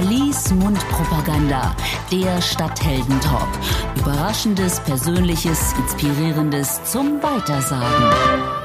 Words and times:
Alice 0.00 0.50
Mundpropaganda, 0.54 1.76
der 2.10 2.40
Stadtheldentalk. 2.40 3.48
Überraschendes, 3.98 4.80
Persönliches, 4.80 5.74
Inspirierendes 5.74 6.82
zum 6.84 7.22
Weitersagen. 7.22 8.59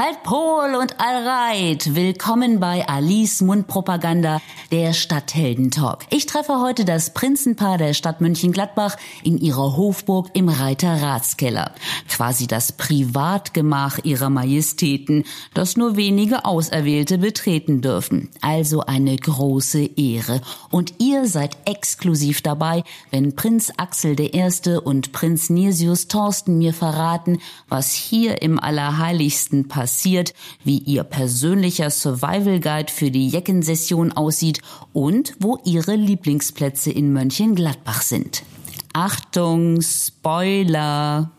Halt 0.00 0.22
Pol 0.22 0.76
und 0.80 0.98
Allreit, 0.98 1.94
willkommen 1.94 2.58
bei 2.58 2.88
Alice 2.88 3.42
Mundpropaganda, 3.42 4.40
der 4.72 4.94
Stadtheldentalk. 4.94 6.06
Ich 6.08 6.24
treffe 6.24 6.58
heute 6.58 6.86
das 6.86 7.12
Prinzenpaar 7.12 7.76
der 7.76 7.92
Stadt 7.92 8.22
Mönchengladbach 8.22 8.96
in 9.24 9.36
ihrer 9.36 9.76
Hofburg 9.76 10.30
im 10.32 10.48
Reiter 10.48 11.02
Ratskeller. 11.02 11.74
Quasi 12.08 12.46
das 12.46 12.72
Privatgemach 12.72 13.98
ihrer 14.02 14.30
Majestäten, 14.30 15.24
das 15.52 15.76
nur 15.76 15.96
wenige 15.96 16.46
Auserwählte 16.46 17.18
betreten 17.18 17.82
dürfen. 17.82 18.30
Also 18.40 18.80
eine 18.80 19.14
große 19.14 19.82
Ehre. 19.98 20.40
Und 20.70 20.94
ihr 20.96 21.26
seid 21.26 21.58
exklusiv 21.66 22.40
dabei, 22.40 22.84
wenn 23.10 23.36
Prinz 23.36 23.70
Axel 23.76 24.18
I. 24.18 24.78
und 24.82 25.12
Prinz 25.12 25.50
Nisius 25.50 26.08
Thorsten 26.08 26.56
mir 26.56 26.72
verraten, 26.72 27.38
was 27.68 27.92
hier 27.92 28.40
im 28.40 28.58
Allerheiligsten 28.58 29.68
passiert 29.68 29.89
passiert, 29.90 30.34
wie 30.62 30.78
ihr 30.78 31.02
persönlicher 31.02 31.90
Survival 31.90 32.60
Guide 32.60 32.92
für 32.92 33.10
die 33.10 33.28
Jeckensession 33.28 34.12
aussieht 34.12 34.60
und 34.92 35.34
wo 35.40 35.58
ihre 35.64 35.96
Lieblingsplätze 35.96 36.92
in 36.92 37.12
Mönchengladbach 37.12 38.02
sind. 38.02 38.44
Achtung, 38.92 39.80
Spoiler! 39.82 41.30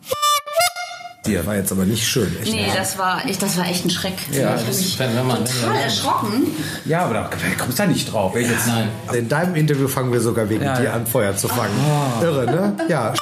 Der 1.25 1.45
war 1.45 1.55
jetzt 1.55 1.71
aber 1.71 1.85
nicht 1.85 2.05
schön. 2.05 2.35
Echt 2.41 2.51
nee, 2.51 2.65
das 2.75 2.97
war, 2.97 3.23
ich, 3.29 3.37
das 3.37 3.55
war 3.55 3.67
echt 3.67 3.85
ein 3.85 3.91
Schreck. 3.91 4.15
Ja, 4.31 4.55
ich 4.55 4.65
das 4.65 4.97
bin 4.97 5.07
total 5.07 5.75
erschrocken. 5.83 6.47
Ja, 6.85 7.05
aber 7.05 7.13
da 7.13 7.29
kommst 7.57 7.77
du 7.77 7.83
da 7.83 7.87
nicht 7.87 8.11
drauf. 8.11 8.33
Ja, 8.33 8.41
jetzt, 8.41 8.67
nein. 8.67 8.89
In 9.13 9.29
deinem 9.29 9.55
Interview 9.55 9.87
fangen 9.87 10.11
wir 10.11 10.19
sogar 10.19 10.49
wegen 10.49 10.63
ja, 10.63 10.79
dir 10.79 10.93
an, 10.93 11.05
Feuer 11.05 11.37
zu 11.37 11.47
fangen. 11.47 11.75
Oh. 11.85 12.23
Irre, 12.23 12.45
ne? 12.47 12.77
Ja. 12.89 13.13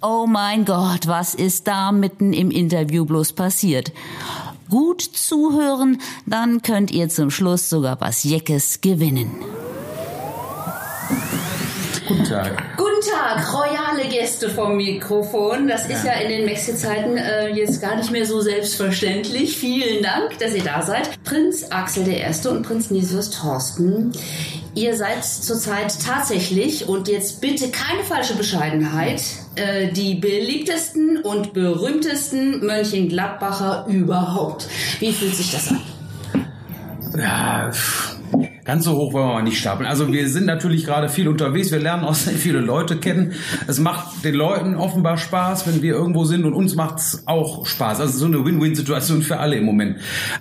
Oh 0.00 0.26
mein 0.28 0.64
Gott, 0.64 1.08
was 1.08 1.34
ist 1.34 1.66
da 1.66 1.90
mitten 1.90 2.32
im 2.32 2.52
Interview 2.52 3.04
bloß 3.04 3.32
passiert? 3.32 3.90
Gut 4.70 5.02
zuhören, 5.02 6.00
dann 6.24 6.62
könnt 6.62 6.92
ihr 6.92 7.08
zum 7.08 7.32
Schluss 7.32 7.68
sogar 7.68 8.00
was 8.00 8.22
Jeckes 8.22 8.80
gewinnen. 8.80 9.32
Guten 12.06 12.24
Tag. 12.24 12.76
Guten 12.76 13.10
Tag, 13.10 13.52
royale 13.52 14.08
Gäste 14.08 14.48
vom 14.48 14.76
Mikrofon. 14.76 15.66
Das 15.66 15.86
ist 15.86 16.04
ja, 16.04 16.12
ja 16.14 16.20
in 16.20 16.28
den 16.28 16.44
Mexi-Zeiten 16.44 17.16
äh, 17.16 17.48
jetzt 17.48 17.82
gar 17.82 17.96
nicht 17.96 18.12
mehr 18.12 18.24
so 18.24 18.40
selbstverständlich. 18.40 19.58
Vielen 19.58 20.04
Dank, 20.04 20.38
dass 20.38 20.54
ihr 20.54 20.62
da 20.62 20.80
seid. 20.80 21.22
Prinz 21.24 21.66
Axel 21.70 22.06
I. 22.08 22.24
und 22.48 22.62
Prinz 22.62 22.90
Nisius 22.90 23.30
Thorsten. 23.30 24.12
Ihr 24.74 24.96
seid 24.96 25.24
zurzeit 25.24 25.92
tatsächlich, 26.06 26.88
und 26.88 27.08
jetzt 27.08 27.40
bitte 27.40 27.68
keine 27.70 28.04
falsche 28.04 28.34
Bescheidenheit, 28.34 29.20
äh, 29.58 29.92
die 29.92 30.14
beliebtesten 30.14 31.18
und 31.18 31.52
berühmtesten 31.52 32.64
Mönchengladbacher 32.64 33.86
überhaupt. 33.88 34.68
Wie 35.00 35.12
fühlt 35.12 35.34
sich 35.34 35.50
das 35.50 35.70
an? 35.70 35.80
Ja, 37.16 37.70
ganz 38.68 38.84
so 38.84 38.96
hoch 38.96 39.14
wollen 39.14 39.28
wir 39.28 39.32
mal 39.32 39.42
nicht 39.42 39.58
stapeln. 39.58 39.88
Also 39.88 40.12
wir 40.12 40.28
sind 40.28 40.44
natürlich 40.44 40.84
gerade 40.84 41.08
viel 41.08 41.26
unterwegs, 41.26 41.72
wir 41.72 41.80
lernen 41.80 42.04
auch 42.04 42.14
sehr 42.14 42.34
viele 42.34 42.60
Leute 42.60 42.98
kennen. 42.98 43.32
Es 43.66 43.78
macht 43.78 44.22
den 44.26 44.34
Leuten 44.34 44.74
offenbar 44.76 45.16
Spaß, 45.16 45.66
wenn 45.66 45.80
wir 45.80 45.94
irgendwo 45.94 46.26
sind 46.26 46.44
und 46.44 46.52
uns 46.52 46.74
macht's 46.74 47.22
auch 47.24 47.64
Spaß. 47.64 47.98
Also 48.00 48.18
so 48.18 48.26
eine 48.26 48.44
Win-Win-Situation 48.44 49.22
für 49.22 49.38
alle 49.38 49.56
im 49.56 49.64
Moment. 49.64 49.96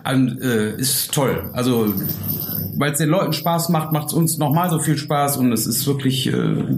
Ähm, 0.05 0.39
äh, 0.41 0.71
ist 0.71 1.13
toll. 1.13 1.49
Also 1.53 1.93
weil 2.77 2.91
es 2.91 2.99
den 2.99 3.09
Leuten 3.09 3.33
Spaß 3.33 3.69
macht, 3.69 3.91
macht 3.91 4.07
es 4.07 4.13
uns 4.13 4.37
nochmal 4.37 4.69
so 4.69 4.79
viel 4.79 4.97
Spaß 4.97 5.37
und 5.37 5.51
es 5.51 5.65
ist 5.65 5.85
wirklich 5.87 6.27
äh, 6.27 6.31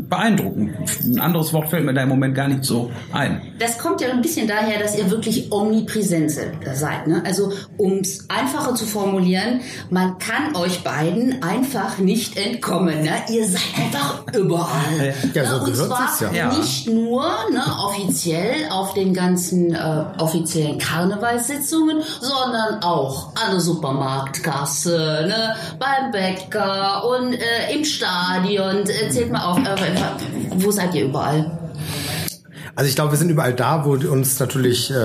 beeindruckend. 0.09 0.71
Ein 1.03 1.19
anderes 1.19 1.53
Wort 1.53 1.69
fällt 1.69 1.85
mir 1.85 1.93
da 1.93 2.03
im 2.03 2.09
Moment 2.09 2.35
gar 2.35 2.47
nicht 2.47 2.63
so 2.63 2.91
ein. 3.11 3.41
Das 3.59 3.77
kommt 3.77 4.01
ja 4.01 4.09
ein 4.09 4.21
bisschen 4.21 4.47
daher, 4.47 4.79
dass 4.79 4.97
ihr 4.97 5.09
wirklich 5.11 5.51
omnipräsent 5.51 6.31
seid. 6.31 7.07
Ne? 7.07 7.21
Also 7.25 7.51
um 7.77 7.99
es 7.99 8.29
einfacher 8.29 8.75
zu 8.75 8.85
formulieren, 8.85 9.61
man 9.89 10.17
kann 10.19 10.55
euch 10.55 10.83
beiden 10.83 11.38
einfach 11.43 11.97
nicht 11.97 12.37
entkommen. 12.37 13.03
Ne? 13.03 13.11
Ihr 13.29 13.47
seid 13.47 13.61
einfach 13.77 14.23
überall. 14.33 15.13
Ja, 15.33 15.45
so 15.45 15.57
ne? 15.57 15.63
Und 15.63 15.75
zwar 15.75 16.33
ja. 16.33 16.47
nicht 16.57 16.87
nur 16.87 17.25
ne, 17.51 17.63
offiziell 17.83 18.69
auf 18.69 18.93
den 18.93 19.13
ganzen 19.13 19.73
äh, 19.73 20.05
offiziellen 20.17 20.77
Karnevalssitzungen, 20.77 22.01
sondern 22.21 22.81
auch 22.83 23.29
an 23.35 23.51
der 23.51 23.59
Supermarktkasse, 23.59 25.25
ne, 25.27 25.55
bei 25.77 25.89
beim 25.89 26.11
Bäcker 26.11 27.03
und 27.05 27.33
äh, 27.33 27.73
im 27.75 27.83
Stadion. 27.83 28.83
Erzählt 28.87 29.31
mal 29.31 29.45
auf, 29.45 29.57
äh, 29.59 29.95
wo 30.57 30.71
seid 30.71 30.93
ihr 30.95 31.05
überall? 31.05 31.58
Also 32.79 32.87
ich 32.87 32.95
glaube, 32.95 33.11
wir 33.11 33.17
sind 33.17 33.29
überall 33.29 33.53
da, 33.53 33.83
wo 33.83 33.91
uns 33.91 34.39
natürlich 34.39 34.89
äh, 34.89 34.95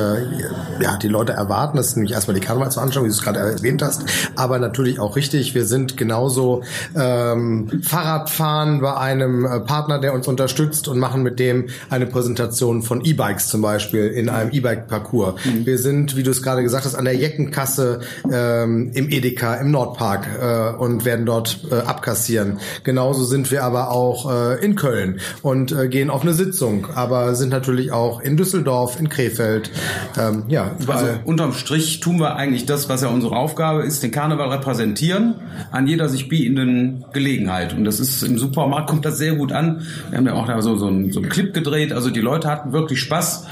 ja 0.80 0.96
die 0.96 1.08
Leute 1.08 1.32
erwarten. 1.32 1.76
Das 1.76 1.88
ist 1.88 1.96
nämlich 1.96 2.12
erstmal 2.12 2.36
die 2.36 2.40
Karnevalsveranstaltung, 2.40 3.06
wie 3.06 3.08
du 3.08 3.16
es 3.16 3.20
gerade 3.20 3.40
erwähnt 3.40 3.82
hast, 3.82 4.04
aber 4.36 4.60
natürlich 4.60 5.00
auch 5.00 5.16
richtig. 5.16 5.56
Wir 5.56 5.64
sind 5.64 5.96
genauso 5.96 6.62
ähm, 6.94 7.82
Fahrradfahren 7.82 8.80
bei 8.80 8.96
einem 8.96 9.44
äh, 9.44 9.58
Partner, 9.58 9.98
der 9.98 10.14
uns 10.14 10.28
unterstützt 10.28 10.86
und 10.86 11.00
machen 11.00 11.24
mit 11.24 11.40
dem 11.40 11.66
eine 11.90 12.06
Präsentation 12.06 12.84
von 12.84 13.04
E-Bikes 13.04 13.48
zum 13.48 13.62
Beispiel 13.62 14.06
in 14.06 14.28
einem 14.28 14.52
E-Bike-Parcours. 14.52 15.44
Mhm. 15.44 15.66
Wir 15.66 15.78
sind, 15.78 16.14
wie 16.14 16.22
du 16.22 16.30
es 16.30 16.42
gerade 16.42 16.62
gesagt 16.62 16.84
hast, 16.84 16.94
an 16.94 17.06
der 17.06 17.16
Jeckenkasse 17.16 18.02
ähm, 18.32 18.92
im 18.94 19.10
Edeka 19.10 19.56
im 19.56 19.72
Nordpark 19.72 20.28
äh, 20.40 20.76
und 20.80 21.04
werden 21.04 21.26
dort 21.26 21.58
äh, 21.72 21.74
abkassieren. 21.74 22.60
Genauso 22.84 23.24
sind 23.24 23.50
wir 23.50 23.64
aber 23.64 23.90
auch 23.90 24.30
äh, 24.30 24.64
in 24.64 24.76
Köln 24.76 25.18
und 25.42 25.72
äh, 25.72 25.88
gehen 25.88 26.08
auf 26.08 26.22
eine 26.22 26.34
Sitzung, 26.34 26.86
aber 26.94 27.34
sind 27.34 27.48
natürlich 27.48 27.63
auch 27.90 28.20
in 28.20 28.36
Düsseldorf, 28.36 28.98
in 28.98 29.08
Krefeld, 29.08 29.70
ähm, 30.18 30.44
ja, 30.48 30.72
überall. 30.78 31.04
Also 31.04 31.18
unterm 31.24 31.52
Strich 31.52 32.00
tun 32.00 32.18
wir 32.18 32.36
eigentlich 32.36 32.66
das, 32.66 32.88
was 32.88 33.02
ja 33.02 33.08
unsere 33.08 33.36
Aufgabe 33.36 33.82
ist, 33.82 34.02
den 34.02 34.10
Karneval 34.10 34.50
repräsentieren 34.50 35.34
an 35.70 35.86
jeder 35.86 36.08
sich 36.08 36.28
bietenden 36.28 37.04
Gelegenheit. 37.12 37.74
Und 37.74 37.84
das 37.84 38.00
ist 38.00 38.22
im 38.22 38.38
Supermarkt 38.38 38.88
kommt 38.88 39.04
das 39.04 39.18
sehr 39.18 39.34
gut 39.34 39.52
an. 39.52 39.86
Wir 40.10 40.18
haben 40.18 40.26
ja 40.26 40.34
auch 40.34 40.46
da 40.46 40.60
so, 40.62 40.76
so, 40.76 40.86
einen, 40.86 41.12
so 41.12 41.20
einen 41.20 41.28
Clip 41.28 41.54
gedreht. 41.54 41.92
Also 41.92 42.10
die 42.10 42.20
Leute 42.20 42.48
hatten 42.48 42.72
wirklich 42.72 43.00
Spaß 43.00 43.46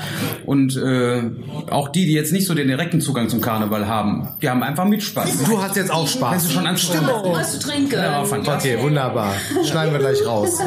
und 0.47 0.77
äh, 0.77 1.23
auch 1.71 1.89
die, 1.89 2.07
die 2.07 2.13
jetzt 2.13 2.33
nicht 2.33 2.47
so 2.47 2.55
den 2.55 2.69
direkten 2.69 3.01
Zugang 3.01 3.29
zum 3.29 3.41
Karneval 3.41 3.87
haben, 3.87 4.29
die 4.41 4.49
haben 4.49 4.63
einfach 4.63 4.85
mit 4.85 5.03
Spaß. 5.03 5.45
Du 5.45 5.63
hast 5.63 5.77
jetzt 5.77 5.93
auch 5.93 6.07
Spaß. 6.07 6.35
Hast 6.35 6.49
du 6.49 6.53
schon 6.53 6.67
Stimmung. 6.83 7.33
Was 7.33 7.53
zu 7.53 7.59
trinken. 7.61 7.95
Ja, 7.95 8.23
okay, 8.23 8.79
wunderbar. 8.81 9.35
Schneiden 9.65 9.93
wir 9.93 10.01
gleich 10.01 10.27
raus. 10.27 10.59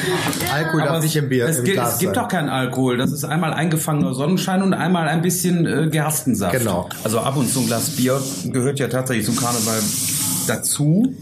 Alkohol 0.54 0.82
darf 0.82 1.02
nicht 1.02 1.16
im 1.16 1.28
Bier. 1.28 1.46
Es, 1.46 1.58
im 1.58 1.64
gibt, 1.64 1.76
Glas 1.76 1.94
es 1.94 1.98
gibt 1.98 2.16
doch 2.16 2.28
keinen 2.28 2.48
Alkohol 2.48 2.83
Alkohol. 2.84 2.96
Das 2.98 3.12
ist 3.12 3.24
einmal 3.24 3.52
eingefangener 3.52 4.14
Sonnenschein 4.14 4.62
und 4.62 4.74
einmal 4.74 5.08
ein 5.08 5.22
bisschen 5.22 5.66
äh, 5.66 5.88
Gerstensaft. 5.90 6.58
Genau. 6.58 6.88
Also 7.02 7.20
ab 7.20 7.36
und 7.36 7.50
zu 7.50 7.60
ein 7.60 7.66
Glas 7.66 7.90
Bier 7.90 8.20
gehört 8.52 8.78
ja 8.78 8.88
tatsächlich 8.88 9.26
zum 9.26 9.36
Karneval 9.36 9.80
dazu. 10.46 11.14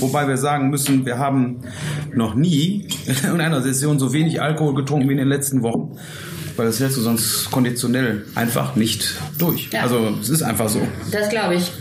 Wobei 0.00 0.26
wir 0.26 0.38
sagen 0.38 0.70
müssen, 0.70 1.04
wir 1.04 1.18
haben 1.18 1.60
noch 2.14 2.34
nie 2.34 2.88
in 3.22 3.40
einer 3.40 3.60
Session 3.60 3.98
so 3.98 4.12
wenig 4.12 4.40
Alkohol 4.40 4.74
getrunken 4.74 5.08
wie 5.08 5.12
in 5.12 5.18
den 5.18 5.28
letzten 5.28 5.62
Wochen 5.62 5.96
weil 6.60 6.66
das 6.66 6.78
hältst 6.78 6.98
du 6.98 7.00
sonst 7.00 7.50
konditionell 7.50 8.26
einfach 8.34 8.76
nicht 8.76 9.14
durch. 9.38 9.70
Ja. 9.72 9.80
Also 9.80 10.14
es 10.20 10.28
ist 10.28 10.42
einfach 10.42 10.68
so. 10.68 10.80
Das 11.10 11.30
glaube 11.30 11.54
ich. 11.54 11.72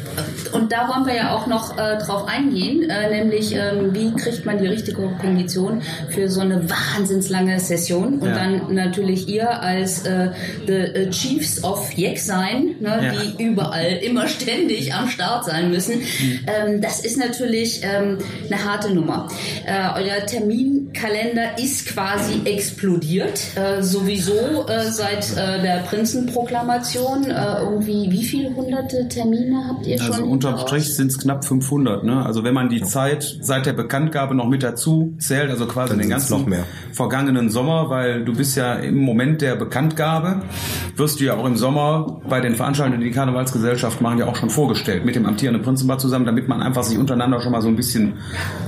Und 0.53 0.71
da 0.71 0.87
wollen 0.87 1.05
wir 1.05 1.15
ja 1.15 1.35
auch 1.35 1.47
noch 1.47 1.77
äh, 1.77 1.97
drauf 1.97 2.27
eingehen, 2.27 2.89
äh, 2.89 3.09
nämlich 3.09 3.53
ähm, 3.53 3.93
wie 3.93 4.13
kriegt 4.13 4.45
man 4.45 4.57
die 4.57 4.67
richtige 4.67 5.01
Kondition 5.19 5.81
für 6.09 6.29
so 6.29 6.39
eine 6.41 6.69
wahnsinnslange 6.69 7.59
Session 7.59 8.19
und 8.19 8.27
ja. 8.27 8.35
dann 8.35 8.73
natürlich 8.73 9.27
ihr 9.27 9.61
als 9.61 10.05
äh, 10.05 10.29
the 10.65 10.73
äh, 10.73 11.09
Chiefs 11.09 11.63
of 11.63 11.91
Yek 11.97 12.19
sein, 12.19 12.75
ne, 12.79 13.01
ja. 13.01 13.11
die 13.11 13.43
überall 13.43 13.99
immer 14.01 14.27
ständig 14.27 14.93
am 14.93 15.09
Start 15.09 15.45
sein 15.45 15.71
müssen. 15.71 15.99
Mhm. 15.99 16.39
Ähm, 16.47 16.81
das 16.81 17.01
ist 17.01 17.17
natürlich 17.17 17.81
ähm, 17.83 18.17
eine 18.49 18.63
harte 18.63 18.93
Nummer. 18.93 19.27
Äh, 19.65 20.01
euer 20.01 20.25
Terminkalender 20.25 21.57
ist 21.57 21.85
quasi 21.87 22.41
explodiert, 22.45 23.41
äh, 23.55 23.81
sowieso 23.83 24.65
äh, 24.69 24.91
seit 24.91 25.35
äh, 25.37 25.61
der 25.61 25.83
Prinzenproklamation. 25.87 27.25
Äh, 27.25 27.61
irgendwie, 27.61 28.11
wie 28.11 28.23
viele 28.23 28.55
hunderte 28.55 29.07
Termine 29.07 29.67
habt 29.67 29.85
ihr 29.85 29.97
schon? 29.97 30.11
Also 30.11 30.23
unterm 30.23 30.57
Strich 30.59 30.95
sind 30.95 31.11
es 31.11 31.17
knapp 31.17 31.45
500. 31.45 32.03
Ne? 32.03 32.25
Also 32.25 32.43
wenn 32.43 32.53
man 32.53 32.69
die 32.69 32.83
Zeit 32.83 33.39
seit 33.41 33.65
der 33.65 33.73
Bekanntgabe 33.73 34.35
noch 34.35 34.47
mit 34.47 34.63
dazu 34.63 35.15
zählt, 35.19 35.49
also 35.49 35.65
quasi 35.65 35.89
Dann 35.91 35.99
den 35.99 36.09
ganzen 36.09 36.53
vergangenen 36.93 37.49
Sommer, 37.49 37.89
weil 37.89 38.23
du 38.23 38.33
bist 38.35 38.55
ja 38.55 38.75
im 38.75 38.99
Moment 38.99 39.41
der 39.41 39.55
Bekanntgabe, 39.55 40.41
wirst 40.95 41.19
du 41.19 41.25
ja 41.25 41.35
auch 41.35 41.45
im 41.45 41.57
Sommer 41.57 42.21
bei 42.29 42.39
den 42.41 42.55
Veranstaltungen, 42.55 43.01
die 43.01 43.07
die 43.07 43.13
Karnevalsgesellschaft 43.13 44.01
machen, 44.01 44.19
ja 44.19 44.27
auch 44.27 44.35
schon 44.35 44.49
vorgestellt 44.49 45.05
mit 45.05 45.15
dem 45.15 45.25
amtierenden 45.25 45.63
Prinzenpaar 45.63 45.97
zusammen, 45.97 46.25
damit 46.25 46.47
man 46.47 46.61
einfach 46.61 46.83
sich 46.83 46.97
untereinander 46.97 47.41
schon 47.41 47.51
mal 47.51 47.61
so 47.61 47.67
ein 47.67 47.75
bisschen 47.75 48.13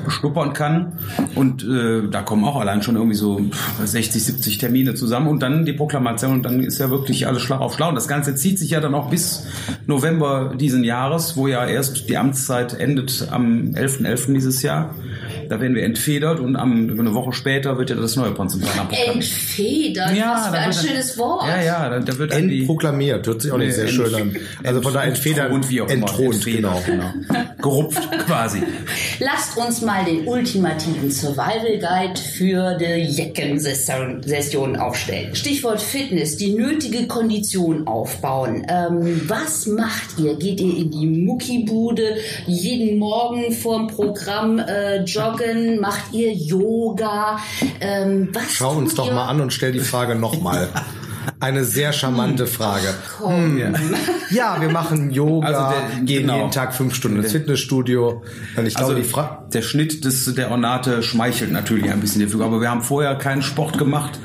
beschnuppern 0.05 0.53
kann. 0.53 0.93
Und 1.35 1.63
äh, 1.63 2.09
da 2.09 2.21
kommen 2.21 2.43
auch 2.43 2.59
allein 2.59 2.81
schon 2.81 2.95
irgendwie 2.95 3.15
so 3.15 3.41
60, 3.83 4.23
70 4.23 4.57
Termine 4.57 4.95
zusammen 4.95 5.27
und 5.27 5.41
dann 5.41 5.65
die 5.65 5.73
Proklamation 5.81 6.33
und 6.33 6.43
dann 6.43 6.61
ist 6.61 6.79
ja 6.79 6.91
wirklich 6.91 7.25
alles 7.25 7.41
Schlag 7.41 7.59
auf 7.59 7.73
Schlag. 7.73 7.89
Und 7.89 7.95
das 7.95 8.07
Ganze 8.07 8.35
zieht 8.35 8.59
sich 8.59 8.69
ja 8.69 8.79
dann 8.79 8.93
auch 8.93 9.09
bis 9.09 9.47
November 9.87 10.53
diesen 10.55 10.83
Jahres, 10.83 11.35
wo 11.35 11.47
ja 11.47 11.65
erst 11.65 12.07
die 12.07 12.17
Amtszeit 12.17 12.79
endet 12.79 13.27
am 13.31 13.71
11.11. 13.73 14.05
.11. 14.05 14.33
dieses 14.33 14.61
Jahr. 14.61 14.93
Da 15.51 15.59
werden 15.59 15.75
wir 15.75 15.83
entfedert 15.83 16.39
und 16.39 16.55
am, 16.55 16.97
eine 16.97 17.13
Woche 17.13 17.33
später 17.33 17.77
wird 17.77 17.89
ja 17.89 17.97
das 17.97 18.15
neue 18.15 18.31
Ponzenplaner 18.31 18.87
Entfedert? 18.89 20.15
Ja, 20.15 20.35
Was 20.37 20.47
für 20.47 20.57
ein 20.57 20.73
schönes 20.73 21.17
Wort. 21.17 21.45
Ja, 21.45 21.61
ja, 21.61 21.89
da, 21.89 21.99
da 21.99 22.17
wird 22.17 22.31
Entproklamiert, 22.31 23.27
hört 23.27 23.41
sich 23.41 23.51
auch 23.51 23.57
nicht 23.57 23.73
sehr 23.73 23.89
schön 23.89 24.15
an. 24.15 24.33
Also 24.63 24.81
von 24.81 24.93
da 24.93 25.03
entfedert 25.03 25.51
und 25.51 25.69
wie 25.69 25.81
auch 25.81 25.89
entthront, 25.89 26.45
genau. 26.45 26.81
genau. 26.85 27.11
Gerupft 27.61 27.99
quasi. 28.25 28.63
Lasst 29.19 29.57
uns 29.57 29.81
mal 29.81 30.05
den 30.05 30.25
ultimativen 30.25 31.11
Survival 31.11 31.79
Guide 31.79 32.17
für 32.17 32.77
die 32.77 33.11
Jecken-Session 33.11 34.77
aufstellen. 34.77 35.35
Stichwort 35.35 35.81
Fitness, 35.81 36.37
die 36.37 36.53
nötige 36.53 37.07
Kondition 37.07 37.87
aufbauen. 37.87 38.65
Ähm, 38.69 39.19
was 39.27 39.67
macht 39.67 40.17
ihr? 40.17 40.35
Geht 40.35 40.61
ihr 40.61 40.77
in 40.77 40.91
die 40.91 41.07
Muckibude 41.07 42.15
jeden 42.47 42.99
Morgen 42.99 43.51
vorm 43.51 43.87
Programm 43.87 44.57
äh, 44.57 45.03
joggen? 45.03 45.40
Joggen? 45.41 45.79
Macht 45.79 46.13
ihr 46.13 46.33
Yoga? 46.33 47.39
Ähm, 47.79 48.29
was 48.33 48.53
Schau 48.53 48.71
uns 48.73 48.95
doch 48.95 49.11
mal 49.11 49.27
an 49.27 49.41
und 49.41 49.53
stell 49.53 49.71
die 49.71 49.79
Frage 49.79 50.15
nochmal. 50.15 50.69
Eine 51.39 51.65
sehr 51.65 51.93
charmante 51.93 52.47
Frage. 52.47 52.93
Hm. 53.19 53.57
Ja. 54.29 54.61
wir 54.61 54.69
machen 54.69 55.11
Yoga, 55.11 55.47
also 55.47 55.59
der, 55.59 56.03
gehen 56.03 56.21
genau. 56.21 56.37
jeden 56.37 56.51
Tag 56.51 56.73
fünf 56.73 56.95
Stunden 56.95 57.17
ins 57.17 57.31
Fitnessstudio. 57.31 58.23
Und 58.55 58.65
ich 58.65 58.75
glaube, 58.75 58.93
also 58.93 59.01
die 59.01 59.07
Fra 59.07 59.41
der 59.53 59.61
Schnitt 59.61 60.05
des, 60.05 60.33
der 60.33 60.51
Ornate 60.51 61.03
schmeichelt 61.03 61.51
natürlich 61.51 61.91
ein 61.91 61.99
bisschen 61.99 62.21
dafür. 62.21 62.45
Aber 62.45 62.61
wir 62.61 62.69
haben 62.69 62.81
vorher 62.81 63.15
keinen 63.15 63.41
Sport 63.41 63.77
gemacht, 63.77 64.19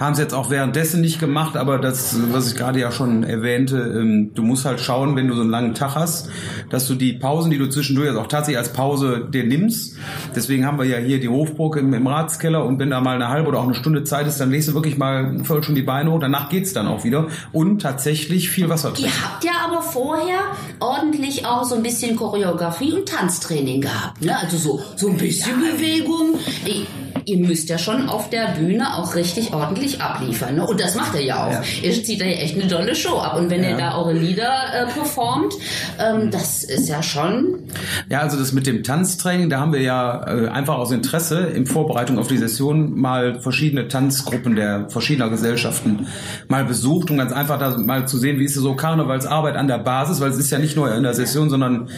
haben 0.00 0.14
es 0.14 0.18
jetzt 0.18 0.34
auch 0.34 0.50
währenddessen 0.50 1.00
nicht 1.00 1.18
gemacht. 1.18 1.56
Aber 1.56 1.78
das, 1.78 2.16
was 2.32 2.50
ich 2.50 2.56
gerade 2.56 2.80
ja 2.80 2.90
schon 2.90 3.22
erwähnte, 3.22 3.76
ähm, 3.78 4.32
du 4.34 4.42
musst 4.42 4.64
halt 4.64 4.80
schauen, 4.80 5.16
wenn 5.16 5.28
du 5.28 5.34
so 5.34 5.42
einen 5.42 5.50
langen 5.50 5.74
Tag 5.74 5.94
hast, 5.94 6.30
dass 6.70 6.86
du 6.86 6.94
die 6.94 7.12
Pausen, 7.12 7.50
die 7.50 7.58
du 7.58 7.68
zwischendurch 7.68 8.08
also 8.08 8.20
auch 8.20 8.26
tatsächlich 8.26 8.58
als 8.58 8.72
Pause 8.72 9.28
dir 9.30 9.44
nimmst. 9.44 9.96
Deswegen 10.34 10.66
haben 10.66 10.78
wir 10.78 10.86
ja 10.86 10.98
hier 10.98 11.20
die 11.20 11.28
Hofburg 11.28 11.76
im, 11.76 11.92
im 11.92 12.06
Ratskeller 12.06 12.64
und 12.64 12.78
wenn 12.78 12.90
da 12.90 13.00
mal 13.00 13.16
eine 13.16 13.28
halbe 13.28 13.48
oder 13.48 13.58
auch 13.58 13.64
eine 13.64 13.74
Stunde 13.74 14.04
Zeit 14.04 14.26
ist, 14.26 14.40
dann 14.40 14.50
legst 14.50 14.68
du 14.68 14.74
wirklich 14.74 14.96
mal 14.96 15.44
voll 15.44 15.62
schon 15.62 15.74
die 15.74 15.82
Beine 15.82 16.10
hoch. 16.10 16.20
Danach 16.32 16.48
geht's 16.48 16.72
dann 16.72 16.86
auch 16.88 17.04
wieder 17.04 17.28
und 17.52 17.82
tatsächlich 17.82 18.48
viel 18.48 18.70
Wasser 18.70 18.94
trinken. 18.94 19.10
Ihr 19.10 19.22
habt 19.22 19.44
ja 19.44 19.52
aber 19.66 19.82
vorher 19.82 20.40
ordentlich 20.80 21.44
auch 21.44 21.64
so 21.64 21.74
ein 21.74 21.82
bisschen 21.82 22.16
Choreografie 22.16 22.94
und 22.94 23.06
Tanztraining 23.06 23.82
gehabt, 23.82 24.22
ne? 24.22 24.38
Also 24.38 24.56
so 24.56 24.80
so 24.96 25.08
ein 25.08 25.18
bisschen 25.18 25.62
ja. 25.62 25.72
Bewegung. 25.72 26.38
Ich, 26.64 26.86
ihr 27.24 27.38
müsst 27.38 27.68
ja 27.68 27.78
schon 27.78 28.08
auf 28.08 28.30
der 28.30 28.54
Bühne 28.58 28.96
auch 28.96 29.14
richtig 29.14 29.52
ordentlich 29.52 30.00
abliefern. 30.00 30.56
Ne? 30.56 30.66
Und 30.66 30.80
das 30.80 30.94
macht 30.94 31.14
er 31.14 31.22
ja 31.22 31.46
auch. 31.46 31.52
Ja. 31.52 31.62
Ihr 31.82 32.02
zieht 32.02 32.20
da 32.20 32.24
ja 32.24 32.36
echt 32.38 32.54
eine 32.54 32.68
tolle 32.68 32.94
Show 32.94 33.18
ab. 33.18 33.36
Und 33.38 33.50
wenn 33.50 33.62
ja. 33.62 33.70
ihr 33.70 33.76
da 33.76 33.96
eure 33.96 34.12
Lieder 34.12 34.52
äh, 34.74 34.86
performt, 34.86 35.54
ähm, 35.98 36.30
das 36.30 36.64
ist 36.64 36.88
ja 36.88 37.02
schon. 37.02 37.60
Ja, 38.08 38.20
also 38.20 38.38
das 38.38 38.52
mit 38.52 38.66
dem 38.66 38.82
Tanztraining, 38.82 39.50
da 39.50 39.60
haben 39.60 39.72
wir 39.72 39.82
ja 39.82 40.26
äh, 40.26 40.48
einfach 40.48 40.76
aus 40.76 40.90
Interesse 40.90 41.40
in 41.40 41.66
Vorbereitung 41.66 42.18
auf 42.18 42.28
die 42.28 42.38
Session 42.38 42.98
mal 42.98 43.40
verschiedene 43.40 43.88
Tanzgruppen 43.88 44.56
der 44.56 44.88
verschiedener 44.90 45.30
Gesellschaften 45.30 46.06
mal 46.48 46.64
besucht, 46.64 47.10
um 47.10 47.18
ganz 47.18 47.32
einfach 47.32 47.58
da 47.58 47.76
mal 47.78 48.06
zu 48.06 48.18
sehen, 48.18 48.38
wie 48.38 48.44
ist 48.44 48.54
so 48.54 48.74
Karnevalsarbeit 48.74 49.56
an 49.56 49.68
der 49.68 49.78
Basis, 49.78 50.20
weil 50.20 50.30
es 50.30 50.38
ist 50.38 50.50
ja 50.50 50.58
nicht 50.58 50.76
nur 50.76 50.94
in 50.94 51.02
der 51.02 51.14
Session, 51.14 51.50
sondern 51.50 51.88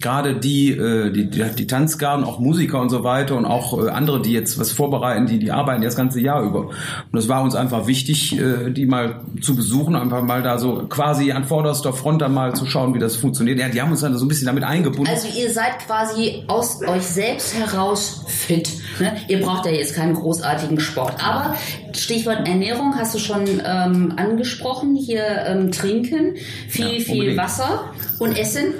gerade 0.00 0.34
die, 0.34 0.70
äh, 0.70 1.10
die, 1.10 1.28
die, 1.30 1.44
die 1.56 1.66
Tanzgarden, 1.66 2.24
auch 2.24 2.38
Musiker 2.38 2.80
und 2.80 2.90
so 2.90 3.04
weiter 3.04 3.36
und 3.36 3.44
auch 3.44 3.84
äh, 3.84 3.90
andere, 3.90 4.22
die 4.22 4.32
jetzt 4.32 4.55
was 4.58 4.72
vorbereiten, 4.72 5.26
die, 5.26 5.38
die 5.38 5.50
arbeiten 5.50 5.82
das 5.82 5.96
ganze 5.96 6.20
Jahr 6.20 6.42
über. 6.42 6.66
Und 7.12 7.18
es 7.18 7.28
war 7.28 7.42
uns 7.42 7.54
einfach 7.54 7.86
wichtig, 7.86 8.38
äh, 8.38 8.70
die 8.70 8.86
mal 8.86 9.20
zu 9.40 9.56
besuchen, 9.56 9.96
einfach 9.96 10.22
mal 10.22 10.42
da 10.42 10.58
so 10.58 10.86
quasi 10.88 11.32
an 11.32 11.44
vorderster 11.44 11.92
Front 11.92 12.22
dann 12.22 12.34
mal 12.34 12.54
zu 12.54 12.66
schauen, 12.66 12.94
wie 12.94 12.98
das 12.98 13.16
funktioniert. 13.16 13.58
Ja, 13.58 13.68
die 13.68 13.80
haben 13.80 13.90
uns 13.90 14.00
dann 14.00 14.16
so 14.16 14.24
ein 14.24 14.28
bisschen 14.28 14.46
damit 14.46 14.64
eingebunden. 14.64 15.12
Also 15.12 15.28
ihr 15.38 15.50
seid 15.50 15.78
quasi 15.86 16.44
aus 16.48 16.80
euch 16.86 17.02
selbst 17.02 17.54
heraus 17.54 18.24
fit. 18.26 18.70
Ne? 19.00 19.16
Ihr 19.28 19.40
braucht 19.40 19.66
ja 19.66 19.72
jetzt 19.72 19.94
keinen 19.94 20.14
großartigen 20.14 20.80
Sport. 20.80 21.14
Aber 21.24 21.54
Stichwort 21.94 22.46
Ernährung 22.46 22.94
hast 22.96 23.14
du 23.14 23.18
schon 23.18 23.44
ähm, 23.64 24.14
angesprochen. 24.16 24.96
Hier 24.96 25.24
ähm, 25.46 25.70
trinken, 25.72 26.36
viel, 26.68 26.98
ja, 26.98 27.04
viel 27.04 27.36
Wasser 27.36 27.90
und 28.18 28.36
Essen. 28.36 28.74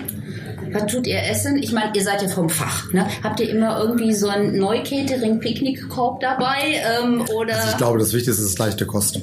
Was 0.77 0.93
tut 0.93 1.07
ihr 1.07 1.23
essen? 1.23 1.57
Ich 1.63 1.73
meine, 1.73 1.93
ihr 1.95 2.03
seid 2.03 2.21
ja 2.21 2.29
vom 2.29 2.51
Fach. 2.51 2.93
Ne? 2.93 3.07
Habt 3.23 3.41
ihr 3.41 3.49
immer 3.49 3.81
irgendwie 3.81 4.13
so 4.13 4.29
einen 4.29 4.59
Neukatering-Picknickkorb 4.59 6.21
dabei? 6.21 6.83
Ähm, 7.03 7.25
oder? 7.35 7.57
Also 7.57 7.71
ich 7.71 7.77
glaube, 7.79 7.99
das 7.99 8.13
Wichtigste 8.13 8.43
ist 8.43 8.59
leichte 8.59 8.85
Kost. 8.85 9.21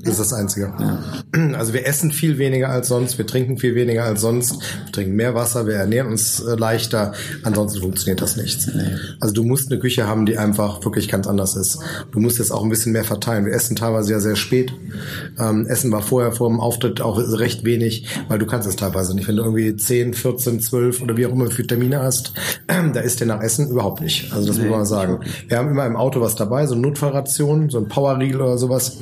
Das 0.00 0.18
ist 0.18 0.20
das 0.20 0.32
Einzige. 0.32 0.72
Ja. 0.78 1.54
Also 1.56 1.72
wir 1.72 1.86
essen 1.86 2.10
viel 2.10 2.38
weniger 2.38 2.68
als 2.68 2.88
sonst, 2.88 3.18
wir 3.18 3.26
trinken 3.26 3.58
viel 3.58 3.74
weniger 3.74 4.04
als 4.04 4.20
sonst, 4.20 4.60
wir 4.84 4.92
trinken 4.92 5.14
mehr 5.14 5.34
Wasser, 5.34 5.66
wir 5.66 5.74
ernähren 5.74 6.08
uns 6.08 6.40
äh, 6.40 6.54
leichter. 6.54 7.12
Ansonsten 7.42 7.80
funktioniert 7.80 8.20
das 8.20 8.36
nichts. 8.36 8.66
Nee. 8.66 8.96
Also 9.20 9.34
du 9.34 9.44
musst 9.44 9.70
eine 9.70 9.80
Küche 9.80 10.06
haben, 10.06 10.26
die 10.26 10.38
einfach 10.38 10.84
wirklich 10.84 11.08
ganz 11.08 11.26
anders 11.26 11.56
ist. 11.56 11.78
Du 12.12 12.20
musst 12.20 12.38
jetzt 12.38 12.50
auch 12.50 12.62
ein 12.62 12.70
bisschen 12.70 12.92
mehr 12.92 13.04
verteilen. 13.04 13.46
Wir 13.46 13.52
essen 13.52 13.76
teilweise 13.76 14.12
ja 14.12 14.20
sehr 14.20 14.36
spät. 14.36 14.72
Ähm, 15.38 15.66
essen 15.66 15.92
war 15.92 16.02
vorher 16.02 16.32
vor 16.32 16.48
dem 16.48 16.60
Auftritt 16.60 17.00
auch 17.00 17.18
recht 17.18 17.64
wenig, 17.64 18.06
weil 18.28 18.38
du 18.38 18.46
kannst 18.46 18.68
es 18.68 18.76
teilweise 18.76 19.14
nicht. 19.14 19.28
Wenn 19.28 19.36
du 19.36 19.42
irgendwie 19.42 19.76
10, 19.76 20.14
14, 20.14 20.60
12 20.60 21.02
oder 21.02 21.16
wie 21.16 21.26
auch 21.26 21.32
immer 21.32 21.50
für 21.50 21.66
Termine 21.66 22.00
hast, 22.00 22.34
da 22.66 23.00
isst 23.00 23.20
dir 23.20 23.26
nach 23.26 23.40
Essen 23.40 23.68
überhaupt 23.68 24.00
nicht. 24.00 24.32
Also 24.32 24.46
das 24.46 24.58
nee, 24.58 24.64
muss 24.64 24.76
man 24.76 24.86
sagen. 24.86 25.20
Wir 25.48 25.58
haben 25.58 25.70
immer 25.70 25.86
im 25.86 25.96
Auto 25.96 26.20
was 26.20 26.34
dabei, 26.34 26.66
so 26.66 26.74
eine 26.74 26.82
Notfallration, 26.82 27.70
so 27.70 27.78
ein 27.78 27.88
Powerriegel 27.88 28.40
oder 28.40 28.58
sowas 28.58 28.98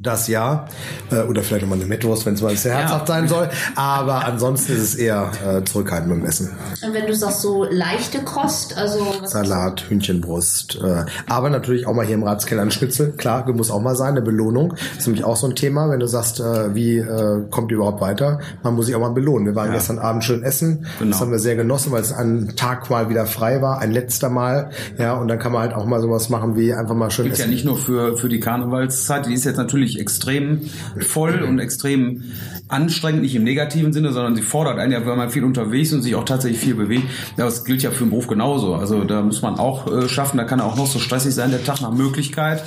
das 0.00 0.19
ja. 0.28 0.66
Äh, 1.10 1.22
oder 1.22 1.42
vielleicht 1.42 1.62
nochmal 1.62 1.78
eine 1.78 1.88
Mettwurst, 1.88 2.26
wenn 2.26 2.34
es 2.34 2.42
mal 2.42 2.56
sehr 2.56 2.76
herzhaft 2.76 3.08
ja. 3.08 3.14
sein 3.14 3.28
soll. 3.28 3.48
Aber 3.76 4.24
ansonsten 4.24 4.72
ist 4.72 4.82
es 4.82 4.94
eher 4.94 5.30
äh, 5.44 5.64
zurückhaltend 5.64 6.10
beim 6.10 6.24
Essen. 6.24 6.50
Und 6.84 6.94
wenn 6.94 7.06
du 7.06 7.14
sagst 7.14 7.42
so 7.42 7.64
leichte 7.64 8.22
Kost, 8.22 8.76
also 8.76 9.14
Salat, 9.24 9.84
Hühnchenbrust, 9.88 10.78
äh, 10.82 11.04
aber 11.28 11.50
natürlich 11.50 11.86
auch 11.86 11.94
mal 11.94 12.06
hier 12.06 12.14
im 12.14 12.22
Ratskeller 12.22 12.62
ein 12.62 12.70
Schnitzel. 12.70 13.12
Klar, 13.12 13.50
muss 13.52 13.70
auch 13.70 13.80
mal 13.80 13.96
sein, 13.96 14.10
eine 14.10 14.22
Belohnung. 14.22 14.74
Das 14.74 14.98
ist 14.98 15.06
nämlich 15.06 15.24
auch 15.24 15.36
so 15.36 15.46
ein 15.46 15.56
Thema, 15.56 15.90
wenn 15.90 16.00
du 16.00 16.06
sagst, 16.06 16.40
äh, 16.40 16.74
wie 16.74 16.98
äh, 16.98 17.42
kommt 17.50 17.70
ihr 17.70 17.78
überhaupt 17.78 18.00
weiter? 18.00 18.40
Man 18.62 18.74
muss 18.74 18.86
sich 18.86 18.94
auch 18.94 19.00
mal 19.00 19.10
belohnen. 19.10 19.46
Wir 19.46 19.54
waren 19.54 19.68
ja. 19.68 19.74
gestern 19.74 19.98
Abend 19.98 20.24
schön 20.24 20.42
essen. 20.42 20.86
Genau. 20.98 21.10
Das 21.10 21.20
haben 21.20 21.32
wir 21.32 21.38
sehr 21.38 21.56
genossen, 21.56 21.92
weil 21.92 22.02
es 22.02 22.12
ein 22.12 22.54
Tag 22.56 22.90
mal 22.90 23.08
wieder 23.08 23.26
frei 23.26 23.60
war, 23.60 23.80
ein 23.80 23.90
letzter 23.90 24.30
Mal. 24.30 24.70
Ja, 24.98 25.14
und 25.14 25.28
dann 25.28 25.38
kann 25.38 25.52
man 25.52 25.62
halt 25.62 25.74
auch 25.74 25.86
mal 25.86 26.00
sowas 26.00 26.28
machen 26.28 26.56
wie 26.56 26.72
einfach 26.72 26.94
mal 26.94 27.10
schön 27.10 27.24
Gilt 27.24 27.34
essen. 27.34 27.48
ja 27.48 27.54
nicht 27.54 27.64
nur 27.64 27.76
für, 27.76 28.16
für 28.16 28.28
die 28.28 28.40
Karnevalszeit, 28.40 29.26
die 29.26 29.34
ist 29.34 29.44
jetzt 29.44 29.56
natürlich 29.56 29.70
natürlich 29.80 29.98
extrem 30.10 30.60
voll 30.98 31.42
und 31.42 31.58
extrem 31.58 32.24
anstrengend, 32.68 33.22
nicht 33.22 33.34
im 33.34 33.44
negativen 33.44 33.92
Sinne, 33.92 34.12
sondern 34.12 34.34
sie 34.36 34.42
fordert 34.42 34.78
einen 34.78 34.92
ja, 34.92 35.04
weil 35.06 35.16
man 35.16 35.30
viel 35.30 35.44
unterwegs 35.44 35.92
und 35.92 36.02
sich 36.02 36.14
auch 36.14 36.24
tatsächlich 36.24 36.60
viel 36.60 36.74
bewegt. 36.74 37.04
Das 37.36 37.64
gilt 37.64 37.82
ja 37.82 37.90
für 37.90 38.04
den 38.04 38.10
Beruf 38.10 38.26
genauso. 38.26 38.74
Also 38.74 39.04
da 39.04 39.22
muss 39.22 39.42
man 39.42 39.58
auch 39.58 39.86
äh, 39.90 40.08
schaffen, 40.08 40.36
da 40.36 40.44
kann 40.44 40.60
auch 40.60 40.76
noch 40.76 40.86
so 40.86 40.98
stressig 40.98 41.34
sein, 41.34 41.50
der 41.50 41.64
Tag 41.64 41.80
nach 41.80 41.92
Möglichkeit. 41.92 42.62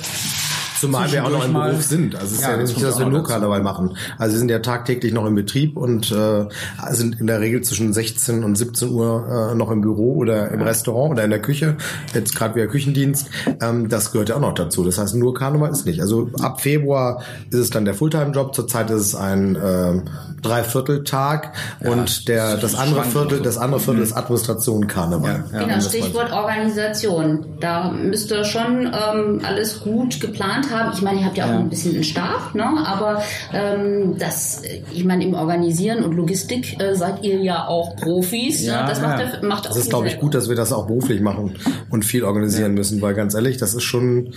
Zumal 0.80 1.10
wir 1.12 1.24
auch 1.24 1.30
noch 1.30 1.44
im 1.44 1.52
Beruf 1.52 1.82
sind. 1.82 2.14
Also 2.14 2.26
es 2.26 2.32
ist 2.32 2.42
ja, 2.42 2.52
ja 2.52 2.56
nicht, 2.56 2.82
dass 2.82 2.98
wir 2.98 3.06
nur 3.06 3.20
dazu. 3.20 3.32
Karneval 3.32 3.62
machen. 3.62 3.96
Also 4.18 4.34
wir 4.34 4.38
sind 4.38 4.50
ja 4.50 4.58
tagtäglich 4.58 5.12
noch 5.12 5.26
im 5.26 5.34
Betrieb 5.34 5.76
und 5.76 6.10
äh, 6.10 6.46
sind 6.90 7.20
in 7.20 7.26
der 7.26 7.40
Regel 7.40 7.62
zwischen 7.62 7.92
16 7.92 8.44
und 8.44 8.56
17 8.56 8.90
Uhr 8.90 9.50
äh, 9.52 9.54
noch 9.54 9.70
im 9.70 9.80
Büro 9.80 10.14
oder 10.16 10.50
im 10.50 10.60
ja. 10.60 10.66
Restaurant 10.66 11.12
oder 11.12 11.24
in 11.24 11.30
der 11.30 11.40
Küche. 11.40 11.76
Jetzt 12.12 12.34
gerade 12.36 12.54
wieder 12.56 12.66
Küchendienst. 12.66 13.28
Ähm, 13.60 13.88
das 13.88 14.12
gehört 14.12 14.28
ja 14.28 14.36
auch 14.36 14.40
noch 14.40 14.54
dazu. 14.54 14.84
Das 14.84 14.98
heißt, 14.98 15.14
nur 15.14 15.34
Karneval 15.34 15.70
ist 15.70 15.86
nicht. 15.86 16.00
Also 16.00 16.30
ab 16.40 16.60
Februar 16.60 17.22
ist 17.50 17.58
es 17.58 17.70
dann 17.70 17.84
der 17.84 17.94
Fulltime-Job. 17.94 18.54
Zurzeit 18.54 18.90
ist 18.90 19.00
es 19.00 19.14
ein 19.14 19.56
äh, 19.56 20.02
Dreivierteltag 20.42 21.52
ja, 21.82 21.90
und 21.90 22.28
der 22.28 22.56
das 22.56 22.74
andere 22.74 23.04
Viertel, 23.04 23.40
das 23.40 23.58
andere 23.58 23.80
Viertel 23.80 24.02
ist 24.02 24.12
Administration 24.12 24.86
Karneval. 24.86 25.44
Ja, 25.52 25.60
genau, 25.60 25.80
Stichwort 25.80 26.32
Organisation. 26.32 27.46
Da 27.60 27.90
müsste 27.90 28.44
schon 28.44 28.86
ähm, 28.86 29.40
alles 29.44 29.80
gut 29.80 30.20
geplant 30.20 30.63
haben. 30.70 30.90
Ich 30.92 31.02
meine, 31.02 31.20
ihr 31.20 31.26
habt 31.26 31.36
ja 31.36 31.44
auch 31.44 31.50
ja. 31.50 31.58
ein 31.58 31.68
bisschen 31.68 31.94
einen 31.94 32.04
Stab, 32.04 32.54
ne? 32.54 32.64
aber 32.64 33.22
ähm, 33.52 34.16
das, 34.18 34.62
ich 34.92 35.04
meine, 35.04 35.24
im 35.24 35.34
Organisieren 35.34 36.04
und 36.04 36.14
Logistik 36.14 36.80
äh, 36.80 36.94
seid 36.94 37.24
ihr 37.24 37.42
ja 37.42 37.66
auch 37.66 37.96
Profis. 37.96 38.62
Ne? 38.62 38.68
Ja, 38.68 38.82
ne? 38.82 38.88
Das 38.88 39.00
macht, 39.00 39.20
ja. 39.20 39.48
macht 39.48 39.66
auch 39.66 39.74
Das 39.74 39.78
ist, 39.78 39.90
glaube 39.90 40.08
ich, 40.08 40.18
gut, 40.18 40.34
dass 40.34 40.48
wir 40.48 40.56
das 40.56 40.72
auch 40.72 40.86
beruflich 40.86 41.20
machen 41.20 41.56
und 41.90 42.04
viel 42.04 42.24
organisieren 42.24 42.74
müssen, 42.74 43.00
weil 43.02 43.14
ganz 43.14 43.34
ehrlich, 43.34 43.56
das 43.56 43.74
ist 43.74 43.82
schon 43.82 44.34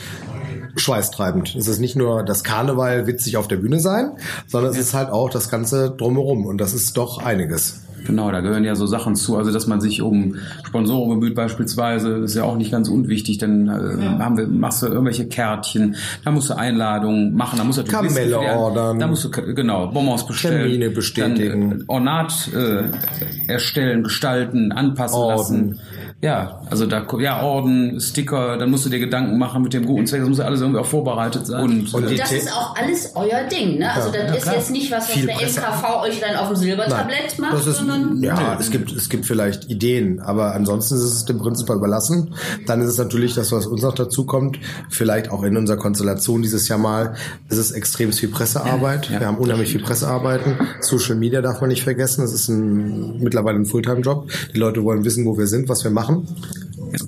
schweißtreibend. 0.76 1.56
Es 1.56 1.68
ist 1.68 1.80
nicht 1.80 1.96
nur 1.96 2.24
das 2.24 2.44
Karneval 2.44 3.08
witzig 3.08 3.38
auf 3.38 3.48
der 3.48 3.58
Bühne 3.58 3.80
sein, 3.80 4.12
sondern 4.46 4.72
es 4.72 4.78
ist 4.78 4.94
halt 4.94 5.10
auch 5.10 5.30
das 5.30 5.50
Ganze 5.50 5.92
drumherum 5.92 6.46
und 6.46 6.60
das 6.60 6.74
ist 6.74 6.98
doch 6.98 7.24
einiges. 7.24 7.82
Genau, 8.08 8.32
da 8.32 8.40
gehören 8.40 8.64
ja 8.64 8.74
so 8.76 8.88
Sachen 8.88 9.16
zu, 9.16 9.36
also 9.36 9.52
dass 9.52 9.68
man 9.68 9.82
sich 9.82 10.02
um 10.02 10.38
Sponsoren 10.66 11.10
bemüht 11.10 11.36
beispielsweise, 11.36 12.20
ist 12.20 12.36
ja 12.36 12.44
auch 12.44 12.56
nicht 12.56 12.72
ganz 12.72 12.88
unwichtig, 12.88 13.38
dann 13.38 13.68
äh, 13.68 14.06
ja. 14.06 14.20
haben 14.20 14.38
wir, 14.38 14.48
machst 14.48 14.82
du 14.82 14.88
irgendwelche 14.88 15.28
Kärtchen, 15.28 15.96
da 16.24 16.32
musst 16.32 16.50
du 16.50 16.58
Einladungen 16.58 17.36
machen, 17.36 17.58
da 17.58 17.66
musst 17.66 17.80
du 17.80 17.84
Kamelle 17.84 18.40
ordern, 18.40 18.98
da 18.98 19.08
musst 19.08 19.26
du 19.26 19.30
genau 19.30 19.88
Bonbons 19.88 20.26
bestellen, 20.26 20.62
Termine 20.62 20.90
bestätigen, 20.90 21.70
dann, 21.70 21.82
äh, 21.82 21.84
Ornat 21.88 22.50
äh, 22.56 23.52
erstellen, 23.52 24.04
gestalten, 24.04 24.72
anpassen 24.72 25.20
Orden. 25.20 25.38
lassen 25.38 25.80
ja, 26.20 26.62
also 26.72 26.88
da 26.88 27.06
ja 27.20 27.44
Orden, 27.44 28.02
Sticker, 28.02 28.58
dann 28.58 28.72
musst 28.72 28.84
du 28.86 28.90
dir 28.90 28.98
Gedanken 28.98 29.38
machen 29.38 29.62
mit 29.62 29.74
dem 29.74 29.86
guten 29.86 30.08
Zweck, 30.08 30.22
das 30.22 30.30
muss 30.30 30.40
ja 30.40 30.46
alles 30.46 30.62
irgendwie 30.62 30.80
auch 30.80 30.86
vorbereitet 30.86 31.46
sein. 31.46 31.64
Und, 31.64 31.94
und, 31.94 32.06
und 32.06 32.20
das 32.20 32.32
ist 32.32 32.52
auch 32.52 32.76
alles 32.76 33.12
euer 33.14 33.44
Ding, 33.44 33.78
ne? 33.78 33.94
Also 33.94 34.10
ja, 34.10 34.24
das 34.24 34.30
ja, 34.30 34.36
ist 34.36 34.42
klar. 34.42 34.56
jetzt 34.56 34.72
nicht 34.72 34.92
was, 34.92 35.04
was 35.04 35.12
Viel 35.12 35.28
der 35.28 35.36
Presse. 35.36 35.62
MKV 35.62 36.02
euch 36.02 36.20
dann 36.20 36.36
auf 36.38 36.48
dem 36.48 36.56
Silbertablett 36.56 37.36
Nein, 37.38 37.52
macht, 37.52 37.68
ist, 37.68 37.78
sondern 37.78 38.24
ja, 38.24 38.58
es 38.60 38.72
gibt 38.72 38.92
es 38.92 39.10
gibt 39.10 39.28
vielleicht 39.28 39.70
Ideen, 39.70 40.20
aber 40.20 40.56
ansonsten 40.56 40.96
ist 40.96 41.04
es 41.04 41.26
dem 41.26 41.38
Prinzip 41.38 41.70
überlassen. 41.70 42.34
Dann 42.66 42.82
ist 42.82 42.90
es 42.90 42.98
natürlich 42.98 43.36
das, 43.36 43.52
was 43.52 43.68
uns 43.68 43.84
noch 43.84 43.94
dazu 43.94 44.26
kommt, 44.26 44.58
vielleicht 44.90 45.30
auch 45.30 45.44
in 45.44 45.56
unserer 45.56 45.78
Konstellation 45.78 46.42
dieses 46.42 46.68
Jahr 46.68 46.80
mal, 46.80 47.14
ist 47.48 47.60
es 47.60 47.72
extrem 47.72 48.12
viel 48.12 48.30
Pressearbeit. 48.30 49.12
Ja, 49.12 49.20
Wir 49.20 49.28
haben 49.28 49.38
unheimlich 49.38 49.70
viel 49.70 49.84
Pressearbeiten. 49.84 50.58
Social 50.82 51.16
Media 51.16 51.42
darf 51.42 51.62
man 51.62 51.70
nicht 51.70 51.84
vergessen. 51.84 52.22
Das 52.22 52.34
ist 52.34 52.48
ein 52.48 53.20
mittlerweile 53.20 53.60
ein 53.60 53.66
Fulltime-Job. 53.68 54.32
Die 54.56 54.58
Leute 54.58 54.84
wollen 54.84 55.06
wissen, 55.06 55.24
wo 55.24 55.38
wir 55.38 55.46
sind, 55.46 55.70
was 55.70 55.84
wir 55.84 55.92
machen 55.92 56.07
machen. 56.10 56.67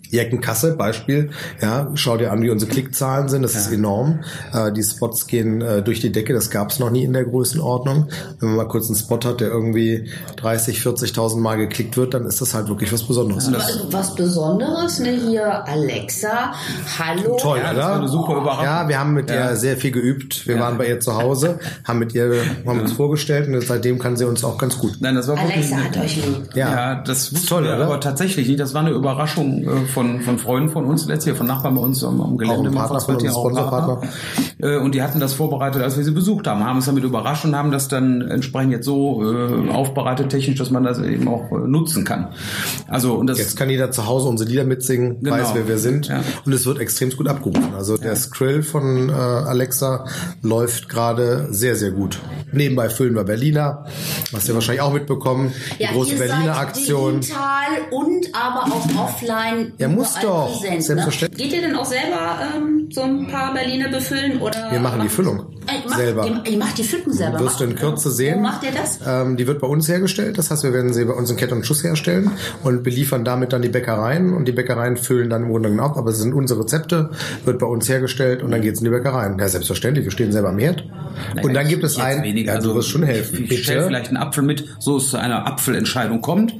Jeckenkasse, 0.09 0.75
Beispiel. 0.75 1.31
Ja, 1.61 1.91
schau 1.95 2.17
dir 2.17 2.31
an, 2.31 2.41
wie 2.41 2.49
unsere 2.49 2.71
Klickzahlen 2.71 3.29
sind. 3.29 3.43
Das 3.43 3.53
ja. 3.53 3.59
ist 3.61 3.71
enorm. 3.71 4.19
Äh, 4.53 4.71
die 4.71 4.83
Spots 4.83 5.27
gehen 5.27 5.61
äh, 5.61 5.81
durch 5.81 5.99
die 5.99 6.11
Decke. 6.11 6.33
Das 6.33 6.49
gab 6.49 6.71
es 6.71 6.79
noch 6.79 6.89
nie 6.89 7.03
in 7.03 7.13
der 7.13 7.25
Größenordnung. 7.25 8.07
Wenn 8.39 8.49
man 8.49 8.57
mal 8.57 8.67
kurz 8.67 8.87
einen 8.87 8.95
Spot 8.95 9.19
hat, 9.23 9.41
der 9.41 9.49
irgendwie 9.49 10.09
30, 10.37 10.79
40.000 10.79 11.37
Mal 11.39 11.57
geklickt 11.57 11.97
wird, 11.97 12.13
dann 12.13 12.25
ist 12.25 12.41
das 12.41 12.53
halt 12.53 12.67
wirklich 12.67 12.91
was 12.91 13.03
Besonderes. 13.03 13.51
Was, 13.51 13.91
was 13.91 14.15
Besonderes, 14.15 14.99
ne? 14.99 15.11
Hier 15.11 15.67
Alexa. 15.67 16.53
Hallo. 16.97 17.37
Toll, 17.39 17.59
ja, 17.63 17.71
oder? 17.71 17.93
eine 17.95 18.07
super 18.07 18.37
Überraschung. 18.37 18.63
Ja, 18.63 18.87
wir 18.87 18.99
haben 18.99 19.13
mit 19.13 19.29
ja. 19.29 19.51
ihr 19.51 19.55
sehr 19.55 19.77
viel 19.77 19.91
geübt. 19.91 20.47
Wir 20.47 20.55
ja. 20.55 20.61
waren 20.61 20.77
bei 20.77 20.87
ihr 20.87 20.99
zu 20.99 21.15
Hause, 21.15 21.59
haben 21.83 21.99
mit 21.99 22.13
ihr, 22.13 22.43
haben 22.65 22.79
uns 22.79 22.93
vorgestellt 22.93 23.47
und 23.47 23.61
seitdem 23.61 23.99
kann 23.99 24.17
sie 24.17 24.25
uns 24.25 24.43
auch 24.43 24.57
ganz 24.57 24.77
gut. 24.77 24.97
Nein, 24.99 25.15
das 25.15 25.27
war 25.27 25.37
Alexa 25.37 25.77
hat 25.77 25.97
euch 25.97 26.15
lieb. 26.17 26.49
Ja, 26.55 26.69
ja 26.69 26.95
das 26.95 27.31
ist 27.31 27.47
toll, 27.47 27.63
oder? 27.63 27.85
aber 27.85 27.99
tatsächlich 27.99 28.47
nicht. 28.47 28.59
Das 28.59 28.73
war 28.73 28.81
eine 28.81 28.91
Überraschung 28.91 29.63
von, 29.85 30.21
von 30.21 30.37
Freunden 30.39 30.69
von 30.69 30.85
uns 30.85 31.05
letztes 31.05 31.27
Jahr, 31.27 31.35
von 31.35 31.47
Nachbarn 31.47 31.75
bei 31.75 31.81
uns 31.81 32.03
am, 32.03 32.21
am 32.21 32.37
Gelände. 32.37 32.69
Auch 32.69 32.73
Partner 32.73 33.01
von 33.01 33.15
uns, 33.15 33.31
Sponsorpartner. 33.31 34.09
Äh, 34.61 34.77
und 34.77 34.95
die 34.95 35.01
hatten 35.01 35.19
das 35.19 35.33
vorbereitet, 35.33 35.81
als 35.81 35.97
wir 35.97 36.03
sie 36.03 36.11
besucht 36.11 36.47
haben, 36.47 36.63
haben 36.63 36.77
uns 36.77 36.85
damit 36.85 37.03
überrascht 37.03 37.45
und 37.45 37.55
haben 37.55 37.71
das 37.71 37.87
dann 37.87 38.21
entsprechend 38.21 38.71
jetzt 38.71 38.85
so 38.85 39.23
äh, 39.23 39.69
aufbereitet 39.69 40.29
technisch, 40.29 40.57
dass 40.57 40.71
man 40.71 40.83
das 40.83 40.99
eben 40.99 41.27
auch 41.27 41.51
äh, 41.51 41.67
nutzen 41.67 42.03
kann. 42.03 42.29
Also 42.87 43.15
und 43.15 43.27
das 43.27 43.37
jetzt 43.37 43.57
kann 43.57 43.69
jeder 43.69 43.91
zu 43.91 44.05
Hause 44.05 44.27
unsere 44.27 44.49
Lieder 44.49 44.63
mitsingen, 44.63 45.21
genau. 45.21 45.35
weiß 45.35 45.49
wer 45.53 45.67
wir 45.67 45.77
sind 45.77 46.07
ja. 46.07 46.21
und 46.45 46.53
es 46.53 46.65
wird 46.65 46.79
extrem 46.79 47.09
gut 47.11 47.27
abgerufen. 47.27 47.73
Also 47.75 47.97
der 47.97 48.15
Skrill 48.15 48.63
von 48.63 49.09
äh, 49.09 49.13
Alexa 49.13 50.05
läuft 50.41 50.89
gerade 50.89 51.47
sehr 51.51 51.75
sehr 51.75 51.91
gut. 51.91 52.19
Nebenbei 52.51 52.89
füllen 52.89 53.15
wir 53.15 53.23
Berliner, 53.23 53.85
was 54.31 54.47
ihr 54.47 54.53
wahrscheinlich 54.53 54.81
auch 54.81 54.93
mitbekommen, 54.93 55.53
die 55.77 55.83
ja, 55.83 55.91
große 55.91 56.15
Berliner 56.15 56.57
Aktion. 56.57 57.21
Digital 57.21 57.67
und 57.91 58.18
aber 58.33 58.63
auch 58.63 59.03
offline. 59.03 59.73
Ja, 59.77 59.87
muss 59.87 60.15
doch. 60.21 60.51
Präsent, 60.51 60.75
ne? 60.75 60.81
Selbstverständlich. 60.81 61.45
Ne? 61.45 61.51
Geht 61.51 61.61
ihr 61.61 61.67
denn 61.67 61.75
auch 61.75 61.85
selber 61.85 62.39
ähm, 62.55 62.89
so 62.91 63.01
ein 63.01 63.27
paar 63.27 63.53
Berliner 63.53 63.89
befüllen 63.89 64.39
oder? 64.41 64.71
Wir 64.71 64.79
machen 64.79 65.01
die 65.01 65.09
Füllung 65.09 65.45
äh, 65.93 65.97
selber. 65.97 66.27
Ihr, 66.45 66.57
macht 66.57 66.77
die 66.77 66.83
Füllung 66.83 67.13
selber. 67.13 67.39
Wirst 67.39 67.59
du 67.59 67.63
in 67.63 67.75
Kürze 67.75 68.11
sehen. 68.11 68.37
Wo 68.37 68.41
macht 68.41 68.63
ihr 68.63 68.71
das? 68.71 68.99
Ähm, 69.05 69.37
die 69.37 69.47
wird 69.47 69.59
bei 69.59 69.67
uns 69.67 69.87
hergestellt. 69.87 70.37
Das 70.37 70.51
heißt, 70.51 70.63
wir 70.63 70.73
werden 70.73 70.93
sie 70.93 71.05
bei 71.05 71.13
uns 71.13 71.29
in 71.29 71.37
Kette 71.37 71.55
und 71.55 71.65
Schuss 71.65 71.83
herstellen 71.83 72.31
und 72.63 72.83
beliefern 72.83 73.23
damit 73.23 73.53
dann 73.53 73.61
die 73.61 73.69
Bäckereien 73.69 74.33
und 74.33 74.45
die 74.45 74.51
Bäckereien 74.51 74.97
füllen 74.97 75.29
dann 75.29 75.43
im 75.43 75.49
Grunde 75.49 75.69
genommen 75.69 75.89
ab. 75.89 75.97
Aber 75.97 76.11
es 76.11 76.19
sind 76.19 76.33
unsere 76.33 76.61
Rezepte, 76.61 77.11
wird 77.45 77.59
bei 77.59 77.67
uns 77.67 77.87
hergestellt 77.89 78.43
und 78.43 78.51
dann 78.51 78.61
geht's 78.61 78.79
in 78.79 78.85
die 78.85 78.91
Bäckereien. 78.91 79.37
Ja, 79.39 79.47
selbstverständlich. 79.47 80.05
Wir 80.05 80.11
stehen 80.11 80.31
selber 80.31 80.49
am 80.49 80.59
Herd. 80.59 80.85
Naja, 81.35 81.47
und 81.47 81.53
dann 81.53 81.67
gibt 81.67 81.83
es 81.83 81.97
einen. 81.97 82.23
Weniger, 82.23 82.55
ja, 82.55 82.61
du 82.61 82.75
wirst 82.75 82.89
schon 82.89 83.03
helfen. 83.03 83.43
Ich, 83.43 83.51
ich 83.51 83.63
stelle 83.63 83.87
vielleicht 83.87 84.09
einen 84.09 84.17
Apfel 84.17 84.43
mit, 84.43 84.65
so 84.79 84.97
es 84.97 85.09
zu 85.09 85.17
einer 85.17 85.47
Apfelentscheidung 85.47 86.21
kommt. 86.21 86.53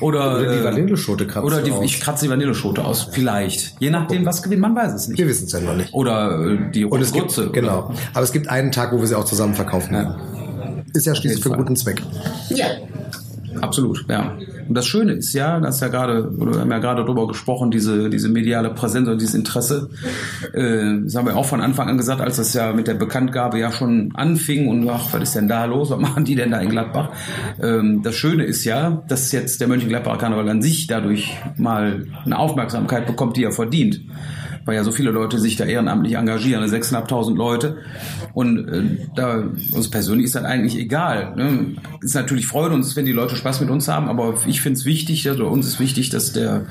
Oder, 0.00 0.38
oder 0.38 0.52
die 0.52 0.60
äh, 0.60 0.64
Vanilleschote 0.64 1.26
kratzt 1.26 1.46
Oder 1.46 1.62
die, 1.62 1.72
ich 1.84 2.00
kratze 2.00 2.26
die 2.26 2.30
Vanilleschote 2.30 2.84
aus. 2.84 3.08
Vielleicht. 3.12 3.74
Je 3.78 3.90
nachdem, 3.90 4.26
was 4.26 4.42
gewinnt, 4.42 4.60
man 4.60 4.74
weiß 4.74 4.94
es 4.94 5.08
nicht. 5.08 5.18
Wir 5.18 5.28
wissen 5.28 5.46
es 5.46 5.52
ja 5.52 5.60
noch 5.60 5.76
nicht. 5.76 5.92
Oder 5.92 6.46
äh, 6.46 6.70
die 6.72 6.84
rote. 6.84 7.50
Genau. 7.50 7.94
Aber 8.14 8.24
es 8.24 8.32
gibt 8.32 8.48
einen 8.48 8.71
Tag, 8.72 8.92
wo 8.92 8.98
wir 9.00 9.06
sie 9.06 9.16
auch 9.16 9.24
zusammen 9.24 9.54
verkaufen 9.54 9.92
werden. 9.92 10.14
Ist 10.92 11.06
ja 11.06 11.14
schließlich 11.14 11.42
für 11.42 11.50
einen 11.50 11.58
guten 11.58 11.76
Zweck. 11.76 12.02
Ja. 12.50 12.66
Absolut, 13.60 14.06
ja. 14.08 14.36
Und 14.68 14.74
das 14.74 14.86
Schöne 14.86 15.12
ist 15.12 15.32
ja, 15.34 15.60
das 15.60 15.76
ist 15.76 15.80
ja 15.82 15.88
gerade, 15.88 16.30
oder 16.30 16.54
wir 16.54 16.60
haben 16.60 16.70
ja 16.70 16.78
gerade 16.78 17.04
darüber 17.04 17.26
gesprochen, 17.28 17.70
diese, 17.70 18.08
diese 18.08 18.28
mediale 18.28 18.70
Präsenz 18.70 19.08
und 19.08 19.20
dieses 19.20 19.34
Interesse. 19.34 19.90
Äh, 20.52 21.02
das 21.04 21.14
haben 21.14 21.26
wir 21.26 21.36
auch 21.36 21.44
von 21.44 21.60
Anfang 21.60 21.88
an 21.88 21.96
gesagt, 21.96 22.20
als 22.20 22.36
das 22.36 22.54
ja 22.54 22.72
mit 22.72 22.86
der 22.86 22.94
Bekanntgabe 22.94 23.58
ja 23.58 23.70
schon 23.70 24.10
anfing 24.14 24.68
und 24.68 24.88
ach, 24.88 25.12
was 25.12 25.22
ist 25.22 25.34
denn 25.34 25.48
da 25.48 25.64
los? 25.66 25.90
Was 25.90 26.00
machen 26.00 26.24
die 26.24 26.34
denn 26.34 26.50
da 26.50 26.60
in 26.60 26.70
Gladbach? 26.70 27.10
Ähm, 27.62 28.02
das 28.02 28.14
Schöne 28.14 28.44
ist 28.44 28.64
ja, 28.64 29.02
dass 29.08 29.32
jetzt 29.32 29.60
der 29.60 29.68
Mönchengladbacher 29.68 30.18
Karneval 30.18 30.48
an 30.48 30.62
sich 30.62 30.86
dadurch 30.86 31.36
mal 31.56 32.06
eine 32.24 32.38
Aufmerksamkeit 32.38 33.06
bekommt, 33.06 33.36
die 33.36 33.44
er 33.44 33.52
verdient 33.52 34.00
weil 34.64 34.76
ja 34.76 34.84
so 34.84 34.92
viele 34.92 35.10
Leute 35.10 35.38
sich 35.38 35.56
da 35.56 35.64
ehrenamtlich 35.64 36.14
engagieren, 36.14 36.64
6.500 36.64 37.36
Leute. 37.36 37.78
Und 38.34 38.68
äh, 38.68 39.06
da 39.14 39.44
uns 39.72 39.90
persönlich 39.90 40.26
ist 40.26 40.34
das 40.34 40.44
eigentlich 40.44 40.76
egal. 40.76 41.34
Ne? 41.36 41.76
Ist 42.00 42.14
natürlich 42.14 42.46
freut 42.46 42.72
uns, 42.72 42.96
wenn 42.96 43.06
die 43.06 43.12
Leute 43.12 43.36
Spaß 43.36 43.60
mit 43.60 43.70
uns 43.70 43.88
haben, 43.88 44.08
aber 44.08 44.34
ich 44.46 44.60
finde 44.60 44.78
es 44.78 44.84
wichtig, 44.84 45.28
oder 45.30 45.50
uns 45.50 45.66
ist 45.66 45.80
wichtig, 45.80 46.10
dass 46.10 46.32
der 46.32 46.66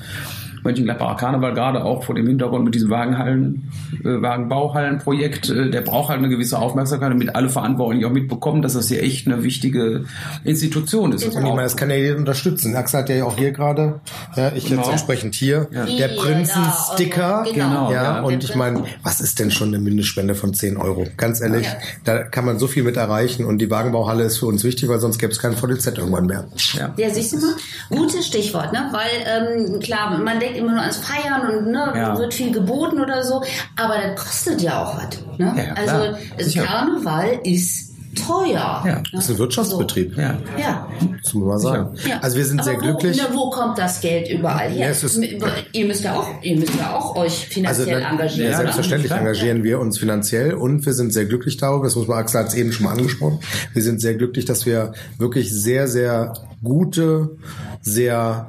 Mönchengladbacher 0.64 1.16
Karneval 1.16 1.54
gerade 1.54 1.84
auch 1.84 2.04
vor 2.04 2.16
dem 2.16 2.28
Hintergrund 2.28 2.66
mit 2.66 2.76
diesem 2.76 2.90
Wagenhallen, 2.90 3.72
äh, 4.04 4.22
Wagenbauhallenprojekt, 4.22 5.50
äh, 5.50 5.70
der 5.70 5.82
braucht 5.82 6.10
halt 6.10 6.20
eine 6.20 6.30
gewisse 6.30 6.60
Aufmerksamkeit, 6.60 7.12
damit 7.12 7.36
alle 7.36 7.50
Verantwortlichen 7.50 8.06
auch 8.06 8.12
mitbekommen, 8.12 8.62
dass 8.62 8.74
das 8.74 8.88
hier 8.88 9.02
echt 9.02 9.28
eine 9.28 9.44
wichtige 9.44 10.06
Institution 10.44 11.12
ist. 11.12 11.26
Und 11.26 11.32
ich 11.32 11.40
meine, 11.40 11.64
das 11.64 11.78
kann 11.78 11.90
ja 11.90 11.96
jeder 11.96 12.18
unterstützen. 12.18 12.76
Axel 12.76 13.02
hat 13.02 13.10
ja 13.10 13.26
auch 13.26 13.38
hier 13.38 13.52
gerade, 13.52 14.02
ja, 14.36 14.52
ich 14.56 14.66
genau. 14.66 14.82
jetzt 14.82 14.92
entsprechend 14.92 15.36
hier, 15.36 15.68
ja. 15.72 15.86
der 15.86 16.10
Prinzensticker, 16.10 17.46
genau. 17.54 17.92
ja, 17.92 18.04
ja, 18.04 18.22
und 18.22 18.44
ich 18.44 18.56
meine, 18.56 18.84
was 19.04 19.22
ist 19.22 19.40
denn 19.40 19.52
schon 19.52 19.70
eine 19.70 19.80
Mindestspende 19.80 20.36
von 20.36 20.54
10 20.54 20.78
Euro? 20.78 21.06
Ganz 21.18 21.42
ehrlich, 21.42 21.66
ja. 21.66 21.78
da 22.04 22.24
kann 22.24 22.46
man 22.46 22.60
so 22.60 22.68
viel 22.68 22.84
mit 22.84 22.98
erreichen 22.98 23.46
und 23.46 23.60
die 23.60 23.70
Wagenbauhalle 23.70 24.24
ist 24.24 24.38
für 24.38 24.46
uns 24.46 24.64
wichtig, 24.64 24.90
weil 24.90 25.00
sonst 25.00 25.18
gäbe 25.18 25.32
es 25.32 25.40
kein 25.40 25.54
VDZ 25.54 25.98
irgendwann 25.98 26.26
mehr. 26.26 26.48
Ja, 26.74 26.94
ja 26.98 27.10
siehst 27.10 27.34
du 27.34 27.38
mal, 27.38 27.56
gutes 27.90 28.28
Stichwort, 28.28 28.74
ne? 28.74 28.90
weil 28.92 29.72
ähm, 29.74 29.80
klar, 29.80 30.18
man 30.18 30.40
denkt 30.40 30.51
immer 30.56 30.72
nur 30.72 30.82
ans 30.82 30.98
Feiern 30.98 31.50
und 31.50 31.72
ne, 31.72 31.92
ja. 31.96 32.18
wird 32.18 32.34
viel 32.34 32.52
geboten 32.52 33.00
oder 33.00 33.24
so, 33.24 33.44
aber 33.76 33.96
das 33.98 34.24
kostet 34.24 34.62
ja 34.62 34.84
auch 34.84 34.98
was. 34.98 35.20
Ne? 35.38 35.54
Ja, 35.56 35.74
also 35.74 36.62
Karneval 36.62 37.40
ist 37.44 37.91
teuer. 38.16 38.84
Ja, 38.86 39.04
das 39.12 39.26
ist 39.26 39.32
ein 39.32 39.38
Wirtschaftsbetrieb. 39.38 40.18
Ja. 40.18 40.38
ja. 40.58 40.88
Das 41.24 41.34
muss 41.34 41.48
man 41.48 41.60
sagen. 41.60 41.98
Ja. 42.08 42.20
Also 42.22 42.38
wir 42.38 42.46
sind 42.46 42.60
Aber 42.60 42.70
sehr 42.70 42.78
wo, 42.78 42.82
glücklich. 42.82 43.18
Ne, 43.18 43.28
wo 43.34 43.50
kommt 43.50 43.78
das 43.78 44.02
Geld 44.02 44.30
überall 44.30 44.70
her? 44.70 44.92
Ja, 44.92 45.48
ihr 45.72 45.86
müsst 45.86 46.04
ja 46.04 46.16
auch, 46.16 46.28
ihr 46.42 46.58
müsst 46.58 46.76
ja 46.76 46.96
auch 46.96 47.16
euch 47.16 47.48
finanziell 47.48 48.04
also, 48.04 48.08
engagieren. 48.08 48.52
Ja, 48.52 48.58
selbstverständlich 48.58 49.12
engagieren 49.12 49.64
wir 49.64 49.80
uns 49.80 49.98
finanziell 49.98 50.54
und 50.54 50.86
wir 50.86 50.94
sind 50.94 51.14
sehr 51.14 51.26
glücklich 51.26 51.58
darüber. 51.58 51.86
Das 51.86 51.96
muss 51.96 52.08
man, 52.08 52.18
Axel 52.18 52.42
hat 52.42 52.48
es 52.50 52.56
eben 52.56 52.72
schon 52.72 52.86
mal 52.86 52.92
angesprochen. 52.92 53.40
Wir 53.74 53.84
sind 53.84 54.02
sehr 54.02 54.16
glücklich, 54.16 54.46
dass 54.46 54.66
wir 54.66 54.94
wirklich 55.18 55.52
sehr, 55.52 55.88
sehr 55.88 56.34
gute, 56.64 57.38
sehr 57.82 58.48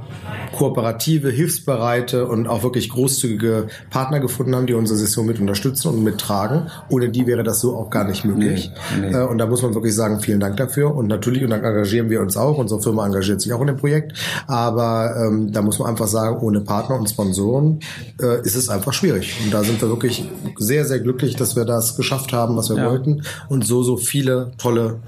kooperative, 0.57 1.31
hilfsbereite 1.31 2.27
und 2.27 2.47
auch 2.47 2.63
wirklich 2.63 2.91
großzügige 2.91 3.69
Partner 3.91 4.21
gefunden 4.21 4.55
haben, 4.55 4.67
die 4.67 4.75
unsere 4.75 4.99
Session 4.99 5.27
mit 5.27 5.41
unterstützen 5.41 5.89
und 5.89 6.05
mittragen. 6.05 6.71
Ohne 6.91 7.09
die 7.09 7.27
wäre 7.27 7.43
das 7.43 7.61
so 7.61 7.77
auch 7.77 7.91
gar 7.91 8.05
nicht 8.05 8.25
möglich. 8.25 8.71
Nee, 9.01 9.11
nee. 9.11 9.17
Äh, 9.17 9.27
und 9.27 9.39
da 9.39 9.51
muss 9.53 9.63
man 9.63 9.75
wirklich 9.75 9.95
sagen, 9.95 10.21
vielen 10.21 10.41
Dank 10.41 10.57
dafür. 10.57 10.95
Und 10.95 11.07
natürlich, 11.07 11.45
und 11.45 11.51
dann 11.51 11.63
engagieren 11.63 12.09
wir 12.09 12.21
uns 12.21 12.37
auch. 12.37 12.57
Unsere 12.57 12.81
Firma 12.81 13.07
engagiert 13.07 13.41
sich 13.41 13.53
auch 13.53 13.61
in 13.61 13.67
dem 13.67 13.77
Projekt. 13.77 14.19
Aber 14.47 15.15
ähm, 15.17 15.53
da 15.53 15.61
muss 15.61 15.79
man 15.79 15.89
einfach 15.89 16.07
sagen, 16.07 16.39
ohne 16.41 16.63
Partner 16.63 16.99
und 16.99 17.09
Sponsoren 17.09 17.81
äh, 18.21 18.41
ist 18.41 18.57
es 18.57 18.71
einfach 18.71 18.95
schwierig. 18.95 19.39
Und 19.45 19.53
da 19.53 19.63
sind 19.63 19.81
wir 19.81 19.91
wirklich 19.91 20.29
sehr, 20.57 20.87
sehr 20.87 21.01
glücklich, 21.01 21.37
dass 21.37 21.55
wir 21.55 21.67
das 21.67 21.97
geschafft 21.97 22.33
haben, 22.33 22.57
was 22.57 22.71
wir 22.71 22.79
ja. 22.79 22.91
wollten 22.91 23.23
und 23.51 23.67
so, 23.67 23.83
so 23.83 23.99
viele 23.99 24.53
tolle 24.57 25.01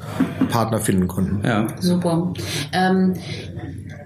Partner 0.50 0.78
finden 0.78 1.08
konnten. 1.08 1.40
Ja. 1.42 1.66
Super. 1.80 2.34
Ähm, 2.72 3.14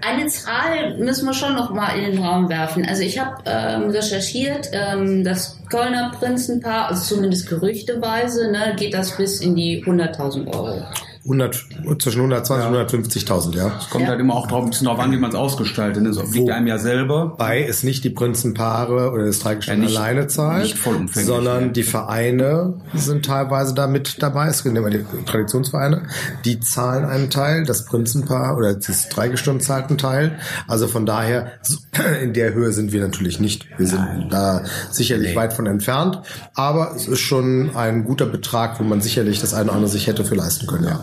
eine 0.01 0.27
Zahl 0.27 0.97
müssen 0.97 1.25
wir 1.25 1.33
schon 1.33 1.55
noch 1.55 1.71
mal 1.71 1.97
in 1.97 2.11
den 2.11 2.23
Raum 2.23 2.49
werfen. 2.49 2.85
Also 2.85 3.03
ich 3.03 3.19
habe 3.19 3.43
ähm, 3.45 3.89
recherchiert, 3.89 4.69
ähm, 4.71 5.23
das 5.23 5.57
Kölner 5.69 6.11
Prinzenpaar, 6.17 6.89
also 6.89 7.15
zumindest 7.15 7.47
gerüchteweise, 7.47 8.51
ne, 8.51 8.75
geht 8.77 8.93
das 8.93 9.15
bis 9.17 9.41
in 9.41 9.55
die 9.55 9.83
100.000 9.83 10.47
Euro. 10.53 10.83
100, 11.29 11.67
zwischen 11.99 12.21
120 12.21 12.67
und 12.67 12.75
150.000, 12.75 13.55
ja. 13.55 13.71
Es 13.77 13.89
kommt 13.89 14.05
ja. 14.05 14.09
halt 14.09 14.19
immer 14.19 14.33
auch 14.33 14.47
drauf, 14.47 14.63
ein 14.63 14.71
bisschen 14.71 14.87
drauf 14.87 14.97
an, 14.97 15.11
wie 15.11 15.17
man 15.17 15.29
es 15.29 15.35
ausgestaltet. 15.35 16.03
Das 16.03 16.17
obliegt 16.17 16.49
einem 16.49 16.65
ja 16.65 16.79
selber. 16.79 17.35
Bei 17.37 17.63
es 17.63 17.83
nicht 17.83 18.03
die 18.03 18.09
Prinzenpaare 18.09 19.11
oder 19.11 19.25
das 19.25 19.39
Dreigestirn 19.39 19.83
ja, 19.83 19.89
alleine 19.89 20.25
zahlt, 20.27 20.63
nicht 20.63 20.77
sondern 21.13 21.65
ja. 21.65 21.69
die 21.69 21.83
Vereine 21.83 22.81
sind 22.95 23.25
teilweise 23.25 23.75
da 23.75 23.85
mit 23.85 24.23
dabei. 24.23 24.47
Es 24.47 24.59
sind 24.59 24.75
immer 24.75 24.89
die 24.89 25.05
Traditionsvereine. 25.25 26.07
Die 26.45 26.59
zahlen 26.59 27.05
einen 27.05 27.29
Teil, 27.29 27.63
das 27.63 27.85
Prinzenpaar 27.85 28.57
oder 28.57 28.73
das 28.73 29.09
Dreigestirn 29.09 29.59
zahlt 29.59 29.89
einen 29.89 29.99
Teil. 29.99 30.39
Also 30.67 30.87
von 30.87 31.05
daher, 31.05 31.51
in 32.23 32.33
der 32.33 32.55
Höhe 32.55 32.71
sind 32.71 32.91
wir 32.91 33.01
natürlich 33.01 33.39
nicht. 33.39 33.67
Wir 33.77 33.85
sind 33.85 33.99
Nein. 33.99 34.27
da 34.31 34.63
sicherlich 34.89 35.31
nee. 35.31 35.35
weit 35.35 35.53
von 35.53 35.67
entfernt. 35.67 36.21
Aber 36.55 36.95
es 36.95 37.07
ist 37.07 37.19
schon 37.19 37.75
ein 37.75 38.03
guter 38.03 38.25
Betrag, 38.25 38.79
wo 38.79 38.83
man 38.83 38.99
sicherlich 38.99 39.41
das 39.41 39.53
eine 39.53 39.65
oder 39.65 39.73
andere 39.73 39.91
sich 39.91 40.07
hätte 40.07 40.25
für 40.25 40.35
leisten 40.35 40.65
können, 40.65 40.85
ja. 40.85 40.99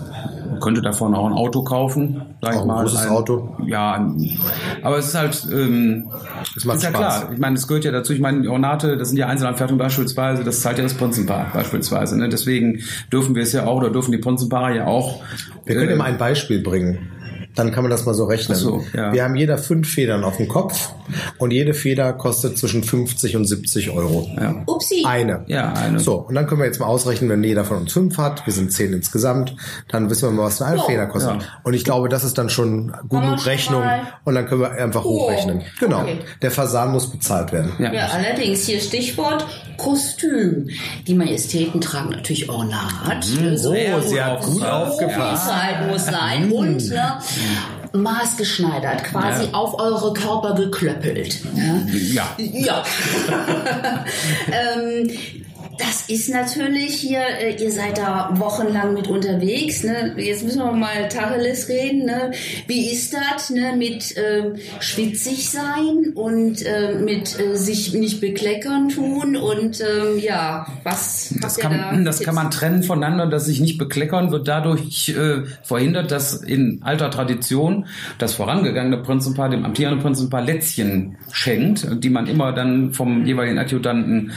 Man 0.50 0.60
könnte 0.60 0.80
davon 0.80 1.14
auch 1.14 1.26
ein 1.26 1.32
Auto 1.32 1.62
kaufen, 1.62 2.22
sag 2.40 2.54
ich 2.54 2.60
auch 2.60 2.66
mal. 2.66 2.78
Ein 2.78 2.82
großes 2.84 3.06
ein, 3.06 3.08
Auto. 3.10 3.56
Ja, 3.66 4.06
aber 4.82 4.98
es 4.98 5.08
ist 5.08 5.14
halt, 5.14 5.46
ähm, 5.52 6.08
es 6.56 6.64
macht 6.64 6.78
ist 6.78 6.84
ja 6.84 6.90
klar. 6.90 7.30
Ich 7.32 7.38
meine, 7.38 7.56
es 7.56 7.66
gehört 7.66 7.84
ja 7.84 7.92
dazu. 7.92 8.12
Ich 8.12 8.20
meine, 8.20 8.42
die 8.42 8.48
Ornate, 8.48 8.96
das 8.96 9.08
sind 9.08 9.18
ja 9.18 9.26
Einzelanfertigungen 9.26 9.84
beispielsweise, 9.84 10.44
das 10.44 10.60
zahlt 10.60 10.78
ja 10.78 10.84
das 10.84 10.94
Prinzenpaar 10.94 11.50
beispielsweise. 11.52 12.18
Ne? 12.18 12.28
Deswegen 12.28 12.80
dürfen 13.12 13.34
wir 13.34 13.42
es 13.42 13.52
ja 13.52 13.66
auch 13.66 13.76
oder 13.76 13.90
dürfen 13.90 14.12
die 14.12 14.18
Prinzenpaare 14.18 14.76
ja 14.76 14.86
auch. 14.86 15.22
Wir 15.64 15.74
können 15.74 15.88
äh, 15.88 15.92
ja 15.92 15.98
mal 15.98 16.04
ein 16.04 16.18
Beispiel 16.18 16.62
bringen. 16.62 17.10
Dann 17.56 17.72
kann 17.72 17.82
man 17.82 17.90
das 17.90 18.04
mal 18.04 18.14
so 18.14 18.24
rechnen. 18.24 18.56
So, 18.56 18.84
ja. 18.94 19.12
Wir 19.12 19.24
haben 19.24 19.34
jeder 19.34 19.58
fünf 19.58 19.88
Federn 19.88 20.24
auf 20.24 20.36
dem 20.36 20.46
Kopf 20.46 20.90
und 21.38 21.50
jede 21.50 21.74
Feder 21.74 22.12
kostet 22.12 22.58
zwischen 22.58 22.84
50 22.84 23.34
und 23.34 23.46
70 23.46 23.90
Euro. 23.90 24.30
Ja. 24.38 24.62
Upsi. 24.66 25.04
Eine. 25.06 25.42
Ja, 25.46 25.72
eine. 25.72 25.98
So, 25.98 26.16
und 26.16 26.34
dann 26.34 26.46
können 26.46 26.60
wir 26.60 26.66
jetzt 26.66 26.78
mal 26.80 26.86
ausrechnen, 26.86 27.30
wenn 27.30 27.42
jeder 27.42 27.64
von 27.64 27.78
uns 27.78 27.92
fünf 27.92 28.18
hat, 28.18 28.46
wir 28.46 28.52
sind 28.52 28.72
zehn 28.72 28.92
insgesamt, 28.92 29.56
dann 29.88 30.10
wissen 30.10 30.28
wir 30.28 30.32
mal, 30.32 30.44
was 30.44 30.60
eine 30.60 30.80
oh. 30.80 30.86
Feder 30.86 31.06
kostet. 31.06 31.42
Ja. 31.42 31.48
Und 31.64 31.72
ich 31.72 31.84
glaube, 31.84 32.10
das 32.10 32.24
ist 32.24 32.36
dann 32.36 32.50
schon 32.50 32.92
genug 33.08 33.46
Rechnung 33.46 33.84
und 34.24 34.34
dann 34.34 34.46
können 34.46 34.60
wir 34.60 34.72
einfach 34.72 35.04
oh. 35.04 35.22
hochrechnen. 35.22 35.62
Genau. 35.80 36.02
Okay. 36.02 36.18
Der 36.42 36.50
Versand 36.50 36.92
muss 36.92 37.10
bezahlt 37.10 37.52
werden. 37.52 37.72
Ja. 37.78 37.92
ja, 37.92 38.06
allerdings 38.08 38.66
hier 38.66 38.80
Stichwort 38.80 39.46
Kostüm. 39.86 40.68
Die 41.06 41.14
Majestäten 41.14 41.80
tragen 41.80 42.10
natürlich 42.10 42.48
Ornat. 42.48 43.24
Mhm. 43.40 43.56
So, 43.56 43.70
oh, 43.70 44.00
sie 44.00 44.20
hat 44.20 44.42
gut 44.42 44.64
aufgepasst. 44.64 45.54
Halt 45.54 45.88
muss 45.88 46.06
sein. 46.06 46.50
Und 46.50 46.88
ne, 46.88 47.18
maßgeschneidert, 47.92 49.04
quasi 49.04 49.44
ja. 49.44 49.54
auf 49.54 49.78
eure 49.78 50.12
Körper 50.12 50.54
geklöppelt. 50.54 51.38
Ja. 51.54 52.26
Ja. 52.36 52.36
ja. 52.36 52.84
ähm, 54.48 55.08
das 55.78 56.08
ist 56.08 56.28
natürlich 56.28 56.94
hier, 56.94 57.20
äh, 57.20 57.62
ihr 57.62 57.70
seid 57.70 57.98
da 57.98 58.30
wochenlang 58.34 58.94
mit 58.94 59.08
unterwegs. 59.08 59.82
Ne? 59.84 60.14
Jetzt 60.16 60.44
müssen 60.44 60.58
wir 60.58 60.72
mal 60.72 61.08
Tacheles 61.08 61.68
reden. 61.68 62.06
Ne? 62.06 62.32
Wie 62.66 62.90
ist 62.90 63.14
das 63.14 63.50
ne? 63.50 63.74
mit 63.76 64.16
äh, 64.16 64.52
schwitzig 64.80 65.50
sein 65.50 66.12
und 66.14 66.64
äh, 66.64 66.94
mit 66.94 67.36
sich 67.54 67.94
nicht 67.94 68.20
bekleckern 68.20 68.88
tun 68.88 69.36
und 69.36 69.80
ähm, 69.80 70.18
ja, 70.18 70.66
was 70.82 71.34
das 71.40 71.58
kann, 71.58 71.72
da 71.72 72.02
Das 72.02 72.20
kann 72.20 72.34
man 72.34 72.50
trennen 72.50 72.82
voneinander, 72.82 73.26
dass 73.26 73.46
sich 73.46 73.60
nicht 73.60 73.78
bekleckern 73.78 74.30
wird 74.30 74.48
dadurch 74.48 75.08
äh, 75.08 75.42
verhindert, 75.62 76.10
dass 76.10 76.34
in 76.34 76.80
alter 76.82 77.10
Tradition 77.10 77.86
das 78.18 78.34
vorangegangene 78.34 78.98
Prinzenpaar 78.98 79.50
dem 79.50 79.64
amtierenden 79.64 80.02
Prinzenpaar 80.02 80.42
Lätzchen 80.42 81.16
schenkt, 81.32 81.86
die 82.02 82.10
man 82.10 82.26
immer 82.26 82.52
dann 82.52 82.92
vom 82.92 83.26
jeweiligen 83.26 83.58
Adjutanten 83.58 84.32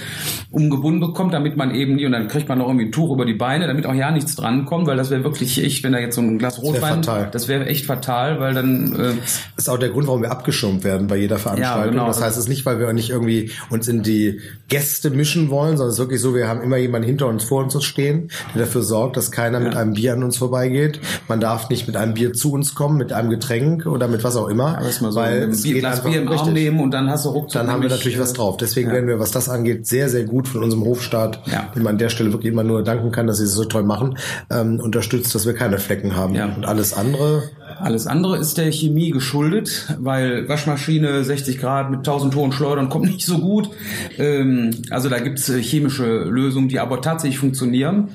umgebunden 0.52 1.00
bekommt 1.00 1.29
kommt, 1.30 1.34
damit 1.34 1.58
man 1.58 1.74
eben 1.74 1.96
nie, 1.96 2.06
und 2.06 2.12
dann 2.12 2.28
kriegt 2.28 2.50
man 2.50 2.58
noch 2.58 2.68
irgendwie 2.68 2.86
ein 2.86 2.92
Tuch 2.92 3.14
über 3.14 3.26
die 3.26 3.34
Beine, 3.34 3.68
damit 3.68 3.86
auch 3.86 3.94
ja 3.94 4.12
nichts 4.12 4.36
drankommt, 4.36 4.88
weil 4.88 4.98
das 4.98 5.10
wäre 5.10 5.24
wirklich 5.24 5.64
echt, 5.64 5.84
wenn 5.84 5.94
da 5.94 6.00
jetzt 6.00 6.16
so 6.16 6.22
ein 6.22 6.38
Glas 6.38 6.62
Rotwein, 6.62 7.02
das 7.02 7.08
wäre 7.08 7.30
das 7.32 7.48
wäre 7.48 7.66
echt 7.68 7.86
fatal, 7.86 8.40
weil 8.40 8.54
dann... 8.54 8.94
Äh, 8.94 9.14
das 9.56 9.66
ist 9.66 9.70
auch 9.70 9.78
der 9.78 9.90
Grund, 9.90 10.08
warum 10.08 10.22
wir 10.22 10.32
abgeschirmt 10.32 10.84
werden 10.84 11.08
bei 11.08 11.18
jeder 11.18 11.38
Veranstaltung. 11.38 11.84
Ja, 11.84 11.90
genau. 11.90 12.08
Das 12.08 12.22
heißt, 12.22 12.38
es 12.38 12.44
ist 12.44 12.50
nicht, 12.50 12.66
weil 12.66 12.80
wir 12.80 12.92
nicht 12.94 13.10
irgendwie 13.10 13.52
uns 13.70 13.88
in 13.88 14.04
die 14.04 14.40
Gäste 14.68 15.10
mischen 15.10 15.50
wollen, 15.50 15.78
sondern 15.78 15.90
es 15.90 15.96
ist 15.96 16.00
wirklich 16.00 16.22
so, 16.22 16.36
wir 16.36 16.48
haben 16.48 16.62
immer 16.62 16.78
jemanden 16.78 17.08
hinter 17.08 17.28
uns, 17.28 17.44
vor 17.44 17.64
uns 17.64 17.70
stehen, 17.84 18.30
der 18.56 18.66
dafür 18.66 18.82
sorgt, 18.82 19.18
dass 19.18 19.32
keiner 19.32 19.60
ja. 19.60 19.66
mit 19.66 19.76
einem 19.76 19.94
Bier 19.94 20.14
an 20.14 20.24
uns 20.24 20.38
vorbeigeht. 20.38 21.00
Man 21.28 21.40
darf 21.40 21.70
nicht 21.70 21.88
mit 21.88 21.96
einem 21.96 22.14
Bier 22.14 22.34
zu 22.34 22.52
uns 22.52 22.76
kommen, 22.76 22.98
mit 22.98 23.14
einem 23.14 23.30
Getränk 23.30 23.86
oder 23.86 24.08
mit 24.08 24.24
was 24.24 24.36
auch 24.36 24.48
immer. 24.48 24.80
Ja, 24.82 24.92
so 24.92 25.16
weil 25.16 25.44
ein 25.44 25.62
Bier, 25.62 25.80
Glas 25.80 26.04
Bier 26.04 26.22
im 26.22 26.28
Arm 26.28 26.54
nehmen 26.54 26.80
und 26.80 26.92
dann 26.92 27.10
hast 27.10 27.26
du 27.26 27.30
ruckzuck 27.30 27.62
Dann 27.62 27.72
haben 27.72 27.82
wir 27.82 27.90
natürlich 27.90 28.20
was 28.20 28.34
drauf. 28.34 28.58
Deswegen 28.58 28.92
werden 28.92 29.08
wir, 29.08 29.20
was 29.20 29.32
das 29.32 29.50
angeht, 29.50 29.88
sehr, 29.88 30.10
sehr 30.10 30.24
gut 30.24 30.48
von 30.48 30.64
unserem 30.64 30.84
Hofstaat 30.84 31.19
Start, 31.20 31.40
ja. 31.52 31.70
dem 31.76 31.84
man 31.84 31.94
an 31.94 31.98
der 31.98 32.10
Stelle 32.10 32.32
wirklich 32.32 32.52
immer 32.52 32.64
nur 32.64 32.84
danken 32.84 33.12
kann, 33.12 33.28
dass 33.28 33.38
sie 33.38 33.44
es 33.46 33.54
so 33.54 33.66
toll 33.66 33.84
machen, 33.84 34.18
ähm, 34.50 34.80
unterstützt, 34.80 35.34
dass 35.36 35.46
wir 35.46 35.54
keine 35.54 35.78
Flecken 35.78 36.16
haben. 36.16 36.36
Ja. 36.36 36.46
Und 36.46 36.66
alles 36.66 36.94
andere 36.94 37.44
alles 37.80 38.08
andere 38.08 38.38
ist 38.38 38.58
der 38.58 38.72
Chemie 38.72 39.12
geschuldet, 39.12 39.96
weil 40.00 40.50
Waschmaschine 40.50 41.24
60 41.24 41.60
Grad 41.60 41.90
mit 41.90 42.00
1000 42.00 42.34
Toren 42.34 42.52
schleudern 42.52 42.90
kommt 42.90 43.06
nicht 43.12 43.26
so 43.26 43.38
gut. 43.40 43.70
Ähm, 44.18 44.72
also 44.90 45.10
da 45.10 45.20
gibt's 45.20 45.50
äh, 45.50 45.62
chemische 45.62 46.06
Lösungen, 46.06 46.68
die 46.68 46.80
aber 46.80 47.02
tatsächlich 47.02 47.40
funktionieren. 47.40 48.10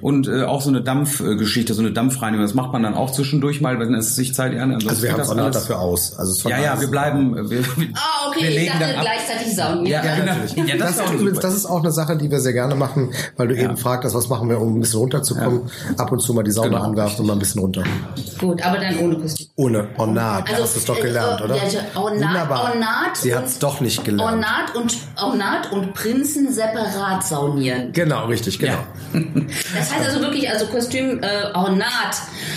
Und 0.00 0.28
äh, 0.28 0.42
auch 0.42 0.60
so 0.62 0.70
eine 0.70 0.82
Dampfgeschichte, 0.82 1.74
so 1.74 1.82
eine 1.82 1.92
Dampfreinigung, 1.92 2.44
das 2.44 2.54
macht 2.54 2.72
man 2.72 2.82
dann 2.82 2.94
auch 2.94 3.10
zwischendurch 3.10 3.60
mal, 3.60 3.78
wenn 3.78 3.94
es 3.94 4.16
sich 4.16 4.34
Zeit 4.34 4.58
an. 4.58 4.74
Also, 4.74 4.88
also 4.88 5.02
wir 5.02 5.12
haben 5.12 5.20
es 5.20 5.30
auch 5.30 5.50
dafür 5.50 5.80
aus. 5.80 6.18
Also 6.18 6.48
ja, 6.48 6.58
ja, 6.58 6.80
wir 6.80 6.88
bleiben. 6.88 7.50
Wir, 7.50 7.60
ah, 7.94 8.28
okay, 8.28 8.48
wir 8.48 8.62
ich 8.62 8.68
dachte 8.68 8.94
gleichzeitig 9.00 9.54
saugen. 9.54 9.86
Ja, 9.86 10.04
ja, 10.04 10.14
genau. 10.16 10.66
ja, 10.66 10.76
das, 10.76 10.96
das, 10.96 11.06
ist 11.06 11.14
übrigens, 11.14 11.40
das 11.40 11.54
ist 11.54 11.66
auch 11.66 11.80
eine 11.80 11.92
Sache, 11.92 12.16
die 12.16 12.30
wir 12.30 12.40
sehr 12.40 12.52
gerne 12.52 12.74
machen, 12.74 13.12
weil 13.36 13.48
du 13.48 13.56
ja. 13.56 13.64
eben 13.64 13.76
fragtest, 13.76 14.14
was 14.14 14.28
machen 14.28 14.48
wir, 14.48 14.60
um 14.60 14.76
ein 14.76 14.80
bisschen 14.80 15.00
runterzukommen. 15.00 15.62
Ja. 15.88 16.04
Ab 16.04 16.12
und 16.12 16.20
zu 16.20 16.34
mal 16.34 16.42
die 16.42 16.50
Sauna 16.50 16.68
genau. 16.68 16.82
anwerfen 16.82 17.20
und 17.20 17.26
mal 17.26 17.32
ein 17.34 17.38
bisschen 17.38 17.60
runter. 17.60 17.84
Gut, 18.38 18.62
aber 18.64 18.78
dann 18.78 18.98
ohne 18.98 19.18
Kostüm. 19.18 19.46
Ohne 19.56 19.88
Ornat. 19.96 20.48
Also, 20.48 20.62
hast 20.62 20.74
du 20.76 20.78
es 20.80 20.84
doch 20.86 21.00
gelernt, 21.00 21.40
äh, 21.40 21.44
oder? 21.44 21.56
Ja, 21.56 21.80
Ornat, 21.94 22.28
Wunderbar. 22.28 22.72
Ornat 22.72 23.16
Sie 23.16 23.34
hat 23.34 23.46
es 23.46 23.58
doch 23.58 23.80
nicht 23.80 24.04
gelernt. 24.04 24.32
Ornat 24.32 24.74
und, 24.74 24.96
Ornat 25.22 25.72
und 25.72 25.94
Prinzen 25.94 26.52
separat 26.52 27.24
saunieren. 27.24 27.92
Genau, 27.92 28.26
richtig, 28.26 28.58
genau. 28.58 28.72
Ja. 28.72 29.20
Das 29.74 29.89
heißt 29.94 30.06
also 30.06 30.20
wirklich, 30.20 30.48
also 30.50 30.66
Kostüm 30.66 31.20
äh, 31.22 31.52
Ornat, 31.54 32.16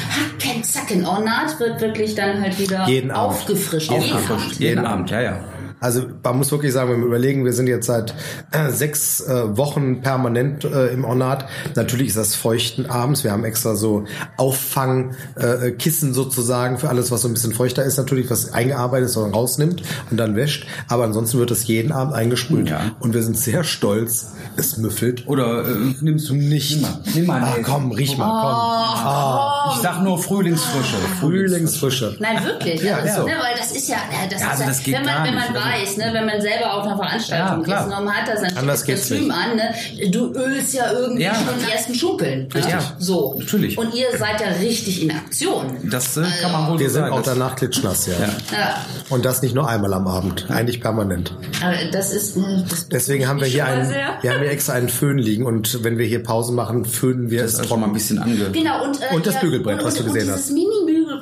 Hacken, 0.10 0.64
Zacken. 0.64 1.06
Ornat 1.06 1.60
wird 1.60 1.82
wirklich 1.82 2.16
dann 2.16 2.42
halt 2.42 2.58
wieder 2.60 2.86
jeden 2.88 3.12
aufgefrischt. 3.12 3.92
Abend. 3.92 4.06
Jeden, 4.06 4.16
Abend. 4.18 4.42
Jeden, 4.52 4.62
jeden 4.62 4.86
Abend, 4.86 5.10
ja, 5.12 5.22
ja. 5.22 5.40
Also 5.84 6.04
man 6.24 6.38
muss 6.38 6.50
wirklich 6.50 6.72
sagen, 6.72 6.92
wenn 6.92 7.00
wir 7.02 7.08
überlegen, 7.08 7.44
wir 7.44 7.52
sind 7.52 7.68
jetzt 7.68 7.88
seit 7.88 8.16
äh, 8.52 8.70
sechs 8.70 9.20
äh, 9.20 9.58
Wochen 9.58 10.02
permanent 10.02 10.64
äh, 10.64 10.88
im 10.88 11.04
Ornat. 11.04 11.50
Natürlich 11.76 12.08
ist 12.08 12.18
das 12.18 12.36
feuchten 12.36 12.86
abends. 12.86 13.26
Wir 13.26 13.34
haben 13.34 13.44
extra 13.44 13.76
so 13.76 14.06
Auffangkissen 14.38 16.12
äh, 16.12 16.14
sozusagen 16.14 16.78
für 16.78 16.88
alles, 16.88 17.12
was 17.12 17.24
so 17.24 17.28
ein 17.28 17.34
bisschen 17.34 17.52
feuchter 17.52 17.84
ist, 17.84 17.98
natürlich, 17.98 18.32
was 18.32 18.54
eingearbeitet 18.54 19.10
ist 19.10 19.18
und 19.18 19.34
rausnimmt 19.34 19.84
und 20.10 20.16
dann 20.16 20.38
wäscht. 20.38 20.66
Aber 20.88 21.04
ansonsten 21.04 21.38
wird 21.40 21.52
es 21.52 21.68
jeden 21.68 21.92
Abend 21.92 22.14
eingesprüht. 22.14 22.70
Ja. 22.70 22.96
Und 23.02 23.14
wir 23.14 23.22
sind 23.22 23.38
sehr 23.38 23.66
stolz. 23.66 24.32
Es 24.56 24.78
müffelt. 24.78 25.28
Oder 25.28 25.68
äh, 25.68 25.76
nimmst 26.00 26.30
du 26.30 26.36
nicht? 26.36 26.76
Nimm 26.76 26.82
mal. 26.82 27.02
Nimm 27.14 27.26
mal 27.26 27.44
ah, 27.44 27.56
komm, 27.62 27.92
riech 27.92 28.18
mal, 28.18 28.30
komm. 28.42 29.74
Oh, 29.74 29.76
Ich 29.76 29.82
sag 29.82 30.02
nur 30.02 30.18
Frühlingsfrische. 30.18 30.96
Frühlingsfrische. 31.20 32.16
Nein, 32.22 32.42
wirklich. 32.46 32.82
Ja, 32.82 33.04
ja. 33.04 33.16
So. 33.18 33.24
Ne, 33.24 33.34
weil 33.34 33.58
das 33.58 33.74
ist 33.74 33.90
ja, 33.90 33.98
das 34.30 34.40
ja, 34.40 34.50
also 34.50 34.64
ist 34.64 34.88
ja, 34.88 35.00
wenn 35.00 35.06
man, 35.06 35.24
wenn 35.26 35.36
man 35.36 35.54
weiß, 35.54 35.73
weiß, 35.74 35.98
ne, 35.98 36.10
wenn 36.12 36.26
man 36.26 36.42
selber 36.42 36.74
auf 36.74 36.86
einer 36.86 36.98
Veranstaltung 36.98 37.66
ja, 37.66 37.80
ist, 37.80 37.84
und 37.86 38.06
man 38.06 38.16
hat 38.16 38.28
da 38.28 38.38
sein 38.38 38.86
Kostüm 38.86 39.32
an, 39.32 39.56
ne, 39.56 40.10
du 40.10 40.34
ölst 40.34 40.74
ja 40.74 40.92
irgendwie 40.92 41.24
ja. 41.24 41.36
schon 41.36 41.66
die 41.66 41.72
ersten 41.72 41.96
Schunkeln. 41.96 42.48
Ne? 42.54 42.62
Ja, 42.70 42.80
so. 43.00 43.36
Natürlich. 43.38 43.78
Und 43.78 43.94
ihr 43.94 44.08
seid 44.18 44.42
ja 44.42 44.48
richtig 44.60 45.04
in 45.04 45.12
Aktion. 45.12 45.78
Das 45.84 46.18
äh, 46.18 46.22
also, 46.22 46.32
kann 46.42 46.52
man 46.52 46.72
wohl 46.72 46.80
Wir 46.80 46.90
so 46.90 46.96
sind 46.96 47.12
auch 47.12 47.22
danach 47.22 47.56
klitschnass, 47.56 48.08
ja. 48.08 48.14
ja. 48.14 48.86
Und 49.10 49.26
das 49.26 49.42
nicht 49.42 49.56
nur 49.56 49.68
einmal 49.68 49.94
am 49.94 50.08
Abend, 50.08 50.48
eigentlich 50.50 50.82
permanent. 50.82 51.36
Aber 51.64 51.76
das 51.92 52.14
ist, 52.14 52.38
ne, 52.38 52.66
das 52.70 52.88
Deswegen 52.90 53.28
haben 53.28 53.40
wir 53.40 53.48
hier 53.48 53.66
einen, 53.66 53.90
wir 53.90 54.32
haben 54.32 54.42
hier 54.42 54.52
extra 54.52 54.74
einen 54.74 54.90
Föhn 54.90 55.18
liegen 55.18 55.46
und 55.46 55.84
wenn 55.84 55.98
wir 55.98 56.06
hier 56.06 56.24
Pause 56.24 56.54
machen, 56.54 56.86
föhnen 56.86 57.30
wir 57.30 57.44
das 57.44 57.60
es 57.60 57.68
schon 57.68 57.80
mal 57.80 57.88
ein 57.88 57.94
bisschen 57.94 58.20
ange. 58.20 58.52
Genau 58.52 58.84
und, 58.84 59.02
äh, 59.02 59.16
und 59.16 59.26
das 59.26 59.40
Bügelbrett, 59.40 59.80
und, 59.80 59.86
was 59.86 59.96
du 59.96 60.04
gesehen 60.04 60.28
und 60.28 60.34
hast. 60.34 60.52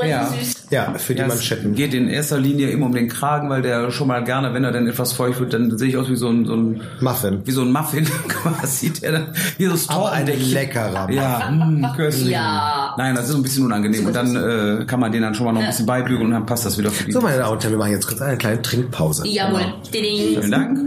Ja. 0.03 0.25
süß. 0.25 0.67
Ja, 0.71 0.93
für 0.97 1.15
die 1.15 1.23
Manschetten. 1.23 1.75
Geht 1.75 1.93
in 1.93 2.07
erster 2.07 2.39
Linie 2.39 2.69
immer 2.69 2.85
um 2.85 2.93
den 2.93 3.07
Kragen, 3.07 3.49
weil 3.49 3.61
der 3.61 3.91
schon 3.91 4.07
mal 4.07 4.23
gerne, 4.23 4.53
wenn 4.53 4.63
er 4.63 4.71
dann 4.71 4.87
etwas 4.87 5.13
feucht 5.13 5.39
wird, 5.39 5.53
dann 5.53 5.77
sehe 5.77 5.89
ich 5.89 5.97
aus 5.97 6.09
wie 6.09 6.15
so 6.15 6.29
ein, 6.29 6.45
so 6.45 6.55
ein 6.55 6.81
Muffin. 6.99 7.41
Wie 7.45 7.51
so 7.51 7.61
ein 7.61 7.71
Muffin 7.71 8.05
quasi, 8.27 8.91
der 8.93 9.11
dann 9.11 9.27
wie 9.57 9.65
so 9.65 9.91
Aber 9.93 10.11
ein 10.11 10.27
leckerer 10.27 11.01
Muffin. 11.01 11.15
Ja, 11.15 11.51
mh, 11.51 11.93
köstlich. 11.95 12.31
Ja. 12.31 12.95
Nein, 12.97 13.15
das 13.15 13.29
ist 13.29 13.35
ein 13.35 13.43
bisschen 13.43 13.65
unangenehm. 13.65 14.05
Und 14.05 14.15
dann 14.15 14.35
äh, 14.81 14.85
kann 14.85 14.99
man 14.99 15.11
den 15.11 15.21
dann 15.21 15.35
schon 15.35 15.45
mal 15.45 15.53
noch 15.53 15.61
ein 15.61 15.67
bisschen 15.67 15.85
beibügeln 15.85 16.27
und 16.27 16.31
dann 16.31 16.45
passt 16.45 16.65
das 16.65 16.77
wieder 16.77 16.91
für 16.91 17.05
die. 17.05 17.11
So, 17.11 17.21
meine 17.21 17.37
Damen 17.37 17.53
und 17.53 17.63
Herren, 17.63 17.73
wir 17.73 17.79
machen 17.79 17.91
jetzt 17.91 18.07
kurz 18.07 18.21
eine 18.21 18.37
kleine 18.37 18.61
Trinkpause. 18.61 19.27
Jawohl. 19.27 19.61
Genau. 19.91 20.07
Vielen 20.41 20.51
Dank. 20.51 20.79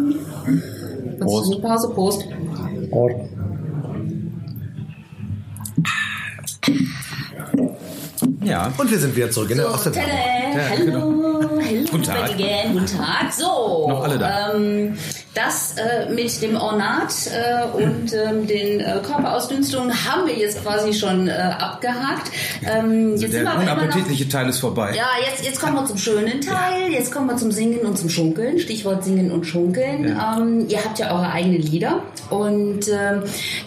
Prost. 1.20 1.62
Pause, 1.62 1.88
Prost. 1.94 2.24
Prost. 2.90 3.16
Ja. 8.44 8.72
Und 8.76 8.90
wir 8.90 8.98
sind 8.98 9.16
wieder 9.16 9.30
zurück 9.30 9.50
in 9.50 9.56
der 9.56 9.66
so, 9.66 9.74
Ostseite. 9.74 10.00
Hallo, 10.00 10.84
genau. 10.84 11.00
hallo, 11.00 11.84
Guten 11.90 12.02
Tag. 12.02 12.30
Guten 12.36 12.86
Tag. 12.86 13.32
So. 13.32 13.88
Noch 13.88 14.04
alle 14.04 14.18
da. 14.18 14.54
Ähm, 14.54 14.96
das 15.34 15.74
äh, 15.76 16.10
mit 16.10 16.40
dem 16.42 16.56
Ornat 16.56 17.12
äh, 17.26 17.64
und 17.76 18.12
ähm, 18.12 18.46
den 18.46 18.80
äh, 18.80 19.00
Körperausdünstungen 19.02 19.92
haben 20.04 20.26
wir 20.26 20.36
jetzt 20.36 20.62
quasi 20.62 20.94
schon 20.94 21.26
äh, 21.26 21.32
abgehakt. 21.32 22.30
Ähm, 22.62 23.10
also 23.12 23.24
jetzt 23.24 23.34
der 23.34 23.58
unappetitliche 23.58 24.28
Teil 24.28 24.48
ist 24.48 24.60
vorbei. 24.60 24.94
Ja, 24.96 25.08
jetzt, 25.28 25.44
jetzt 25.44 25.60
kommen 25.60 25.74
wir 25.74 25.86
zum 25.86 25.98
schönen 25.98 26.40
Teil. 26.40 26.92
Jetzt 26.92 27.10
kommen 27.10 27.26
wir 27.26 27.36
zum 27.36 27.50
Singen 27.50 27.80
und 27.80 27.98
zum 27.98 28.08
Schunkeln. 28.10 28.60
Stichwort 28.60 29.02
Singen 29.02 29.32
und 29.32 29.44
Schunkeln. 29.44 30.08
Ja. 30.08 30.38
Ähm, 30.38 30.66
ihr 30.68 30.84
habt 30.84 31.00
ja 31.00 31.12
eure 31.12 31.32
eigenen 31.32 31.62
Lieder 31.62 32.00
und 32.30 32.86
ähm, 32.88 33.22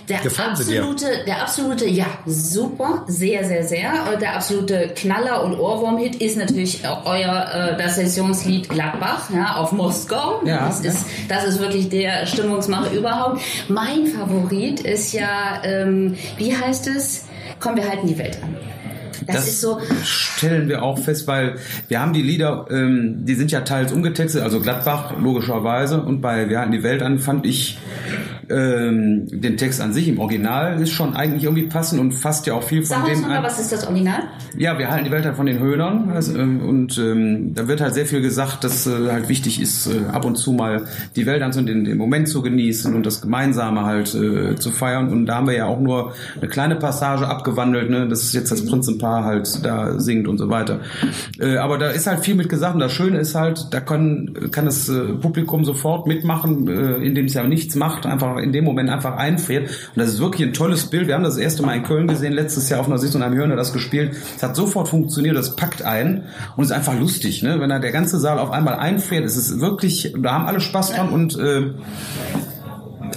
der 0.07 0.19
Gefallen 0.19 0.51
absolute, 0.51 1.05
der 1.25 1.41
absolute, 1.41 1.85
ja 1.85 2.05
super, 2.25 3.03
sehr, 3.07 3.43
sehr, 3.43 3.65
sehr. 3.65 3.91
Der 4.21 4.35
absolute 4.35 4.66
Knaller 4.95 5.43
und 5.43 5.59
Ohrwurm-Hit 5.59 6.15
ist 6.15 6.37
natürlich 6.37 6.81
euer 7.05 7.47
äh, 7.53 7.77
das 7.77 7.95
Sessionslied 7.95 8.69
Gladbach 8.69 9.29
ja, 9.33 9.55
auf 9.55 9.71
Moskau. 9.71 10.41
Ja, 10.45 10.67
das 10.67 10.81
ist, 10.81 11.05
das 11.27 11.45
ist 11.45 11.59
wirklich 11.59 11.89
der 11.89 12.25
Stimmungsmacher 12.25 12.91
überhaupt. 12.93 13.41
Mein 13.67 14.07
Favorit 14.07 14.81
ist 14.81 15.13
ja, 15.13 15.61
ähm, 15.63 16.15
wie 16.37 16.55
heißt 16.55 16.87
es? 16.87 17.25
Komm, 17.59 17.75
wir 17.75 17.87
halten 17.87 18.07
die 18.07 18.17
Welt 18.17 18.37
an. 18.43 18.55
Das, 19.25 19.35
das, 19.35 19.47
ist 19.47 19.61
so. 19.61 19.79
Stellen 20.03 20.69
wir 20.69 20.83
auch 20.83 20.99
fest, 20.99 21.27
weil 21.27 21.55
wir 21.87 21.99
haben 21.99 22.13
die 22.13 22.21
Lieder, 22.21 22.67
ähm, 22.69 23.25
die 23.25 23.35
sind 23.35 23.51
ja 23.51 23.61
teils 23.61 23.91
umgetextet, 23.91 24.41
also 24.43 24.59
Gladbach 24.59 25.13
logischerweise 25.19 26.01
und 26.01 26.21
bei 26.21 26.49
Wir 26.49 26.59
halten 26.59 26.71
die 26.71 26.83
Welt 26.83 27.01
an 27.01 27.19
fand 27.19 27.45
ich 27.45 27.77
ähm, 28.49 29.27
den 29.27 29.57
Text 29.57 29.81
an 29.81 29.93
sich 29.93 30.07
im 30.07 30.19
Original 30.19 30.81
ist 30.81 30.91
schon 30.91 31.15
eigentlich 31.15 31.43
irgendwie 31.43 31.63
passend 31.63 31.99
und 31.99 32.13
fasst 32.13 32.47
ja 32.47 32.53
auch 32.53 32.63
viel 32.63 32.83
von 32.83 32.97
Sag 32.97 33.05
dem. 33.05 33.21
Sag 33.21 33.29
mal, 33.29 33.43
was 33.43 33.59
ist 33.59 33.71
das 33.71 33.85
Original? 33.85 34.23
Ja, 34.57 34.77
wir 34.77 34.89
halten 34.89 35.05
die 35.05 35.11
Welt 35.11 35.25
halt 35.25 35.35
von 35.35 35.45
den 35.45 35.59
Höhnern 35.59 36.09
also, 36.13 36.37
ähm, 36.37 36.61
und 36.61 36.97
ähm, 36.97 37.53
da 37.53 37.67
wird 37.67 37.81
halt 37.81 37.93
sehr 37.93 38.05
viel 38.05 38.21
gesagt, 38.21 38.63
dass 38.63 38.87
äh, 38.87 39.11
halt 39.11 39.29
wichtig 39.29 39.61
ist, 39.61 39.87
äh, 39.87 40.05
ab 40.11 40.25
und 40.25 40.35
zu 40.35 40.51
mal 40.51 40.85
die 41.15 41.25
Welt 41.25 41.41
anzunehmen, 41.41 41.83
den, 41.83 41.85
den 41.85 41.97
Moment 41.97 42.27
zu 42.27 42.41
genießen 42.41 42.93
und 42.93 43.05
das 43.05 43.21
Gemeinsame 43.21 43.85
halt 43.85 44.13
äh, 44.15 44.55
zu 44.55 44.71
feiern. 44.71 45.09
Und 45.09 45.25
da 45.25 45.35
haben 45.35 45.47
wir 45.47 45.55
ja 45.55 45.65
auch 45.65 45.79
nur 45.79 46.13
eine 46.39 46.49
kleine 46.49 46.75
Passage 46.75 47.27
abgewandelt, 47.27 47.89
ne? 47.89 48.07
Das 48.07 48.23
ist 48.23 48.33
jetzt 48.33 48.51
das 48.51 48.65
Prinzenpaar 48.65 49.23
halt 49.23 49.65
da 49.65 49.99
singt 49.99 50.27
und 50.27 50.37
so 50.37 50.49
weiter. 50.49 50.79
Äh, 51.39 51.57
aber 51.57 51.77
da 51.77 51.89
ist 51.89 52.07
halt 52.07 52.21
viel 52.21 52.35
mit 52.35 52.49
gesagt 52.49 52.75
und 52.75 52.79
das 52.79 52.91
Schöne 52.91 53.19
ist 53.19 53.35
halt, 53.35 53.67
da 53.71 53.79
kann, 53.79 54.49
kann 54.51 54.65
das 54.65 54.89
äh, 54.89 55.13
Publikum 55.13 55.65
sofort 55.65 56.07
mitmachen, 56.07 56.67
äh, 56.67 56.95
indem 57.05 57.25
es 57.25 57.33
ja 57.33 57.43
nichts 57.43 57.75
macht, 57.75 58.05
einfach 58.05 58.36
in 58.41 58.51
dem 58.51 58.63
Moment 58.63 58.89
einfach 58.89 59.17
einfriert. 59.17 59.69
Und 59.69 59.97
das 59.97 60.09
ist 60.09 60.19
wirklich 60.19 60.47
ein 60.47 60.53
tolles 60.53 60.89
Bild. 60.89 61.07
Wir 61.07 61.15
haben 61.15 61.23
das 61.23 61.37
erste 61.37 61.63
Mal 61.63 61.75
in 61.75 61.83
Köln 61.83 62.07
gesehen, 62.07 62.33
letztes 62.33 62.69
Jahr 62.69 62.79
auf 62.79 62.87
einer 62.87 62.97
Sitzung, 62.97 63.23
haben 63.23 63.35
Hörner 63.35 63.55
das 63.55 63.73
gespielt. 63.73 64.15
Es 64.35 64.43
hat 64.43 64.55
sofort 64.55 64.87
funktioniert, 64.87 65.35
das 65.35 65.55
packt 65.55 65.83
ein 65.83 66.25
und 66.55 66.63
ist 66.63 66.71
einfach 66.71 66.97
lustig, 66.97 67.43
ne? 67.43 67.59
Wenn 67.59 67.69
da 67.69 67.79
der 67.79 67.91
ganze 67.91 68.19
Saal 68.19 68.39
auf 68.39 68.51
einmal 68.51 68.75
einfriert, 68.75 69.25
ist 69.25 69.37
es 69.37 69.59
wirklich, 69.59 70.13
da 70.17 70.33
haben 70.33 70.45
alle 70.45 70.59
Spaß 70.59 70.91
dran 70.91 71.09
und 71.09 71.37
äh, 71.37 71.71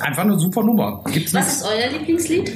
einfach 0.00 0.22
eine 0.22 0.38
super 0.38 0.62
Nummer. 0.62 1.02
Gibt's 1.12 1.34
Was 1.34 1.56
ist 1.56 1.66
euer 1.66 1.90
Lieblingslied? 1.98 2.52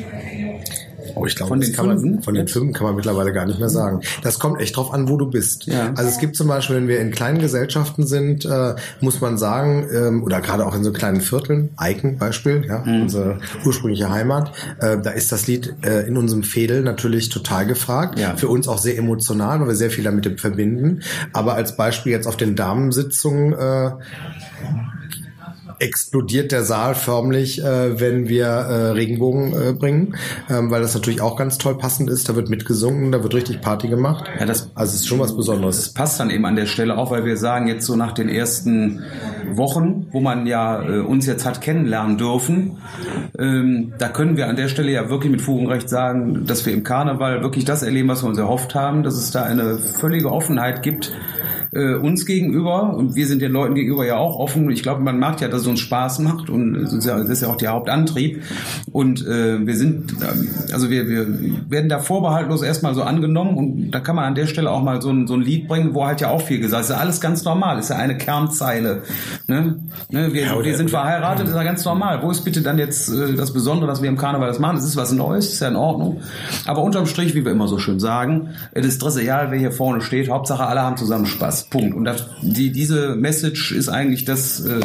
Oh, 1.14 1.26
ich 1.26 1.36
glaube, 1.36 1.50
von 1.50 1.60
den 1.60 1.72
kann 1.72 1.86
man, 1.86 2.22
von 2.22 2.34
den 2.34 2.48
Filmen 2.48 2.72
kann 2.72 2.86
man 2.86 2.96
mittlerweile 2.96 3.32
gar 3.32 3.46
nicht 3.46 3.58
mehr 3.58 3.68
sagen. 3.68 4.00
Das 4.22 4.38
kommt 4.38 4.60
echt 4.60 4.76
drauf 4.76 4.92
an, 4.92 5.08
wo 5.08 5.16
du 5.16 5.30
bist. 5.30 5.66
Ja. 5.66 5.92
Also 5.96 6.10
es 6.10 6.18
gibt 6.18 6.36
zum 6.36 6.48
Beispiel, 6.48 6.76
wenn 6.76 6.88
wir 6.88 7.00
in 7.00 7.10
kleinen 7.10 7.38
Gesellschaften 7.38 8.06
sind, 8.06 8.44
äh, 8.44 8.74
muss 9.00 9.20
man 9.20 9.38
sagen, 9.38 9.86
ähm, 9.92 10.24
oder 10.24 10.40
gerade 10.40 10.66
auch 10.66 10.74
in 10.74 10.84
so 10.84 10.92
kleinen 10.92 11.20
Vierteln, 11.20 11.70
Eiken 11.76 12.18
Beispiel, 12.18 12.64
ja, 12.66 12.80
mhm. 12.84 13.02
unsere 13.02 13.38
ursprüngliche 13.64 14.10
Heimat, 14.10 14.52
äh, 14.80 14.98
da 14.98 15.10
ist 15.10 15.32
das 15.32 15.46
Lied 15.46 15.74
äh, 15.82 16.06
in 16.06 16.16
unserem 16.16 16.42
Fädel 16.42 16.82
natürlich 16.82 17.28
total 17.28 17.66
gefragt. 17.66 18.18
Ja. 18.18 18.36
Für 18.36 18.48
uns 18.48 18.68
auch 18.68 18.78
sehr 18.78 18.98
emotional, 18.98 19.60
weil 19.60 19.68
wir 19.68 19.74
sehr 19.74 19.90
viel 19.90 20.04
damit 20.04 20.40
verbinden. 20.40 21.00
Aber 21.32 21.54
als 21.54 21.76
Beispiel 21.76 22.12
jetzt 22.12 22.26
auf 22.26 22.36
den 22.36 22.56
Damensitzungen 22.56 23.52
äh, 23.52 23.90
explodiert 25.78 26.52
der 26.52 26.64
Saal 26.64 26.94
förmlich, 26.94 27.62
äh, 27.62 28.00
wenn 28.00 28.28
wir 28.28 28.46
äh, 28.46 28.90
Regenbogen 28.90 29.52
äh, 29.52 29.72
bringen, 29.72 30.16
ähm, 30.48 30.70
weil 30.70 30.82
das 30.82 30.94
natürlich 30.94 31.20
auch 31.20 31.36
ganz 31.36 31.58
toll 31.58 31.76
passend 31.76 32.10
ist. 32.10 32.28
Da 32.28 32.36
wird 32.36 32.48
mitgesungen, 32.48 33.12
da 33.12 33.22
wird 33.22 33.34
richtig 33.34 33.60
Party 33.60 33.88
gemacht. 33.88 34.24
Ja, 34.38 34.46
das, 34.46 34.70
also 34.74 34.90
es 34.94 35.00
ist 35.00 35.08
schon 35.08 35.18
was 35.18 35.36
Besonderes. 35.36 35.76
Das 35.76 35.88
passt 35.94 36.20
dann 36.20 36.30
eben 36.30 36.44
an 36.44 36.56
der 36.56 36.66
Stelle 36.66 36.96
auch, 36.96 37.10
weil 37.10 37.24
wir 37.24 37.36
sagen 37.36 37.68
jetzt 37.68 37.86
so 37.86 37.96
nach 37.96 38.12
den 38.12 38.28
ersten 38.28 39.02
Wochen, 39.52 40.06
wo 40.10 40.20
man 40.20 40.46
ja 40.46 40.82
äh, 40.82 41.00
uns 41.00 41.26
jetzt 41.26 41.44
hat 41.44 41.60
kennenlernen 41.60 42.18
dürfen, 42.18 42.78
ähm, 43.38 43.92
da 43.98 44.08
können 44.08 44.36
wir 44.36 44.48
an 44.48 44.56
der 44.56 44.68
Stelle 44.68 44.92
ja 44.92 45.08
wirklich 45.10 45.30
mit 45.30 45.42
Fug 45.42 45.60
und 45.60 45.66
Recht 45.66 45.88
sagen, 45.88 46.46
dass 46.46 46.64
wir 46.66 46.72
im 46.72 46.82
Karneval 46.82 47.42
wirklich 47.42 47.64
das 47.64 47.82
erleben, 47.82 48.08
was 48.08 48.22
wir 48.22 48.28
uns 48.28 48.38
erhofft 48.38 48.74
haben, 48.74 49.02
dass 49.02 49.14
es 49.14 49.30
da 49.30 49.42
eine 49.44 49.78
völlige 49.78 50.30
Offenheit 50.30 50.82
gibt 50.82 51.12
äh, 51.74 51.94
uns 51.94 52.26
gegenüber 52.26 52.94
und 52.94 53.14
wir 53.14 53.26
sind 53.26 53.42
den 53.42 53.52
Leuten 53.52 53.74
gegenüber 53.74 54.06
ja 54.06 54.16
auch 54.16 54.38
offen. 54.38 54.70
Ich 54.70 54.82
glaube, 54.82 55.02
man 55.02 55.18
merkt 55.18 55.40
ja, 55.40 55.48
dass 55.48 55.62
es 55.62 55.66
uns 55.66 55.80
Spaß 55.80 56.20
macht 56.20 56.50
und 56.50 56.74
das 56.74 56.92
ist 56.92 57.04
ja, 57.04 57.18
das 57.18 57.28
ist 57.28 57.42
ja 57.42 57.48
auch 57.48 57.56
der 57.56 57.72
Hauptantrieb. 57.72 58.42
Und 58.92 59.26
äh, 59.26 59.66
wir 59.66 59.76
sind, 59.76 60.14
also 60.72 60.90
wir, 60.90 61.08
wir 61.08 61.26
werden 61.68 61.88
da 61.88 61.98
vorbehaltlos 61.98 62.62
erstmal 62.62 62.94
so 62.94 63.02
angenommen 63.02 63.56
und 63.56 63.90
da 63.90 64.00
kann 64.00 64.16
man 64.16 64.24
an 64.24 64.34
der 64.34 64.46
Stelle 64.46 64.70
auch 64.70 64.82
mal 64.82 65.02
so 65.02 65.10
ein, 65.10 65.26
so 65.26 65.34
ein 65.34 65.42
Lied 65.42 65.68
bringen, 65.68 65.94
wo 65.94 66.06
halt 66.06 66.20
ja 66.20 66.30
auch 66.30 66.42
viel 66.42 66.60
gesagt 66.60 66.84
ist. 66.84 66.90
Ist 66.90 66.96
ja 66.96 67.00
alles 67.00 67.20
ganz 67.20 67.44
normal, 67.44 67.78
ist 67.78 67.90
ja 67.90 67.96
eine 67.96 68.16
Kernzeile. 68.16 69.02
Ne? 69.46 69.76
Ne? 70.10 70.32
Wir, 70.32 70.42
ja, 70.42 70.64
wir 70.64 70.76
sind 70.76 70.90
verheiratet, 70.90 71.48
ist 71.48 71.54
ja 71.54 71.62
ganz 71.62 71.84
normal. 71.84 72.22
Wo 72.22 72.30
ist 72.30 72.44
bitte 72.44 72.62
dann 72.62 72.78
jetzt 72.78 73.08
äh, 73.08 73.34
das 73.34 73.52
Besondere, 73.52 73.88
dass 73.88 74.02
wir 74.02 74.08
im 74.08 74.16
Karneval 74.16 74.48
das 74.48 74.58
machen? 74.58 74.76
Das 74.76 74.84
ist 74.84 74.96
was 74.96 75.12
Neues, 75.12 75.52
ist 75.52 75.60
ja 75.60 75.68
in 75.68 75.76
Ordnung. 75.76 76.20
Aber 76.66 76.82
unterm 76.82 77.06
Strich, 77.06 77.34
wie 77.34 77.44
wir 77.44 77.52
immer 77.52 77.68
so 77.68 77.78
schön 77.78 78.00
sagen, 78.00 78.50
es 78.72 78.86
ist 78.86 79.16
egal, 79.16 79.50
wer 79.50 79.58
hier 79.58 79.72
vorne 79.72 80.00
steht. 80.00 80.30
Hauptsache, 80.30 80.66
alle 80.66 80.82
haben 80.82 80.96
zusammen 80.96 81.26
Spaß. 81.26 81.63
Punkt. 81.64 81.94
Und 81.94 82.04
das, 82.04 82.26
die, 82.42 82.72
diese 82.72 83.14
Message 83.16 83.72
ist 83.72 83.88
eigentlich 83.88 84.24
das, 84.24 84.60
äh, 84.60 84.80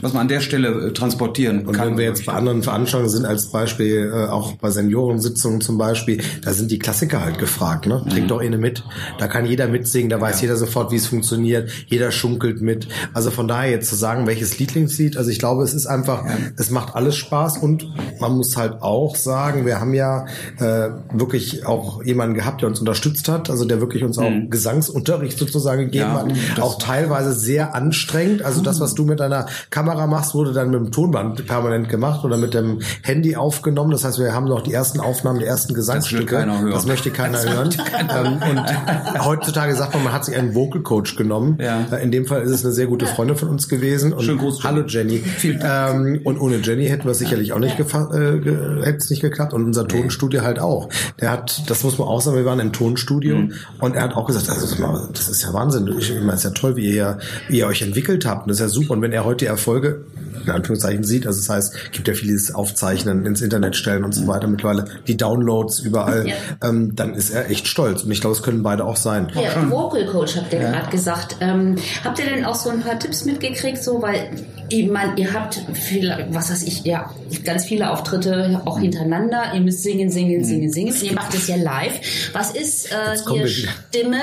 was 0.00 0.12
man 0.12 0.22
an 0.22 0.28
der 0.28 0.40
Stelle 0.40 0.68
äh, 0.68 0.92
transportieren 0.92 1.66
und 1.66 1.72
kann. 1.72 1.88
Und 1.88 1.92
wenn 1.92 1.98
wir 1.98 2.04
jetzt 2.06 2.26
bei 2.26 2.32
anderen 2.32 2.62
Veranstaltungen 2.62 3.10
sind, 3.10 3.24
als 3.24 3.46
Beispiel 3.46 4.12
äh, 4.12 4.26
auch 4.28 4.52
bei 4.54 4.70
Seniorensitzungen 4.70 5.60
zum 5.60 5.78
Beispiel, 5.78 6.22
da 6.42 6.52
sind 6.52 6.70
die 6.70 6.78
Klassiker 6.78 7.24
halt 7.24 7.38
gefragt. 7.38 7.86
Ne? 7.86 8.04
Trink 8.08 8.24
mhm. 8.24 8.28
doch 8.28 8.40
eine 8.40 8.58
mit. 8.58 8.84
Da 9.18 9.28
kann 9.28 9.46
jeder 9.46 9.68
mitsingen, 9.68 10.10
da 10.10 10.20
weiß 10.20 10.36
ja. 10.36 10.42
jeder 10.42 10.56
sofort, 10.56 10.92
wie 10.92 10.96
es 10.96 11.06
funktioniert. 11.06 11.70
Jeder 11.86 12.10
schunkelt 12.10 12.60
mit. 12.60 12.88
Also 13.12 13.30
von 13.30 13.48
daher 13.48 13.70
jetzt 13.70 13.88
zu 13.88 13.96
sagen, 13.96 14.26
welches 14.26 14.58
Lieblingslied, 14.58 15.16
also 15.16 15.30
ich 15.30 15.38
glaube, 15.38 15.62
es 15.62 15.74
ist 15.74 15.86
einfach, 15.86 16.24
ja. 16.24 16.36
es 16.56 16.70
macht 16.70 16.94
alles 16.94 17.16
Spaß 17.16 17.58
und 17.58 17.88
man 18.20 18.36
muss 18.36 18.56
halt 18.56 18.82
auch 18.82 19.16
sagen, 19.16 19.66
wir 19.66 19.80
haben 19.80 19.94
ja 19.94 20.26
äh, 20.58 20.90
wirklich 21.12 21.66
auch 21.66 22.02
jemanden 22.04 22.34
gehabt, 22.34 22.62
der 22.62 22.68
uns 22.68 22.80
unterstützt 22.80 23.28
hat, 23.28 23.50
also 23.50 23.64
der 23.64 23.80
wirklich 23.80 24.04
uns 24.04 24.18
auch 24.18 24.30
mhm. 24.30 24.50
Gesangsunterricht 24.50 25.38
sozusagen 25.38 25.90
gegeben 25.96 26.30
ja, 26.30 26.52
hat. 26.52 26.60
Auch 26.60 26.78
teilweise 26.78 27.32
sehr 27.32 27.74
anstrengend. 27.74 28.42
Also 28.42 28.60
das, 28.60 28.80
was 28.80 28.94
du 28.94 29.04
mit 29.04 29.20
deiner 29.20 29.46
Kamera 29.70 30.06
machst, 30.06 30.34
wurde 30.34 30.52
dann 30.52 30.70
mit 30.70 30.80
dem 30.80 30.92
Tonband 30.92 31.46
permanent 31.46 31.88
gemacht 31.88 32.24
oder 32.24 32.36
mit 32.36 32.54
dem 32.54 32.80
Handy 33.02 33.36
aufgenommen. 33.36 33.90
Das 33.90 34.04
heißt, 34.04 34.18
wir 34.18 34.34
haben 34.34 34.46
noch 34.46 34.62
die 34.62 34.72
ersten 34.72 35.00
Aufnahmen 35.00 35.38
der 35.38 35.48
ersten 35.48 35.74
Gesangsstücke. 35.74 36.46
Das, 36.46 36.72
das 36.72 36.86
möchte 36.86 37.10
keiner 37.10 37.42
das 37.42 37.48
hören. 37.48 37.70
Keiner. 37.70 38.24
Ähm, 38.24 38.40
und 38.50 39.24
heutzutage 39.24 39.74
sagt 39.74 39.94
man, 39.94 40.04
man 40.04 40.12
hat 40.12 40.24
sich 40.24 40.36
einen 40.36 40.54
Vocal 40.54 40.82
Coach 40.82 41.16
genommen. 41.16 41.58
Ja. 41.60 41.86
Äh, 41.90 42.02
in 42.02 42.10
dem 42.10 42.26
Fall 42.26 42.42
ist 42.42 42.50
es 42.50 42.64
eine 42.64 42.72
sehr 42.72 42.86
gute 42.86 43.06
Freundin 43.06 43.36
von 43.36 43.48
uns 43.48 43.68
gewesen. 43.68 44.12
Und 44.12 44.22
Schön 44.22 44.38
groß, 44.38 44.64
hallo 44.64 44.82
Jenny. 44.86 45.22
Ähm, 45.44 46.20
und 46.24 46.40
ohne 46.40 46.56
Jenny 46.56 46.86
hätten 46.86 47.04
wir 47.04 47.12
es 47.12 47.18
sicherlich 47.18 47.52
auch 47.52 47.58
nicht, 47.58 47.78
äh, 47.78 47.84
hätte 47.84 48.98
es 48.98 49.10
nicht 49.10 49.22
geklappt. 49.22 49.52
Und 49.52 49.64
unser 49.64 49.86
Tonstudio 49.86 50.42
halt 50.42 50.58
auch. 50.58 50.88
Der 51.20 51.30
hat, 51.30 51.62
das 51.68 51.84
muss 51.84 51.98
man 51.98 52.08
auch 52.08 52.20
sagen, 52.20 52.36
wir 52.36 52.44
waren 52.44 52.60
im 52.60 52.72
Tonstudio 52.72 53.36
mhm. 53.36 53.52
und 53.80 53.96
er 53.96 54.02
hat 54.02 54.16
auch 54.16 54.26
gesagt, 54.26 54.48
also, 54.50 54.66
das 55.12 55.28
ist 55.28 55.42
ja 55.42 55.52
Wahnsinn 55.52 55.85
ich 55.88 56.10
meine, 56.14 56.32
es 56.32 56.38
ist 56.38 56.44
ja 56.44 56.50
toll, 56.50 56.76
wie 56.76 56.94
ihr, 56.94 57.18
wie 57.48 57.58
ihr 57.58 57.66
euch 57.66 57.82
entwickelt 57.82 58.26
habt. 58.26 58.42
Und 58.42 58.48
das 58.48 58.56
ist 58.56 58.60
ja 58.60 58.68
super. 58.68 58.94
Und 58.94 59.02
wenn 59.02 59.12
er 59.12 59.24
heute 59.24 59.46
Erfolge 59.46 60.04
in 60.44 60.52
Anführungszeichen 60.52 61.04
sieht, 61.04 61.26
also 61.26 61.40
das 61.40 61.48
heißt, 61.48 61.92
gibt 61.92 62.08
ja 62.08 62.14
vieles 62.14 62.54
Aufzeichnen, 62.54 63.26
ins 63.26 63.42
Internet 63.42 63.76
stellen 63.76 64.04
und 64.04 64.12
so 64.12 64.26
weiter 64.26 64.46
mittlerweile, 64.46 64.84
die 65.06 65.16
Downloads 65.16 65.80
überall, 65.80 66.28
ja. 66.28 66.34
ähm, 66.62 66.94
dann 66.94 67.14
ist 67.14 67.30
er 67.30 67.50
echt 67.50 67.66
stolz. 67.66 68.04
Und 68.04 68.10
ich 68.10 68.20
glaube, 68.20 68.36
es 68.36 68.42
können 68.42 68.62
beide 68.62 68.84
auch 68.84 68.96
sein. 68.96 69.30
Ja, 69.34 69.70
Vocal 69.70 70.06
Coach 70.06 70.36
habt 70.36 70.52
ihr 70.52 70.60
ja. 70.60 70.70
gerade 70.70 70.90
gesagt. 70.90 71.36
Ähm, 71.40 71.76
habt 72.04 72.18
ihr 72.18 72.26
denn 72.26 72.44
auch 72.44 72.54
so 72.54 72.70
ein 72.70 72.80
paar 72.80 72.98
Tipps 72.98 73.24
mitgekriegt, 73.24 73.82
so, 73.82 74.00
weil 74.00 74.30
ich 74.68 74.90
meine, 74.90 75.12
ihr 75.16 75.32
habt 75.32 75.60
viele, 75.74 76.26
was 76.30 76.50
weiß 76.50 76.62
ich, 76.64 76.84
ja, 76.84 77.10
ganz 77.44 77.64
viele 77.64 77.90
Auftritte 77.90 78.62
auch 78.64 78.78
hintereinander. 78.78 79.54
Ihr 79.54 79.60
müsst 79.60 79.82
singen, 79.82 80.10
singen, 80.10 80.44
singen, 80.44 80.72
singen. 80.72 80.94
Ihr 81.02 81.12
macht 81.12 81.34
es 81.34 81.46
ja 81.46 81.56
live. 81.56 82.00
Was 82.32 82.50
ist 82.50 82.90
äh, 82.90 83.16
hier 83.30 83.46
Stimme, 83.46 84.18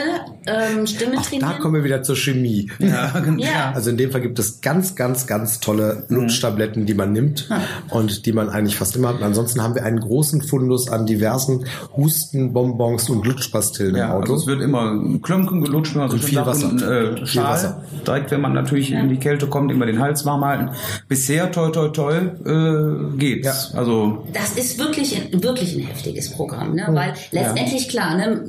ähm, 0.45 0.86
Stimme 0.86 1.15
Ach, 1.17 1.23
Da 1.43 1.60
kommen 1.60 1.75
wir 1.75 1.84
wieder 1.84 2.03
zur 2.03 2.15
Chemie. 2.15 2.71
Ja, 2.79 3.19
genau. 3.23 3.43
ja. 3.43 3.71
Also 3.73 3.89
in 3.89 3.97
dem 3.97 4.12
Fall 4.12 4.21
gibt 4.21 4.39
es 4.39 4.62
ganz, 4.62 4.95
ganz, 4.95 5.27
ganz 5.27 5.60
tolle 5.60 6.06
Lutschtabletten, 6.10 6.86
die 6.86 6.93
man 6.93 7.12
nimmt 7.12 7.49
hm. 7.49 7.58
und 7.89 8.25
die 8.25 8.34
man 8.34 8.49
eigentlich 8.49 8.77
fast 8.77 8.95
immer 8.95 9.10
hat. 9.10 9.17
Und 9.17 9.23
ansonsten 9.23 9.62
haben 9.62 9.75
wir 9.75 9.84
einen 9.84 9.99
großen 9.99 10.41
Fundus 10.41 10.89
an 10.89 11.06
diversen 11.06 11.65
Hustenbonbons 11.95 13.10
und 13.10 13.25
Lutschpastillen 13.25 13.95
ja, 13.95 14.06
im 14.06 14.12
Auto. 14.12 14.34
Also 14.34 14.36
es 14.36 14.47
wird 14.47 14.62
immer 14.62 15.01
Klumpen 15.21 15.62
gelutscht, 15.62 15.93
wenn 15.95 16.01
man 16.01 16.12
so 16.12 16.17
viel 16.17 16.38
Wasser. 16.45 16.69
Und, 16.69 16.82
äh, 16.82 17.25
viel 17.25 17.43
Wasser. 17.43 17.84
Direkt, 18.06 18.32
wenn 18.32 18.41
man 18.41 18.53
natürlich 18.53 18.91
in 18.91 19.10
die 19.10 19.17
Kälte 19.17 19.47
kommt, 19.47 19.71
immer 19.71 19.86
den 19.86 19.99
Hals 19.99 20.25
warm 20.25 20.45
halten. 20.45 20.69
Bisher 21.08 21.51
toll, 21.51 21.71
toll, 21.71 21.91
toll 21.91 22.34
äh, 22.45 23.17
geht's. 23.17 23.71
Ja. 23.73 23.79
Also 23.79 24.25
das 24.34 24.58
ist 24.58 24.79
wirklich, 24.79 25.29
wirklich 25.32 25.75
ein 25.75 25.86
heftiges 25.86 26.32
Programm, 26.32 26.75
ne? 26.75 26.88
weil 26.91 27.13
letztendlich 27.32 27.89
klar, 27.89 28.17
ne, 28.17 28.43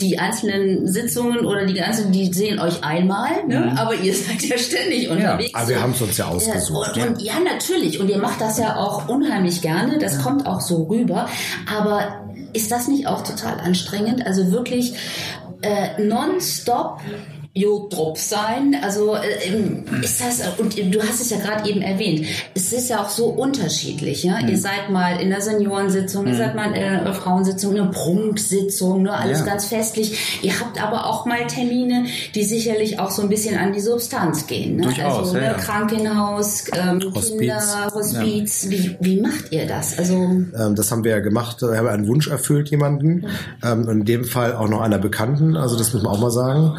die 0.00 0.18
einzelnen 0.18 0.88
Sitzungen 0.88 1.44
oder 1.46 1.66
die 1.66 1.74
ganzen, 1.74 2.12
die 2.12 2.21
sehen 2.30 2.60
euch 2.60 2.84
einmal, 2.84 3.46
ne? 3.46 3.72
Mhm. 3.72 3.78
aber 3.78 3.94
ihr 3.94 4.14
seid 4.14 4.42
ja 4.42 4.58
ständig 4.58 5.08
unterwegs. 5.08 5.52
Ja, 5.52 5.58
aber 5.58 5.68
wir 5.68 5.82
haben 5.82 5.92
es 5.92 6.02
uns 6.02 6.16
ja 6.16 6.26
ausgesucht. 6.26 6.96
Ja, 6.96 7.04
und, 7.04 7.10
und, 7.10 7.22
ja, 7.22 7.34
natürlich. 7.40 8.00
Und 8.00 8.08
ihr 8.08 8.18
macht 8.18 8.40
das 8.40 8.58
ja 8.58 8.76
auch 8.76 9.08
unheimlich 9.08 9.62
gerne. 9.62 9.98
Das 9.98 10.16
ja. 10.16 10.22
kommt 10.22 10.46
auch 10.46 10.60
so 10.60 10.84
rüber. 10.84 11.28
Aber 11.74 12.26
ist 12.52 12.70
das 12.70 12.88
nicht 12.88 13.06
auch 13.06 13.22
total 13.22 13.60
anstrengend? 13.60 14.26
Also 14.26 14.52
wirklich 14.52 14.94
äh, 15.62 16.02
nonstop 16.02 17.00
Jodrup 17.54 18.16
sein? 18.16 18.76
Also 18.82 19.14
äh, 19.14 20.02
ist 20.02 20.20
das, 20.20 20.40
und 20.58 20.76
du 20.76 21.02
hast 21.02 21.20
es 21.20 21.30
ja 21.30 21.38
gerade 21.38 21.68
eben 21.68 21.82
erwähnt, 21.82 22.26
es 22.54 22.72
ist 22.72 22.88
ja 22.88 23.02
auch 23.02 23.10
so 23.10 23.26
unterschiedlich. 23.26 24.22
Ja? 24.24 24.40
Mhm. 24.40 24.48
Ihr 24.48 24.58
seid 24.58 24.90
mal 24.90 25.20
in 25.20 25.28
der 25.28 25.42
Seniorensitzung, 25.42 26.24
mhm. 26.24 26.30
ihr 26.30 26.36
seid 26.36 26.54
mal 26.54 26.72
in 26.72 27.04
der 27.04 27.12
Frauensitzung, 27.12 27.76
eine 27.76 27.90
Prunksitzung, 27.90 29.02
ne? 29.02 29.12
alles 29.12 29.40
ja. 29.40 29.44
ganz 29.44 29.66
festlich. 29.66 30.40
Ihr 30.42 30.58
habt 30.60 30.82
aber 30.82 31.06
auch 31.06 31.26
mal 31.26 31.46
Termine, 31.46 32.06
die 32.34 32.44
sicherlich 32.44 32.98
auch 32.98 33.10
so 33.10 33.22
ein 33.22 33.28
bisschen 33.28 33.58
an 33.58 33.74
die 33.74 33.80
Substanz 33.80 34.46
gehen. 34.46 34.76
Ne? 34.76 34.82
Durchaus, 34.84 35.18
also 35.18 35.34
ne? 35.34 35.44
ja. 35.44 35.54
Krankenhaus, 35.54 36.64
ähm, 36.72 37.02
Hospiz. 37.14 37.38
Kinder, 37.38 37.90
Hospiz. 37.94 38.64
Ja. 38.64 38.70
Wie, 38.70 38.96
wie 39.00 39.20
macht 39.20 39.52
ihr 39.52 39.66
das? 39.66 39.98
Also 39.98 40.14
ähm, 40.14 40.74
Das 40.74 40.90
haben 40.90 41.04
wir 41.04 41.10
ja 41.10 41.20
gemacht. 41.20 41.60
Wir 41.60 41.76
haben 41.76 41.88
einen 41.88 42.08
Wunsch 42.08 42.28
erfüllt, 42.28 42.70
jemanden. 42.70 43.26
Ähm, 43.62 43.88
in 43.90 44.04
dem 44.06 44.24
Fall 44.24 44.54
auch 44.54 44.68
noch 44.68 44.80
einer 44.80 44.98
Bekannten. 44.98 45.56
Also 45.56 45.76
das 45.76 45.92
muss 45.92 46.02
man 46.02 46.12
auch 46.12 46.20
mal 46.20 46.30
sagen. 46.30 46.78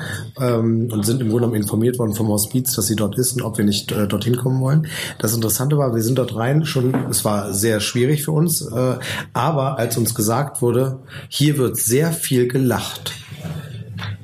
Ähm, 0.64 0.90
und 0.92 1.06
sind 1.06 1.22
im 1.22 1.30
Grunde 1.30 1.48
genommen 1.48 1.62
informiert 1.62 2.00
worden 2.00 2.14
vom 2.14 2.28
Hospiz, 2.30 2.74
dass 2.76 2.88
sie 2.88 2.96
dort 2.96 3.18
ist 3.18 3.34
und 3.34 3.42
ob 3.42 3.58
wir 3.58 3.66
nicht 3.66 3.92
äh, 3.92 4.08
dorthin 4.08 4.36
kommen 4.36 4.62
wollen. 4.62 4.88
Das 5.20 5.34
Interessante 5.34 5.78
war, 5.78 5.94
wir 5.94 6.02
sind 6.02 6.18
dort 6.18 6.36
rein 6.36 6.66
schon, 6.66 6.94
es 7.10 7.26
war 7.26 7.54
sehr 7.54 7.80
schwierig 7.80 8.24
für 8.24 8.32
uns, 8.32 8.62
äh, 8.62 8.96
aber 9.34 9.78
als 9.78 9.98
uns 9.98 10.16
gesagt 10.16 10.62
wurde, 10.62 11.00
hier 11.30 11.58
wird 11.58 11.78
sehr 11.78 12.12
viel 12.12 12.48
gelacht 12.48 13.14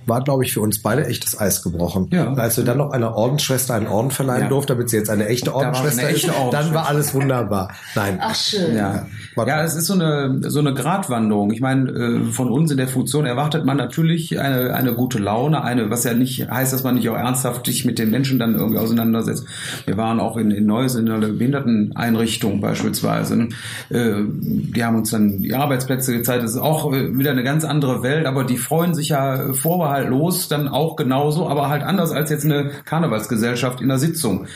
war, 0.10 0.24
glaube 0.24 0.44
ich, 0.44 0.54
für 0.54 0.62
uns 0.62 0.82
beide 0.82 1.06
echtes 1.06 1.40
Eis 1.40 1.62
gebrochen. 1.62 2.10
Ja. 2.12 2.34
Als 2.34 2.58
wir 2.58 2.64
dann 2.64 2.78
noch 2.78 2.92
einer 2.92 3.16
Ordensschwester 3.16 3.76
einen 3.76 3.88
Orden 3.88 4.12
verleihen 4.12 4.44
ja. 4.44 4.48
durften, 4.50 4.74
damit 4.74 4.90
sie 4.90 4.98
jetzt 4.98 5.10
eine 5.10 5.28
echte 5.28 5.56
Ordensschwester 5.56 6.02
eine 6.02 6.16
echte 6.16 6.28
ist, 6.32 6.54
dann 6.54 6.74
war 6.74 6.88
alles 6.88 7.14
wunderbar. 7.14 7.72
Nein. 7.96 8.20
Ach 8.22 8.36
schön. 8.36 8.76
Ja. 8.76 9.06
Ja, 9.48 9.64
es 9.64 9.76
ist 9.76 9.86
so 9.86 9.94
eine 9.94 10.42
so 10.50 10.60
eine 10.60 10.74
Gratwanderung. 10.74 11.52
Ich 11.52 11.62
meine, 11.62 11.90
äh, 11.90 12.32
von 12.32 12.50
uns 12.50 12.72
in 12.72 12.78
der 12.78 12.88
Funktion 12.88 13.26
erwartet 13.26 13.66
man 13.66 13.78
natürlich 13.78 14.40
eine 14.40 14.74
eine 14.74 14.94
gute 14.94 15.18
Laune, 15.18 15.64
eine 15.64 15.90
was 15.90 16.04
ja 16.04 16.14
nicht 16.14 16.50
heißt, 16.50 16.74
dass 16.74 16.84
man 16.84 16.96
nicht 16.96 17.08
auch 17.10 17.16
ernsthaft 17.16 17.66
sich 17.66 17.86
mit 17.86 18.00
den 18.00 18.10
Menschen 18.10 18.38
dann 18.40 18.56
irgendwie 18.56 18.80
auseinandersetzt. 18.80 19.46
Wir 19.86 19.98
waren 19.98 20.20
auch 20.20 20.36
in, 20.38 20.52
in 20.52 20.66
Neuss 20.66 20.96
in 20.96 21.10
einer 21.10 21.26
Behinderteneinrichtung 21.28 22.60
beispielsweise. 22.60 23.48
Äh, 23.90 24.14
die 24.32 24.84
haben 24.84 24.98
uns 24.98 25.12
dann 25.12 25.42
die 25.42 25.56
Arbeitsplätze 25.56 26.14
gezeigt. 26.14 26.44
Das 26.44 26.52
ist 26.52 26.58
auch 26.58 26.92
äh, 26.94 27.18
wieder 27.18 27.32
eine 27.32 27.44
ganz 27.44 27.64
andere 27.64 28.04
Welt, 28.04 28.26
aber 28.26 28.44
die 28.44 28.58
freuen 28.58 28.94
sich 28.94 29.10
ja 29.10 29.54
vorbehaltlos 30.00 30.48
dann 30.48 30.68
auch 30.68 30.96
genauso, 30.96 31.48
aber 31.48 31.70
halt 31.70 31.84
anders 31.84 32.12
als 32.12 32.30
jetzt 32.30 32.46
eine 32.46 32.72
Karnevalsgesellschaft 32.86 33.82
in 33.82 33.88
der 33.90 33.98
Sitzung. 33.98 34.48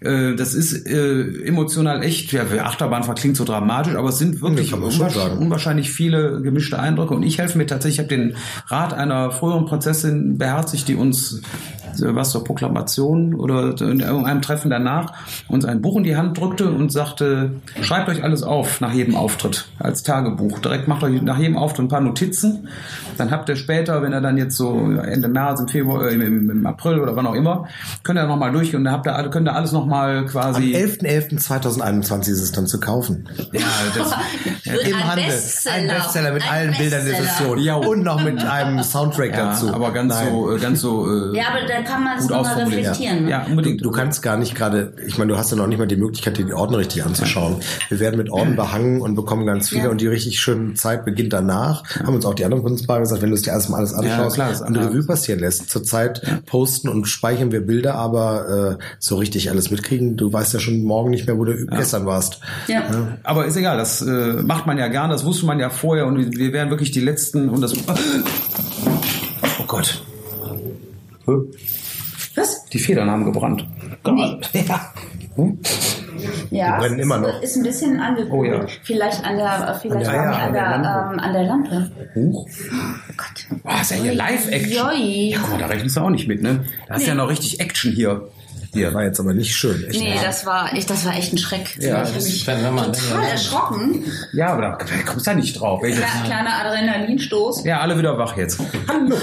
Das 0.00 0.54
ist 0.54 0.86
emotional 0.86 2.02
echt, 2.02 2.32
ja, 2.32 2.44
Achterbahnfahrt 2.62 3.18
klingt 3.18 3.36
so 3.36 3.44
dramatisch, 3.44 3.94
aber 3.94 4.08
es 4.10 4.18
sind 4.18 4.40
wirklich 4.40 4.72
unwahrscheinlich 4.72 5.90
viele 5.90 6.40
gemischte 6.42 6.78
Eindrücke. 6.78 7.14
Und 7.14 7.22
ich 7.22 7.38
helfe 7.38 7.58
mir 7.58 7.66
tatsächlich, 7.66 7.86
ich 7.96 7.98
habe 8.00 8.08
den 8.08 8.36
Rat 8.66 8.92
einer 8.92 9.30
früheren 9.30 9.66
Prinzessin 9.66 10.38
beherzigt, 10.38 10.88
die 10.88 10.96
uns 10.96 11.40
was 12.00 12.30
zur 12.30 12.44
Proklamation 12.44 13.34
oder 13.34 13.80
in 13.80 14.00
irgendeinem 14.00 14.42
Treffen 14.42 14.70
danach 14.70 15.12
uns 15.48 15.64
ein 15.64 15.80
Buch 15.82 15.96
in 15.96 16.04
die 16.04 16.16
Hand 16.16 16.38
drückte 16.38 16.70
und 16.70 16.92
sagte, 16.92 17.52
schreibt 17.82 18.08
euch 18.08 18.22
alles 18.22 18.42
auf 18.42 18.80
nach 18.80 18.92
jedem 18.92 19.16
Auftritt 19.16 19.68
als 19.78 20.02
Tagebuch. 20.02 20.58
Direkt 20.58 20.88
macht 20.88 21.02
euch 21.02 21.22
nach 21.22 21.38
jedem 21.38 21.56
Auftritt 21.56 21.86
ein 21.86 21.88
paar 21.88 22.00
Notizen. 22.00 22.68
Dann 23.18 23.30
habt 23.30 23.48
ihr 23.48 23.56
später, 23.56 24.02
wenn 24.02 24.12
ihr 24.12 24.20
dann 24.20 24.36
jetzt 24.36 24.56
so 24.56 24.90
Ende 24.90 25.28
März, 25.28 25.60
im 25.60 25.68
Februar, 25.68 26.08
äh, 26.08 26.14
im, 26.14 26.50
im, 26.50 26.66
April 26.66 27.00
oder 27.00 27.16
wann 27.16 27.26
auch 27.26 27.34
immer, 27.34 27.68
könnt 28.02 28.18
ihr 28.18 28.26
nochmal 28.26 28.52
durchgehen 28.52 28.78
und 28.78 28.84
dann 28.84 28.94
habt 28.94 29.06
ihr, 29.06 29.30
könnt 29.30 29.48
ihr 29.48 29.54
alles 29.54 29.72
nochmal 29.72 30.26
quasi... 30.26 30.74
Am 30.74 30.82
11.11.2021 30.82 32.20
ist 32.30 32.42
es 32.42 32.52
dann 32.52 32.66
zu 32.66 32.80
kaufen. 32.80 33.28
Ja, 33.52 33.60
das, 33.96 34.12
Im 34.86 34.96
ein 34.96 35.08
Handel. 35.08 35.26
Bestseller. 35.26 35.76
Ein 35.76 35.88
Bestseller 35.88 36.32
mit 36.32 36.42
ein 36.42 36.48
allen 36.48 36.68
Bestseller. 36.68 36.90
Bildern 36.90 37.06
der 37.06 37.24
Session. 37.24 37.58
Ja, 37.58 37.74
und 37.76 38.02
noch 38.02 38.22
mit 38.22 38.42
einem 38.42 38.82
Soundtrack 38.82 39.30
ja, 39.30 39.46
dazu. 39.46 39.72
Aber 39.72 39.92
ganz 39.92 40.14
Nein. 40.14 40.28
so, 40.30 40.54
äh, 40.54 40.58
ganz 40.58 40.80
so. 40.80 41.06
Äh, 41.06 41.36
ja, 41.36 41.44
aber 41.48 41.66
dann 41.66 41.84
kann 41.86 42.04
man 42.04 42.18
es 42.18 42.28
nochmal 42.28 42.64
reflektieren. 42.64 43.24
Ne? 43.24 43.30
Ja, 43.30 43.46
unbedingt. 43.48 43.80
Du, 43.80 43.84
du, 43.84 43.90
kannst 43.90 44.22
gar 44.22 44.36
nicht 44.36 44.54
gerade, 44.54 44.94
ich 45.06 45.18
meine, 45.18 45.32
du 45.32 45.38
hast 45.38 45.50
ja 45.50 45.56
noch 45.56 45.66
nicht 45.66 45.78
mal 45.78 45.86
die 45.86 45.96
Möglichkeit, 45.96 46.38
dir 46.38 46.44
die 46.44 46.52
Orden 46.52 46.74
richtig 46.74 47.04
anzuschauen. 47.04 47.56
Wir 47.88 48.00
werden 48.00 48.16
mit 48.16 48.30
Orden 48.30 48.56
behangen 48.56 49.00
und 49.00 49.14
bekommen 49.14 49.46
ganz 49.46 49.68
viele 49.68 49.84
ja. 49.84 49.90
und 49.90 50.00
die 50.00 50.06
richtig 50.06 50.40
schöne 50.40 50.74
Zeit 50.74 51.04
beginnt 51.04 51.32
danach. 51.32 51.84
Haben 51.98 52.14
uns 52.14 52.26
auch 52.26 52.34
die 52.34 52.44
anderen 52.44 52.62
Prinzipalen 52.62 53.02
gesagt, 53.02 53.22
wenn 53.22 53.30
du 53.30 53.36
es 53.36 53.42
dir 53.42 53.50
erstmal 53.50 53.80
alles 53.80 53.94
anschaust 53.94 54.36
ja, 54.36 54.52
klar, 54.52 54.68
und 54.68 54.76
Revue 54.76 55.04
passieren 55.04 55.40
lässt. 55.40 55.70
Zurzeit 55.70 56.22
ja. 56.26 56.38
posten 56.46 56.88
und 56.88 57.06
speichern 57.06 57.52
wir 57.52 57.64
Bilder, 57.66 57.94
aber 57.94 58.78
äh, 58.78 58.84
so 58.98 59.16
richtig 59.16 59.50
alles 59.50 59.70
mitkriegen, 59.70 60.16
du 60.16 60.32
weißt 60.32 60.52
ja 60.54 60.60
schon 60.60 60.82
morgen 60.82 61.10
nicht 61.10 61.26
mehr, 61.26 61.38
wo 61.38 61.44
du 61.44 61.66
gestern 61.66 62.06
warst. 62.06 62.40
Ja. 62.68 63.18
Aber 63.22 63.46
ist 63.46 63.56
egal, 63.56 63.76
das 63.76 64.02
äh, 64.02 64.42
macht 64.42 64.66
man 64.66 64.78
ja 64.78 64.88
gern, 64.88 65.10
das 65.10 65.24
wusste 65.24 65.46
man 65.46 65.58
ja 65.58 65.70
vorher 65.70 66.06
und 66.06 66.36
wir 66.36 66.52
wären 66.52 66.70
wirklich 66.70 66.90
die 66.90 67.00
Letzten 67.00 67.48
und 67.48 67.60
das... 67.60 67.74
Oh 69.58 69.64
Gott. 69.66 70.02
Was? 72.36 72.66
Die 72.66 72.78
Federn 72.78 73.10
haben 73.10 73.24
gebrannt. 73.24 73.66
Nee. 74.04 74.40
Ja. 74.68 74.92
Hm? 75.36 75.58
Ja, 76.50 76.76
die 76.76 76.80
brennen 76.80 76.98
immer 76.98 77.18
noch. 77.18 77.42
Ist 77.42 77.56
ein 77.56 77.62
bisschen 77.62 78.00
angekühlt. 78.00 78.32
Oh, 78.32 78.42
ja. 78.42 78.66
Vielleicht 78.82 79.22
an 79.22 79.36
der, 79.36 79.78
vielleicht 79.82 80.06
an 80.08 80.14
der, 80.14 80.22
ja, 80.22 80.32
an, 80.32 80.52
der, 80.54 80.66
an, 80.66 80.82
der 80.82 81.10
ähm, 81.12 81.18
an 81.20 81.32
der 81.34 81.42
Lampe. 81.42 81.90
Huch. 82.14 82.48
Oh 82.48 83.12
Gott. 83.18 83.60
Boah, 83.62 83.80
ist 83.82 83.90
ja 83.90 83.96
hier 83.98 84.14
Live-Action. 84.14 84.72
Ja, 84.72 85.38
guck 85.38 85.50
mal, 85.50 85.58
da 85.58 85.66
rechnest 85.66 85.96
du 85.96 86.00
auch 86.00 86.08
nicht 86.08 86.26
mit, 86.26 86.42
ne? 86.42 86.64
Da 86.88 86.94
ist 86.94 87.02
nee. 87.02 87.08
ja 87.08 87.14
noch 87.14 87.28
richtig 87.28 87.60
Action 87.60 87.92
hier. 87.92 88.28
Hier. 88.72 88.92
War 88.92 89.04
jetzt 89.04 89.20
aber 89.20 89.32
nicht 89.32 89.54
schön. 89.54 89.84
Echt 89.84 89.98
nee, 89.98 90.14
das 90.22 90.44
war, 90.44 90.72
ich, 90.74 90.84
das 90.84 91.06
war 91.06 91.16
echt 91.16 91.32
ein 91.32 91.38
Schreck. 91.38 91.78
Ja, 91.78 92.02
ich 92.02 92.14
mich 92.14 92.44
total 92.44 93.24
erschrocken. 93.30 94.04
Ja, 94.32 94.48
aber 94.48 94.62
da 94.62 94.78
kommst 95.06 95.26
du 95.26 95.30
ja 95.30 95.36
nicht 95.36 95.58
drauf. 95.58 95.80
Kleiner, 95.80 96.06
kleiner 96.24 96.50
Adrenalinstoß. 96.60 97.64
Ja, 97.64 97.80
alle 97.80 97.98
wieder 97.98 98.18
wach 98.18 98.36
jetzt. 98.36 98.60
Hallo. 98.88 99.16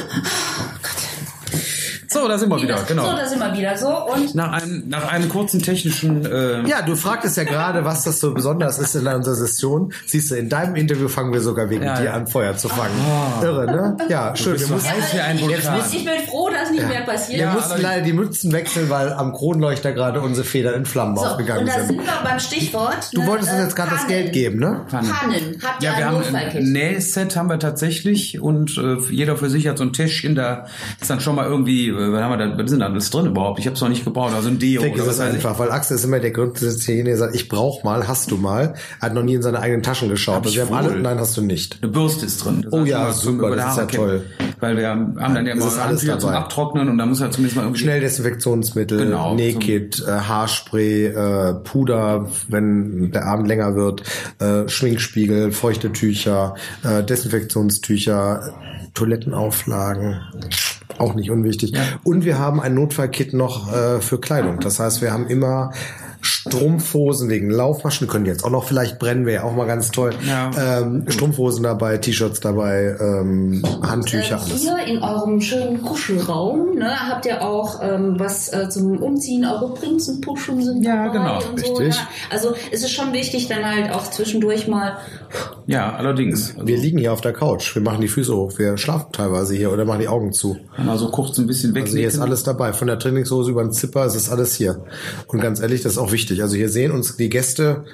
So, 2.13 2.27
da 2.27 2.37
sind 2.37 2.49
wir 2.49 2.61
wieder, 2.61 2.77
genau. 2.87 3.09
So, 3.09 3.15
da 3.17 3.25
sind 3.25 3.39
wir 3.39 3.53
wieder. 3.57 3.77
So, 3.77 3.87
und 3.87 4.35
nach 4.35 4.51
einem, 4.53 4.87
nach 4.87 5.11
einem 5.11 5.29
kurzen 5.29 5.61
technischen. 5.61 6.25
Äh 6.25 6.67
ja, 6.67 6.81
du 6.81 6.95
fragtest 6.95 7.37
ja 7.37 7.43
gerade, 7.43 7.85
was 7.85 8.03
das 8.03 8.19
so 8.19 8.33
besonders 8.33 8.79
ist 8.79 8.95
in 8.95 9.07
unserer 9.07 9.35
Session. 9.35 9.93
Siehst 10.05 10.31
du, 10.31 10.35
in 10.35 10.49
deinem 10.49 10.75
Interview 10.75 11.07
fangen 11.07 11.33
wir 11.33 11.41
sogar 11.41 11.69
wegen 11.69 11.83
ja, 11.83 11.97
dir 11.97 12.05
ja. 12.05 12.13
an, 12.13 12.27
Feuer 12.27 12.55
zu 12.55 12.69
fangen. 12.69 12.93
Oh. 13.05 13.43
Irre, 13.43 13.65
ne? 13.65 13.97
Ja, 14.09 14.35
schön. 14.35 14.59
Wir 14.59 14.67
mussten, 14.67 14.89
heiß 14.89 15.13
wie 15.13 15.19
ein 15.19 15.41
Vulkan. 15.41 15.81
Ich 15.91 16.05
bin 16.05 16.13
froh, 16.27 16.49
dass 16.49 16.71
nicht 16.71 16.87
mehr 16.87 17.01
passiert. 17.01 17.39
Wir 17.39 17.47
mussten 17.47 17.81
leider 17.81 18.03
die 18.03 18.13
Mützen 18.13 18.51
wechseln, 18.51 18.89
weil 18.89 19.11
am 19.13 19.33
Kronleuchter 19.33 19.91
gerade 19.91 20.21
unsere 20.21 20.45
Federn 20.45 20.75
in 20.75 20.85
Flammen 20.85 21.17
so, 21.17 21.25
aufgegangen 21.25 21.65
sind. 21.65 21.75
Und 21.75 21.81
da 21.81 21.87
sind 21.87 22.05
wir 22.05 22.23
beim 22.23 22.39
Stichwort. 22.39 23.09
Du 23.13 23.21
ne, 23.21 23.27
wolltest 23.27 23.51
uns 23.51 23.61
jetzt 23.61 23.75
gerade 23.75 23.91
das 23.91 24.07
Geld 24.07 24.33
geben, 24.33 24.59
ne? 24.59 24.85
Pannen. 24.89 25.09
Pannen. 25.09 25.57
Habt 25.63 25.83
ihr 25.83 25.89
ja, 25.89 25.97
wir 25.97 26.05
haben 26.05 26.35
ein 26.35 26.71
Nähset 26.71 27.35
haben 27.35 27.49
wir 27.49 27.59
tatsächlich 27.59 28.39
und 28.39 28.77
äh, 28.77 28.97
jeder 29.09 29.37
für 29.37 29.49
sich 29.49 29.67
hat 29.67 29.77
so 29.77 29.83
ein 29.83 29.93
Täschchen, 29.93 30.35
da 30.35 30.65
ist 30.99 31.09
dann 31.09 31.19
schon 31.19 31.35
mal 31.35 31.45
irgendwie, 31.45 31.89
äh, 31.89 31.93
was 32.11 32.21
haben 32.21 32.39
wir 32.39 32.47
da, 32.47 32.57
was 32.57 32.69
sind 32.69 32.81
alles 32.81 33.09
drin 33.09 33.27
überhaupt? 33.27 33.59
Ich 33.59 33.65
habe 33.65 33.75
es 33.75 33.81
noch 33.81 33.89
nicht 33.89 34.03
gebraucht. 34.03 34.33
Also 34.33 34.49
ein 34.49 34.59
Deo. 34.59 34.83
Ich 34.83 34.93
oder 34.93 35.07
was 35.07 35.19
einfach, 35.19 35.57
weil 35.59 35.71
Axel 35.71 35.95
ist 35.95 36.03
immer 36.03 36.19
der 36.19 36.31
Grundsätzliche, 36.31 37.03
der 37.03 37.17
sagt, 37.17 37.35
ich 37.35 37.49
brauch 37.49 37.83
mal, 37.83 38.07
hast 38.07 38.31
du 38.31 38.37
mal. 38.37 38.73
Er 38.99 39.07
hat 39.07 39.13
noch 39.13 39.23
nie 39.23 39.35
in 39.35 39.41
seine 39.41 39.59
eigenen 39.59 39.83
Taschen 39.83 40.09
geschaut. 40.09 40.35
Hab 40.35 40.45
also 40.45 40.55
wir 40.55 40.65
haben 40.65 40.73
alle, 40.73 40.99
nein, 40.99 41.19
hast 41.19 41.37
du 41.37 41.41
nicht. 41.41 41.77
Eine 41.81 41.91
Bürste 41.91 42.25
ist 42.25 42.43
drin. 42.43 42.61
Das 42.63 42.73
oh 42.73 42.83
ja, 42.83 43.11
super, 43.11 43.55
das 43.55 43.71
ist 43.71 43.77
ja 43.77 43.85
toll. 43.85 44.23
Weil 44.59 44.77
wir 44.77 44.89
haben 44.89 45.15
dann 45.15 45.45
ja 45.45 45.53
immer 45.53 45.65
alles 45.65 46.05
dabei. 46.05 46.19
zum 46.19 46.29
Abtrocknen 46.29 46.89
und 46.89 46.97
da 46.97 47.05
muss 47.05 47.19
ja 47.19 47.29
zumindest 47.29 47.55
mal 47.55 47.63
irgendwie... 47.63 47.81
Schnelldesinfektionsmittel, 47.81 48.97
genau, 48.97 49.35
Nähkit, 49.35 50.03
äh, 50.07 50.11
Haarspray, 50.11 51.05
äh, 51.07 51.53
Puder, 51.63 52.29
wenn 52.47 53.11
der 53.11 53.25
Abend 53.25 53.47
länger 53.47 53.75
wird, 53.75 54.03
äh, 54.39 54.67
Schminkspiegel, 54.67 55.51
feuchte 55.51 55.91
Tücher, 55.91 56.55
äh, 56.83 57.03
Desinfektionstücher, 57.03 58.53
Toilettenauflagen 58.93 60.21
auch 60.97 61.15
nicht 61.15 61.31
unwichtig. 61.31 61.71
Ja. 61.71 61.81
Und 62.03 62.25
wir 62.25 62.39
haben 62.39 62.59
ein 62.59 62.73
Notfallkit 62.73 63.33
noch 63.33 63.71
äh, 63.73 64.01
für 64.01 64.19
Kleidung. 64.19 64.59
Das 64.59 64.79
heißt, 64.79 65.01
wir 65.01 65.11
haben 65.11 65.27
immer 65.27 65.71
Strumpfhosen 66.23 67.29
wegen 67.29 67.49
Laufmaschen, 67.49 68.07
können 68.07 68.25
jetzt 68.25 68.45
auch 68.45 68.49
noch 68.49 68.63
vielleicht 68.63 68.97
brennen, 68.97 69.25
wäre 69.25 69.43
auch 69.43 69.53
mal 69.53 69.67
ganz 69.67 69.91
toll. 69.91 70.11
Ja. 70.25 70.51
Ähm, 70.57 71.05
Strumpfhosen 71.09 71.63
dabei, 71.63 71.97
T-Shirts 71.97 72.39
dabei, 72.39 72.95
ähm, 72.99 73.61
Handtücher, 73.81 74.37
äh, 74.37 74.57
Hier 74.57 74.77
in 74.85 75.03
eurem 75.03 75.41
schönen 75.41 75.81
Kuschelraum 75.81 76.75
ne, 76.75 77.09
habt 77.09 77.25
ihr 77.25 77.41
auch 77.41 77.81
ähm, 77.81 78.15
was 78.17 78.51
äh, 78.53 78.69
zum 78.69 79.01
Umziehen, 79.01 79.45
eure 79.45 79.73
Prinzenpuschen 79.73 80.63
sind 80.63 80.83
ja, 80.83 81.07
dabei 81.07 81.17
genau, 81.17 81.49
und 81.49 81.59
so. 81.59 81.73
Richtig. 81.73 81.95
Ja. 81.95 82.07
Also 82.29 82.53
es 82.71 82.83
ist 82.83 82.91
schon 82.91 83.11
wichtig, 83.11 83.49
dann 83.49 83.65
halt 83.69 83.91
auch 83.91 84.09
zwischendurch 84.09 84.67
mal 84.67 84.97
ja, 85.65 85.93
allerdings. 85.93 86.53
Also 86.53 86.67
wir 86.67 86.77
liegen 86.77 86.97
hier 86.97 87.13
auf 87.13 87.21
der 87.21 87.33
Couch, 87.33 87.75
wir 87.75 87.81
machen 87.81 88.01
die 88.01 88.07
Füße 88.07 88.35
hoch, 88.35 88.57
wir 88.57 88.77
schlafen 88.77 89.11
teilweise 89.11 89.55
hier 89.55 89.71
oder 89.71 89.85
machen 89.85 90.01
die 90.01 90.07
Augen 90.07 90.33
zu. 90.33 90.57
Mal 90.77 90.97
so 90.97 91.09
kurz 91.09 91.37
ein 91.37 91.47
bisschen 91.47 91.73
weg. 91.75 91.83
Also 91.83 91.97
hier 91.97 92.07
ist 92.07 92.19
alles 92.19 92.43
dabei, 92.43 92.73
von 92.73 92.87
der 92.87 92.99
Trainingshose 92.99 93.51
über 93.51 93.63
den 93.63 93.71
Zipper, 93.71 94.05
es 94.05 94.15
ist 94.15 94.29
alles 94.29 94.55
hier. 94.55 94.83
Und 95.27 95.41
ganz 95.41 95.59
ehrlich, 95.59 95.81
das 95.81 95.93
ist 95.93 95.97
auch 95.97 96.11
wichtig. 96.11 96.41
Also 96.41 96.55
hier 96.55 96.69
sehen 96.69 96.91
uns 96.91 97.15
die 97.17 97.29
Gäste, 97.29 97.85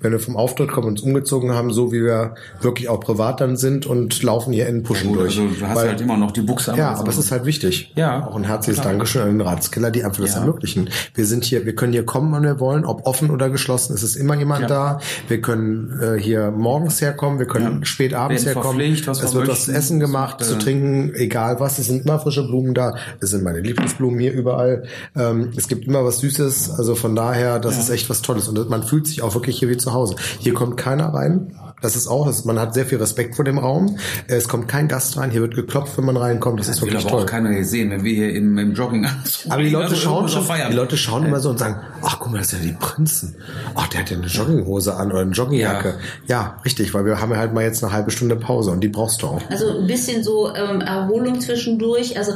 wenn 0.00 0.12
wir 0.12 0.18
vom 0.18 0.36
Auftritt 0.36 0.70
kommen, 0.72 0.88
uns 0.88 1.00
umgezogen 1.00 1.52
haben, 1.52 1.72
so 1.72 1.92
wie 1.92 2.02
wir 2.02 2.34
wirklich 2.60 2.88
auch 2.88 3.00
privat 3.00 3.40
dann 3.40 3.56
sind 3.56 3.86
und 3.86 4.22
laufen 4.22 4.52
hier 4.52 4.66
in 4.66 4.82
Pushen 4.82 5.10
ja, 5.10 5.16
durch. 5.16 5.38
Also 5.38 5.54
du 5.54 5.66
hast 5.66 5.76
Weil, 5.76 5.88
halt 5.88 6.00
immer 6.00 6.16
noch 6.16 6.32
die 6.32 6.42
Buchse. 6.42 6.74
Ja, 6.76 6.94
aber 6.94 7.08
es 7.08 7.18
ist 7.18 7.30
halt 7.30 7.44
wichtig. 7.44 7.92
Ja. 7.94 8.26
Auch 8.26 8.36
ein 8.36 8.44
herzliches 8.44 8.80
klar. 8.80 8.92
Dankeschön 8.92 9.22
an 9.22 9.28
den 9.28 9.40
Ratskeller, 9.40 9.90
die 9.90 10.04
einfach 10.04 10.22
das 10.22 10.34
ja. 10.34 10.40
ermöglichen. 10.40 10.90
Wir 11.14 11.26
sind 11.26 11.44
hier, 11.44 11.64
wir 11.64 11.74
können 11.74 11.92
hier 11.92 12.04
kommen, 12.04 12.32
wann 12.32 12.42
wir 12.42 12.60
wollen, 12.60 12.84
ob 12.84 13.06
offen 13.06 13.30
oder 13.30 13.50
geschlossen, 13.50 13.94
es 13.94 14.02
ist 14.02 14.16
immer 14.16 14.34
jemand 14.36 14.62
ja. 14.62 14.68
da. 14.68 15.00
Wir 15.28 15.40
können 15.40 15.98
äh, 16.00 16.20
hier 16.20 16.50
morgens 16.82 17.00
her 17.00 17.12
herkommen, 17.12 17.38
wir 17.38 17.46
können 17.46 17.80
ja. 17.80 17.84
spät 17.84 18.14
abends 18.14 18.44
herkommen. 18.44 18.80
es 18.80 19.34
wird 19.34 19.48
was 19.48 19.64
zu 19.64 19.72
essen 19.72 20.00
gemacht, 20.00 20.42
zu 20.42 20.58
trinken, 20.58 21.14
egal 21.14 21.60
was. 21.60 21.78
Es 21.78 21.86
sind 21.86 22.04
immer 22.04 22.18
frische 22.18 22.46
Blumen 22.46 22.74
da. 22.74 22.96
Es 23.20 23.30
sind 23.30 23.44
meine 23.44 23.60
Lieblingsblumen 23.60 24.18
hier 24.18 24.32
überall. 24.32 24.84
Ähm, 25.16 25.52
es 25.56 25.68
gibt 25.68 25.86
immer 25.86 26.04
was 26.04 26.18
Süßes. 26.18 26.70
Also 26.78 26.94
von 26.94 27.14
daher, 27.14 27.58
das 27.58 27.74
ja. 27.74 27.82
ist 27.82 27.90
echt 27.90 28.10
was 28.10 28.22
Tolles. 28.22 28.48
Und 28.48 28.68
man 28.68 28.82
fühlt 28.82 29.06
sich 29.06 29.22
auch 29.22 29.34
wirklich 29.34 29.58
hier 29.58 29.68
wie 29.68 29.76
zu 29.76 29.92
Hause. 29.92 30.16
Hier 30.38 30.54
kommt 30.54 30.76
keiner 30.76 31.14
rein. 31.14 31.54
Das 31.82 31.96
ist 31.96 32.06
auch, 32.06 32.32
man 32.44 32.60
hat 32.60 32.74
sehr 32.74 32.86
viel 32.86 32.98
Respekt 32.98 33.34
vor 33.34 33.44
dem 33.44 33.58
Raum. 33.58 33.98
Es 34.28 34.46
kommt 34.46 34.68
kein 34.68 34.86
Gast 34.86 35.16
rein, 35.16 35.32
hier 35.32 35.40
wird 35.40 35.56
geklopft, 35.56 35.98
wenn 35.98 36.04
man 36.04 36.16
reinkommt. 36.16 36.60
Das, 36.60 36.68
das 36.68 36.76
ist 36.76 36.82
wirklich 36.82 37.00
aber 37.00 37.10
toll. 37.10 37.22
auch 37.22 37.26
keiner 37.26 37.50
hier 37.50 37.64
sehen, 37.64 37.90
wenn 37.90 38.04
wir 38.04 38.14
hier 38.14 38.32
im, 38.34 38.56
im 38.56 38.72
Jogging 38.72 39.04
Aber 39.48 39.62
die 39.62 39.70
Leute 39.70 39.96
schauen 39.96 40.28
schon, 40.28 40.44
die 40.70 40.76
Leute 40.76 40.96
schauen 40.96 41.26
immer 41.26 41.40
so 41.40 41.50
und 41.50 41.58
sagen, 41.58 41.80
ach 42.02 42.20
guck 42.20 42.30
mal, 42.30 42.38
das 42.38 42.50
sind 42.50 42.64
ja 42.64 42.70
die 42.70 42.76
Prinzen. 42.78 43.34
Ach, 43.74 43.88
der 43.88 44.00
hat 44.00 44.10
ja 44.10 44.16
eine 44.16 44.26
Jogginghose 44.26 44.94
an 44.94 45.10
oder 45.10 45.22
eine 45.22 45.32
Joggingjacke. 45.32 45.98
Ja. 46.28 46.36
ja, 46.36 46.56
richtig, 46.64 46.71
weil 46.94 47.04
wir 47.04 47.20
haben 47.20 47.32
ja 47.32 47.38
halt 47.38 47.52
mal 47.52 47.64
jetzt 47.64 47.82
eine 47.82 47.92
halbe 47.92 48.10
Stunde 48.10 48.36
Pause 48.36 48.70
und 48.70 48.80
die 48.80 48.88
brauchst 48.88 49.22
du 49.22 49.28
auch. 49.28 49.40
Also 49.50 49.78
ein 49.78 49.86
bisschen 49.86 50.22
so 50.22 50.54
ähm, 50.54 50.80
Erholung 50.80 51.40
zwischendurch. 51.40 52.16
Also 52.18 52.32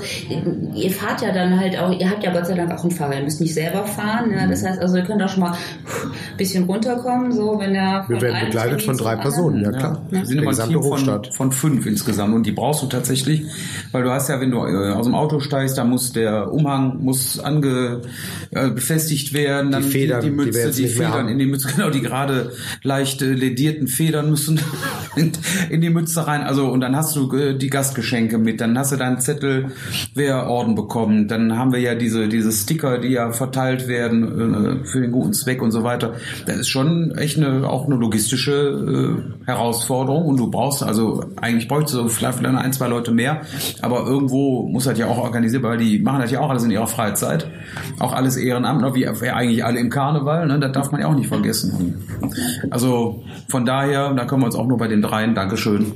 ihr 0.75 0.91
fahrt 0.91 1.23
ja 1.23 1.33
dann 1.33 1.59
halt 1.59 1.79
auch, 1.79 1.99
ihr 1.99 2.11
habt 2.11 2.23
ja 2.23 2.33
Gott 2.33 2.47
sei 2.47 2.55
Dank 2.55 2.73
auch 2.73 2.83
einen 2.83 2.91
Fahrer, 2.91 3.17
ihr 3.17 3.23
müsst 3.23 3.41
nicht 3.41 3.55
selber 3.55 3.85
fahren. 3.85 4.33
Ja? 4.33 4.47
Das 4.47 4.65
heißt, 4.65 4.81
also 4.81 4.97
ihr 4.97 5.05
könnt 5.05 5.23
auch 5.23 5.29
schon 5.29 5.41
mal 5.41 5.53
ein 5.53 6.37
bisschen 6.37 6.65
runterkommen, 6.65 7.33
so 7.33 7.59
wenn 7.59 7.73
der 7.73 8.05
Wir 8.09 8.21
werden 8.21 8.47
begleitet 8.47 8.83
von 8.83 8.97
drei 8.97 9.17
Personen, 9.17 9.63
ja 9.63 9.73
klar. 9.73 10.03
Ja. 10.11 10.19
Wir 10.19 10.27
sind 10.27 10.39
immer 10.39 10.51
ein 10.51 10.69
Team 10.69 10.83
von, 10.83 11.25
von 11.33 11.53
fünf 11.53 11.87
insgesamt 11.87 12.35
und 12.35 12.47
die 12.47 12.53
brauchst 12.53 12.83
du 12.83 12.87
tatsächlich, 12.87 13.45
weil 13.93 14.03
du 14.03 14.11
hast 14.11 14.29
ja, 14.29 14.41
wenn 14.41 14.51
du 14.51 14.59
äh, 14.59 14.93
aus 14.93 15.07
dem 15.07 15.15
Auto 15.15 15.41
steigst, 15.41 15.79
da 15.79 15.85
muss 15.85 16.13
der 16.13 16.53
Umhang 16.53 16.99
muss 17.03 17.39
ange 17.41 18.03
äh, 18.51 18.71
befestigt 18.71 19.33
werden, 19.33 19.71
dann 19.71 19.83
die, 19.83 19.89
Federn, 19.89 20.21
die, 20.21 20.29
die 20.29 20.35
Mütze, 20.35 20.71
die, 20.71 20.83
die 20.83 20.89
Federn 20.89 21.29
in 21.29 21.39
die 21.39 21.47
Mütze, 21.47 21.69
genau, 21.77 21.91
die 21.91 22.01
gerade 22.01 22.53
leicht 22.83 23.23
äh, 23.23 23.33
ledierten 23.33 23.89
Federn 23.89 24.26
müssen 24.31 24.61
in, 25.17 25.33
in, 25.71 25.81
die 25.81 25.91
Mütze 25.91 26.27
rein. 26.27 26.43
Also 26.43 26.69
und 26.69 26.81
dann 26.81 26.97
hast 26.97 27.17
du 27.17 27.33
äh, 27.37 27.57
die 27.57 27.71
Gastgeschenke 27.71 28.39
mit, 28.39 28.61
dann 28.61 28.79
hast 28.79 28.93
du 28.93 28.97
deinen 28.97 29.21
Zettel, 29.21 29.73
wer 30.15 30.49
Orden 30.49 30.75
bekommt, 30.75 31.31
dann 31.31 31.59
haben 31.59 31.73
wir 31.73 31.81
ja 31.81 31.95
diese 31.95 32.29
diese 32.29 32.53
Sticker, 32.53 32.99
die 32.99 33.09
ja 33.09 33.33
verteilt 33.33 33.89
werden 33.89 34.83
äh, 34.83 34.87
für 34.87 35.01
den 35.01 35.13
guten 35.13 35.33
Zweck 35.33 35.63
und 35.63 35.71
so 35.71 35.85
weiter. 35.85 36.15
Das 36.47 36.57
ist 36.57 36.69
schon 36.69 37.13
echt 37.17 37.39
eine 37.39 37.69
auch 37.69 37.87
eine 37.87 37.97
logistische 37.97 38.53
äh, 38.53 39.47
Herausforderung 39.47 40.27
und 40.27 40.39
du 40.39 40.51
brauchst 40.51 40.83
also 40.83 41.25
eigentlich 41.41 41.69
bräuchtest 41.69 41.95
du 41.95 42.09
vielleicht 42.09 42.45
ein, 42.45 42.73
zwei 42.73 42.89
Leute 42.89 43.13
mehr, 43.13 43.43
aber 43.83 44.07
irgendwo 44.07 44.69
muss 44.69 44.85
das 44.85 44.99
ja 44.99 45.07
auch 45.07 45.19
organisiert, 45.19 45.63
weil 45.63 45.79
die 45.79 45.99
machen 45.99 46.21
das 46.21 46.31
ja 46.31 46.41
auch 46.41 46.51
alles 46.51 46.65
in 46.65 46.71
ihrer 46.71 46.87
Freizeit, 46.87 47.51
auch 47.99 48.13
alles 48.13 48.37
Ehrenamt, 48.37 48.95
wie 48.95 49.07
eigentlich 49.09 49.65
alle 49.65 49.81
im 49.81 49.91
Karneval, 49.91 50.47
ne? 50.47 50.59
das 50.59 50.73
darf 50.73 50.93
man 50.93 51.01
ja 51.01 51.09
auch 51.09 51.15
nicht 51.15 51.29
vergessen. 51.29 51.97
Also 52.71 53.25
von 53.49 53.65
daher, 53.65 54.06
da 54.15 54.25
können 54.27 54.43
wir 54.43 54.47
uns 54.47 54.55
auch 54.55 54.67
nur 54.67 54.79
bei 54.79 54.89
den 54.89 55.03
dreien, 55.03 55.35
Dankeschön, 55.35 55.93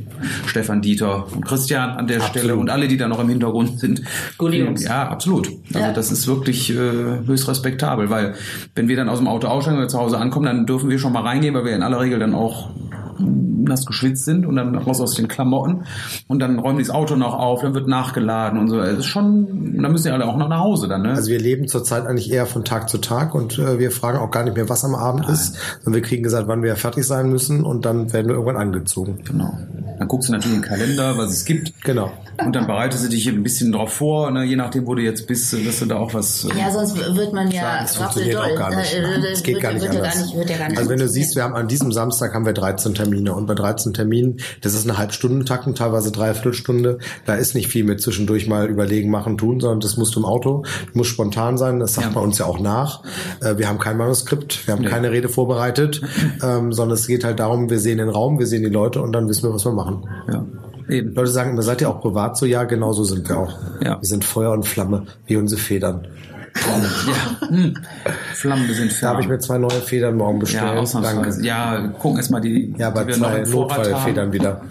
Stefan, 0.46 0.82
Dieter 0.82 1.26
und 1.32 1.44
Christian 1.44 1.90
an 1.90 2.06
der 2.06 2.16
absolut. 2.16 2.38
Stelle 2.38 2.56
und 2.56 2.70
alle, 2.70 2.88
die 2.88 2.96
da 2.96 3.06
noch 3.06 3.20
im 3.20 3.28
Hintergrund 3.28 3.78
sind. 3.78 4.02
Gute 4.38 4.56
Jungs. 4.56 4.84
Ja, 4.84 5.08
absolut. 5.08 5.48
Also 5.68 5.78
ja. 5.78 5.92
das 5.92 6.10
ist 6.10 6.26
wirklich 6.26 6.70
äh, 6.70 6.74
höchst 7.26 7.46
respektabel, 7.48 8.10
weil 8.10 8.34
wenn 8.74 8.88
wir 8.88 8.96
dann 8.96 9.08
aus 9.08 9.18
dem 9.18 9.28
Auto 9.28 9.46
aussteigen 9.46 9.80
und 9.80 9.90
zu 9.90 9.98
Hause 9.98 10.18
ankommen, 10.18 10.46
dann 10.46 10.66
dürfen 10.66 10.90
wir 10.90 10.98
schon 10.98 11.12
mal 11.12 11.22
reingehen, 11.22 11.54
weil 11.54 11.64
wir 11.64 11.76
in 11.76 11.82
aller 11.82 12.00
Regel 12.00 12.18
dann 12.18 12.34
auch 12.34 12.70
nass 13.64 13.86
geschwitzt 13.86 14.24
sind 14.24 14.46
und 14.46 14.56
dann 14.56 14.74
raus 14.74 15.00
aus 15.00 15.14
den 15.14 15.28
Klamotten 15.28 15.84
und 16.28 16.38
dann 16.40 16.58
räumen 16.58 16.78
die 16.78 16.84
das 16.84 16.94
Auto 16.94 17.16
noch 17.16 17.34
auf, 17.34 17.62
dann 17.62 17.74
wird 17.74 17.88
nachgeladen 17.88 18.58
und 18.58 18.68
so. 18.68 18.80
Es 18.80 18.98
ist 18.98 19.06
schon, 19.06 19.80
dann 19.80 19.92
müssen 19.92 20.08
ja 20.08 20.14
alle 20.14 20.26
auch 20.26 20.36
noch 20.36 20.48
nach 20.48 20.60
Hause 20.60 20.88
dann. 20.88 21.02
Ne? 21.02 21.10
Also 21.10 21.30
wir 21.30 21.38
leben 21.38 21.68
zurzeit 21.68 22.06
eigentlich 22.06 22.30
eher 22.30 22.46
von 22.46 22.64
Tag 22.64 22.88
zu 22.88 22.98
Tag 22.98 23.34
und 23.34 23.58
äh, 23.58 23.78
wir 23.78 23.90
fragen 23.90 24.18
auch 24.18 24.30
gar 24.30 24.44
nicht 24.44 24.56
mehr, 24.56 24.68
was 24.68 24.84
am 24.84 24.94
Abend 24.94 25.24
Nein. 25.24 25.34
ist, 25.34 25.56
sondern 25.82 26.02
wir 26.02 26.08
kriegen 26.08 26.22
gesagt, 26.22 26.48
wann 26.48 26.62
wir 26.62 26.76
fertig 26.76 27.06
sein 27.06 27.30
müssen 27.30 27.64
und 27.64 27.84
dann 27.84 28.12
werden 28.12 28.28
wir 28.28 28.34
irgendwann 28.34 28.56
angezogen. 28.56 29.18
Genau. 29.24 29.56
Dann 29.98 30.08
guckst 30.08 30.28
du 30.28 30.32
natürlich 30.32 30.56
im 30.56 30.62
Kalender, 30.62 31.18
was 31.18 31.30
es 31.30 31.44
gibt. 31.44 31.82
Genau. 31.84 32.10
Und 32.44 32.56
dann 32.56 32.66
bereitest 32.66 33.04
du 33.04 33.08
dich 33.08 33.28
ein 33.28 33.42
bisschen 33.42 33.72
drauf 33.72 33.92
vor, 33.92 34.30
ne, 34.30 34.44
je 34.44 34.56
nachdem, 34.56 34.86
wo 34.86 34.94
du 34.94 35.02
jetzt 35.02 35.26
bist, 35.26 35.52
dass 35.52 35.78
du 35.80 35.86
da 35.86 35.96
auch 35.96 36.14
was. 36.14 36.44
Äh, 36.44 36.58
ja, 36.58 36.70
sonst 36.70 36.96
wird 36.96 37.32
man 37.34 37.50
ja 37.50 37.82
das 37.82 37.96
funktioniert 37.96 38.36
auch 38.36 38.56
gar 38.56 38.74
nicht. 38.74 38.94
Äh, 38.94 39.42
geht 39.42 39.60
gar 39.60 39.72
nicht 39.72 39.88
anders. 39.88 40.14
Gar 40.14 40.24
nicht, 40.24 40.58
gar 40.58 40.68
nicht 40.68 40.78
also 40.78 40.90
wenn 40.90 40.98
du 40.98 41.08
siehst, 41.08 41.36
wir 41.36 41.42
haben 41.42 41.54
an 41.54 41.68
diesem 41.68 41.92
Samstag 41.92 42.34
haben 42.34 42.46
wir 42.46 42.52
13 42.52 42.94
Termine 42.94 43.34
und 43.34 43.46
bei 43.50 43.54
13 43.54 43.92
Terminen, 43.92 44.38
das 44.60 44.74
ist 44.74 44.88
eine 44.88 44.98
Halbstundentakt 44.98 45.60
teilweise 45.76 46.12
Dreiviertelstunde. 46.12 46.98
Da 47.26 47.34
ist 47.34 47.54
nicht 47.54 47.68
viel 47.68 47.84
mit 47.84 48.00
zwischendurch 48.00 48.46
mal 48.46 48.68
überlegen, 48.68 49.10
machen, 49.10 49.36
tun, 49.36 49.60
sondern 49.60 49.80
das 49.80 49.96
musst 49.96 50.14
du 50.14 50.20
im 50.20 50.24
Auto, 50.24 50.64
du 50.92 50.98
musst 50.98 51.10
spontan 51.10 51.58
sein. 51.58 51.80
Das 51.80 51.94
sagt 51.94 52.08
ja. 52.08 52.12
bei 52.14 52.20
uns 52.20 52.38
ja 52.38 52.46
auch 52.46 52.60
nach. 52.60 53.02
Äh, 53.40 53.58
wir 53.58 53.68
haben 53.68 53.78
kein 53.78 53.96
Manuskript, 53.96 54.66
wir 54.66 54.74
haben 54.74 54.82
nee. 54.82 54.88
keine 54.88 55.10
Rede 55.10 55.28
vorbereitet, 55.28 56.00
ähm, 56.42 56.72
sondern 56.72 56.96
es 56.96 57.06
geht 57.06 57.24
halt 57.24 57.40
darum, 57.40 57.70
wir 57.70 57.78
sehen 57.78 57.98
den 57.98 58.08
Raum, 58.08 58.38
wir 58.38 58.46
sehen 58.46 58.62
die 58.62 58.68
Leute 58.68 59.02
und 59.02 59.12
dann 59.12 59.28
wissen 59.28 59.44
wir, 59.44 59.54
was 59.54 59.64
wir 59.64 59.72
machen. 59.72 60.08
Ja. 60.30 60.44
Eben. 60.88 61.14
Leute 61.14 61.30
sagen 61.30 61.52
immer, 61.52 61.62
seid 61.62 61.80
ihr 61.80 61.88
auch 61.88 62.00
privat 62.00 62.36
so? 62.36 62.46
Ja, 62.46 62.64
genau 62.64 62.92
so 62.92 63.04
sind 63.04 63.28
wir 63.28 63.38
auch. 63.38 63.58
Ja. 63.82 64.00
Wir 64.00 64.08
sind 64.08 64.24
Feuer 64.24 64.52
und 64.52 64.66
Flamme, 64.66 65.06
wie 65.26 65.36
unsere 65.36 65.60
Federn 65.60 66.08
ja. 66.54 67.48
Hm. 67.48 67.74
Flammen 68.34 68.72
sind 68.72 68.92
Da 69.02 69.08
habe 69.08 69.22
ich 69.22 69.28
mir 69.28 69.38
zwei 69.38 69.58
neue 69.58 69.80
Federn 69.80 70.16
morgen 70.16 70.38
bestellt. 70.38 70.92
Ja, 70.92 71.00
Danke. 71.00 71.42
Ja, 71.42 71.88
gucken 71.98 72.18
erstmal 72.18 72.40
die. 72.40 72.74
Ja, 72.76 72.88
aber 72.88 73.04
die 73.04 73.12
zwei 73.12 73.40
Notfallfedern 73.40 74.32
wieder. 74.32 74.62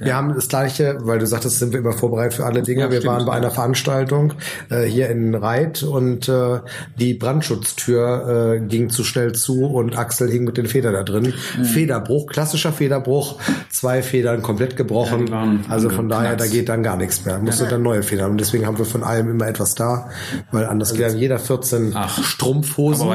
Wir 0.00 0.14
haben 0.14 0.34
das 0.34 0.48
gleiche, 0.48 0.98
weil 1.00 1.18
du 1.18 1.26
sagtest, 1.26 1.58
sind 1.58 1.72
wir 1.72 1.80
immer 1.80 1.92
vorbereitet 1.92 2.34
für 2.34 2.44
alle 2.44 2.62
Dinge. 2.62 2.82
Ja, 2.82 2.90
wir 2.90 2.98
stimmt, 2.98 3.14
waren 3.14 3.26
bei 3.26 3.32
einer 3.32 3.50
Veranstaltung 3.50 4.34
äh, 4.70 4.84
hier 4.84 5.08
in 5.10 5.34
Reit 5.34 5.82
und 5.82 6.28
äh, 6.28 6.60
die 6.98 7.14
Brandschutztür 7.14 8.56
äh, 8.56 8.60
ging 8.60 8.90
zu 8.90 9.04
schnell 9.04 9.32
zu 9.32 9.66
und 9.66 9.96
Axel 9.98 10.30
hing 10.30 10.44
mit 10.44 10.56
den 10.56 10.66
Federn 10.66 10.94
da 10.94 11.02
drin. 11.02 11.34
Mhm. 11.58 11.64
Federbruch, 11.64 12.26
klassischer 12.26 12.72
Federbruch, 12.72 13.38
zwei 13.70 14.02
Federn 14.02 14.42
komplett 14.42 14.76
gebrochen. 14.76 15.26
Ja, 15.28 15.48
also 15.68 15.88
von 15.90 16.08
daher, 16.08 16.36
da 16.36 16.46
geht 16.46 16.68
dann 16.68 16.82
gar 16.82 16.96
nichts 16.96 17.24
mehr. 17.24 17.38
Musste 17.38 17.64
ja. 17.64 17.70
dann 17.70 17.82
neue 17.82 18.02
Federn. 18.02 18.32
Und 18.32 18.38
deswegen 18.38 18.66
haben 18.66 18.78
wir 18.78 18.84
von 18.84 19.02
allem 19.02 19.30
immer 19.30 19.46
etwas 19.46 19.74
da, 19.74 20.10
weil 20.52 20.66
anders 20.66 20.94
also, 21.16 21.22
jeder 21.22 21.38
14 21.38 21.92
Ach, 21.94 22.22
Strumpfhosen. 22.22 23.08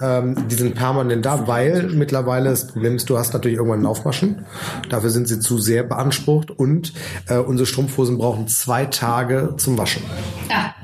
Ähm, 0.00 0.48
die 0.48 0.54
sind 0.54 0.74
permanent 0.74 1.24
da, 1.26 1.46
weil 1.46 1.88
mittlerweile 1.88 2.50
das 2.50 2.68
Problem 2.68 2.96
ist, 2.96 3.10
du 3.10 3.18
hast 3.18 3.32
natürlich 3.32 3.58
irgendwann 3.58 3.82
ein 3.82 3.86
Aufmaschen. 3.86 4.46
Dafür 4.88 5.10
sind 5.10 5.28
sie 5.28 5.40
zu 5.40 5.58
sehr 5.58 5.82
beansprucht 5.82 6.50
und 6.50 6.92
äh, 7.26 7.36
unsere 7.36 7.66
Strumpfhosen 7.66 8.18
brauchen 8.18 8.48
zwei 8.48 8.86
Tage 8.86 9.54
zum 9.56 9.78
Waschen. 9.78 10.02
Ja. 10.48 10.74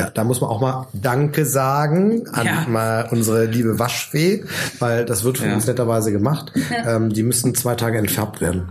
Ja, 0.00 0.10
da 0.10 0.24
muss 0.24 0.40
man 0.40 0.50
auch 0.50 0.60
mal 0.60 0.86
Danke 0.92 1.44
sagen 1.44 2.26
an 2.32 2.46
ja. 2.46 2.66
mal 2.68 3.08
unsere 3.10 3.46
liebe 3.46 3.78
Waschfee, 3.78 4.44
weil 4.78 5.04
das 5.04 5.24
wird 5.24 5.38
von 5.38 5.48
ja. 5.48 5.54
uns 5.54 5.66
netterweise 5.66 6.12
gemacht. 6.12 6.52
Ähm, 6.86 7.10
die 7.12 7.22
müssen 7.22 7.54
zwei 7.54 7.74
Tage 7.74 7.98
entfärbt 7.98 8.40
werden 8.40 8.68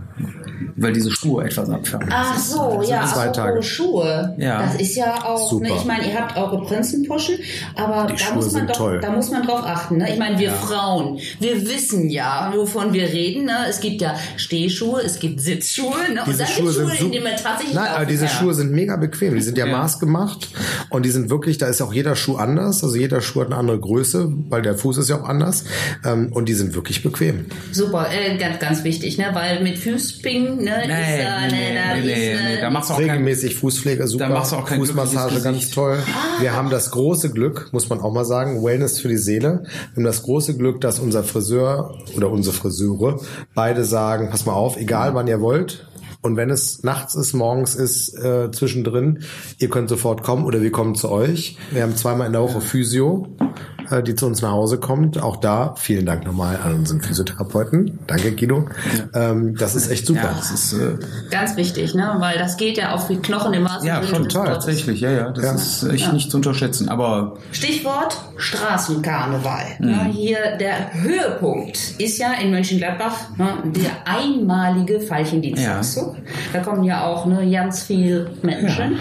weil 0.76 0.92
diese 0.92 1.10
Schuhe 1.10 1.44
etwas 1.44 1.68
abfärben. 1.68 2.08
Ach 2.10 2.38
so, 2.38 2.60
also 2.60 2.90
ja, 2.90 3.06
zwei 3.06 3.28
Tage. 3.28 3.62
Schuhe. 3.62 4.34
Ja. 4.38 4.62
Das 4.62 4.76
ist 4.76 4.96
ja 4.96 5.24
auch, 5.24 5.60
ne, 5.60 5.68
ich 5.68 5.84
meine, 5.84 6.08
ihr 6.08 6.18
habt 6.18 6.36
eure 6.36 6.64
Prinzenpuschen, 6.64 7.36
aber 7.76 8.06
Die 8.06 8.12
da 8.14 8.18
Schuhe 8.18 8.36
muss 8.36 8.52
man 8.52 8.66
doch, 8.66 8.76
toll. 8.76 9.00
da 9.00 9.10
muss 9.10 9.30
man 9.30 9.42
drauf 9.42 9.62
achten. 9.64 9.98
Ne? 9.98 10.10
Ich 10.12 10.18
meine, 10.18 10.38
wir 10.38 10.48
ja. 10.48 10.54
Frauen, 10.54 11.18
wir 11.38 11.66
wissen 11.68 12.08
ja, 12.08 12.52
wovon 12.54 12.92
wir 12.92 13.04
reden. 13.04 13.44
Ne? 13.44 13.66
Es 13.68 13.80
gibt 13.80 14.00
ja 14.00 14.14
Stehschuhe, 14.36 15.02
es 15.02 15.18
gibt 15.18 15.40
Sitzschuhe, 15.40 15.90
ne? 16.12 16.22
Diese 16.26 16.30
und 16.30 16.40
dann 16.40 16.46
Schuhe 16.46 16.72
Schuhe, 16.72 16.72
sind 16.72 17.00
in 17.00 17.12
denen 17.12 17.24
man 17.24 17.36
tatsächlich 17.36 17.74
Nein, 17.74 17.88
aber 17.94 18.06
diese 18.06 18.28
Schuhe 18.28 18.54
sind 18.54 18.72
mega 18.72 18.96
bequem. 18.96 19.34
Die 19.34 19.42
sind 19.42 19.58
ja, 19.58 19.66
ja 19.66 19.76
maßgemacht 19.76 20.48
und 20.88 21.04
die 21.04 21.10
sind 21.10 21.19
wirklich, 21.28 21.58
da 21.58 21.66
ist 21.66 21.82
auch 21.82 21.92
jeder 21.92 22.16
Schuh 22.16 22.36
anders. 22.36 22.82
Also 22.82 22.96
jeder 22.96 23.20
Schuh 23.20 23.40
hat 23.40 23.48
eine 23.48 23.56
andere 23.56 23.78
Größe, 23.78 24.32
weil 24.48 24.62
der 24.62 24.76
Fuß 24.76 24.98
ist 24.98 25.10
ja 25.10 25.20
auch 25.20 25.28
anders. 25.28 25.64
Ähm, 26.04 26.32
und 26.32 26.48
die 26.48 26.54
sind 26.54 26.74
wirklich 26.74 27.02
bequem. 27.02 27.46
Super, 27.72 28.06
äh, 28.10 28.38
ganz, 28.38 28.58
ganz 28.60 28.84
wichtig, 28.84 29.18
ne? 29.18 29.26
weil 29.32 29.62
mit 29.62 29.76
Füßpingen, 29.78 30.56
ne? 30.58 30.64
ne? 30.64 30.86
Nee, 30.86 31.22
ist, 31.22 31.52
nee, 31.52 31.58
nee, 31.72 32.14
nee, 32.14 32.54
nee, 32.54 32.60
da 32.60 32.70
machst 32.70 32.90
du 32.90 32.94
auch 32.94 32.98
regelmäßig 32.98 33.52
kein, 33.52 33.60
Fußpflege 33.60 34.06
super. 34.06 34.28
Da 34.28 34.34
machst 34.34 34.52
du 34.52 34.56
auch 34.56 34.64
kein 34.64 34.78
Fußmassage 34.78 35.40
ganz 35.40 35.70
toll. 35.70 35.98
Ah. 36.06 36.40
Wir 36.40 36.54
haben 36.54 36.70
das 36.70 36.90
große 36.92 37.30
Glück, 37.30 37.68
muss 37.72 37.88
man 37.88 38.00
auch 38.00 38.12
mal 38.12 38.24
sagen, 38.24 38.64
Wellness 38.64 39.00
für 39.00 39.08
die 39.08 39.18
Seele. 39.18 39.64
Wir 39.64 39.96
haben 39.96 40.04
das 40.04 40.22
große 40.22 40.56
Glück, 40.56 40.80
dass 40.80 40.98
unser 40.98 41.24
Friseur 41.24 41.98
oder 42.16 42.30
unsere 42.30 42.54
Friseure 42.54 43.20
beide 43.54 43.84
sagen, 43.84 44.28
pass 44.30 44.46
mal 44.46 44.52
auf, 44.52 44.76
egal 44.76 45.14
wann 45.14 45.26
ihr 45.26 45.40
wollt, 45.40 45.86
und 46.22 46.36
wenn 46.36 46.50
es 46.50 46.82
nachts 46.82 47.14
ist, 47.14 47.32
morgens 47.32 47.74
ist, 47.74 48.14
äh, 48.18 48.50
zwischendrin, 48.50 49.20
ihr 49.58 49.70
könnt 49.70 49.88
sofort 49.88 50.22
kommen 50.22 50.44
oder 50.44 50.60
wir 50.60 50.70
kommen 50.70 50.94
zu 50.94 51.10
euch. 51.10 51.56
Wir 51.70 51.82
haben 51.82 51.96
zweimal 51.96 52.26
in 52.26 52.32
der 52.32 52.42
Woche 52.42 52.60
Physio. 52.60 53.28
Äh, 53.90 54.02
die 54.02 54.14
zu 54.14 54.26
uns 54.26 54.40
nach 54.42 54.52
Hause 54.52 54.78
kommt. 54.78 55.20
Auch 55.20 55.36
da 55.36 55.74
vielen 55.76 56.06
Dank 56.06 56.24
nochmal 56.24 56.58
an 56.64 56.74
unseren 56.76 57.00
Physiotherapeuten. 57.00 57.98
Danke, 58.06 58.32
Guido. 58.32 58.68
Ja. 59.12 59.30
Ähm, 59.30 59.56
das 59.56 59.74
ist 59.74 59.90
echt 59.90 60.06
super. 60.06 60.22
Ja, 60.22 60.34
das 60.36 60.50
ist 60.50 60.72
äh, 60.74 60.96
ganz 61.30 61.56
wichtig, 61.56 61.94
ne? 61.94 62.14
weil 62.18 62.38
das 62.38 62.56
geht 62.56 62.76
ja 62.76 62.94
auf 62.94 63.08
die 63.08 63.16
Knochen 63.16 63.52
im 63.52 63.64
Maße. 63.64 63.86
Ja, 63.86 64.02
schon 64.02 64.28
total. 64.28 64.46
Tatsächlich, 64.46 65.00
ja, 65.00 65.10
ja. 65.10 65.30
Das 65.30 65.44
ja. 65.44 65.54
ist 65.54 65.82
echt 65.84 66.06
ja. 66.06 66.12
nicht 66.12 66.30
zu 66.30 66.36
unterschätzen. 66.36 66.88
Aber 66.88 67.36
Stichwort 67.52 68.16
Straßenkarneval. 68.36 69.64
Mhm. 69.80 69.88
Ja, 69.88 70.04
hier 70.04 70.38
der 70.58 70.92
Höhepunkt 70.94 71.76
ist 71.98 72.18
ja 72.18 72.32
in 72.34 72.50
Mönchengladbach 72.50 73.36
ne, 73.36 73.48
der 73.64 73.90
einmalige 74.04 75.00
Veilchendienstabzug. 75.08 76.16
Ja. 76.16 76.22
Da 76.52 76.60
kommen 76.60 76.84
ja 76.84 77.04
auch 77.04 77.26
ne, 77.26 77.50
ganz 77.50 77.82
viele 77.82 78.30
Menschen. 78.42 78.98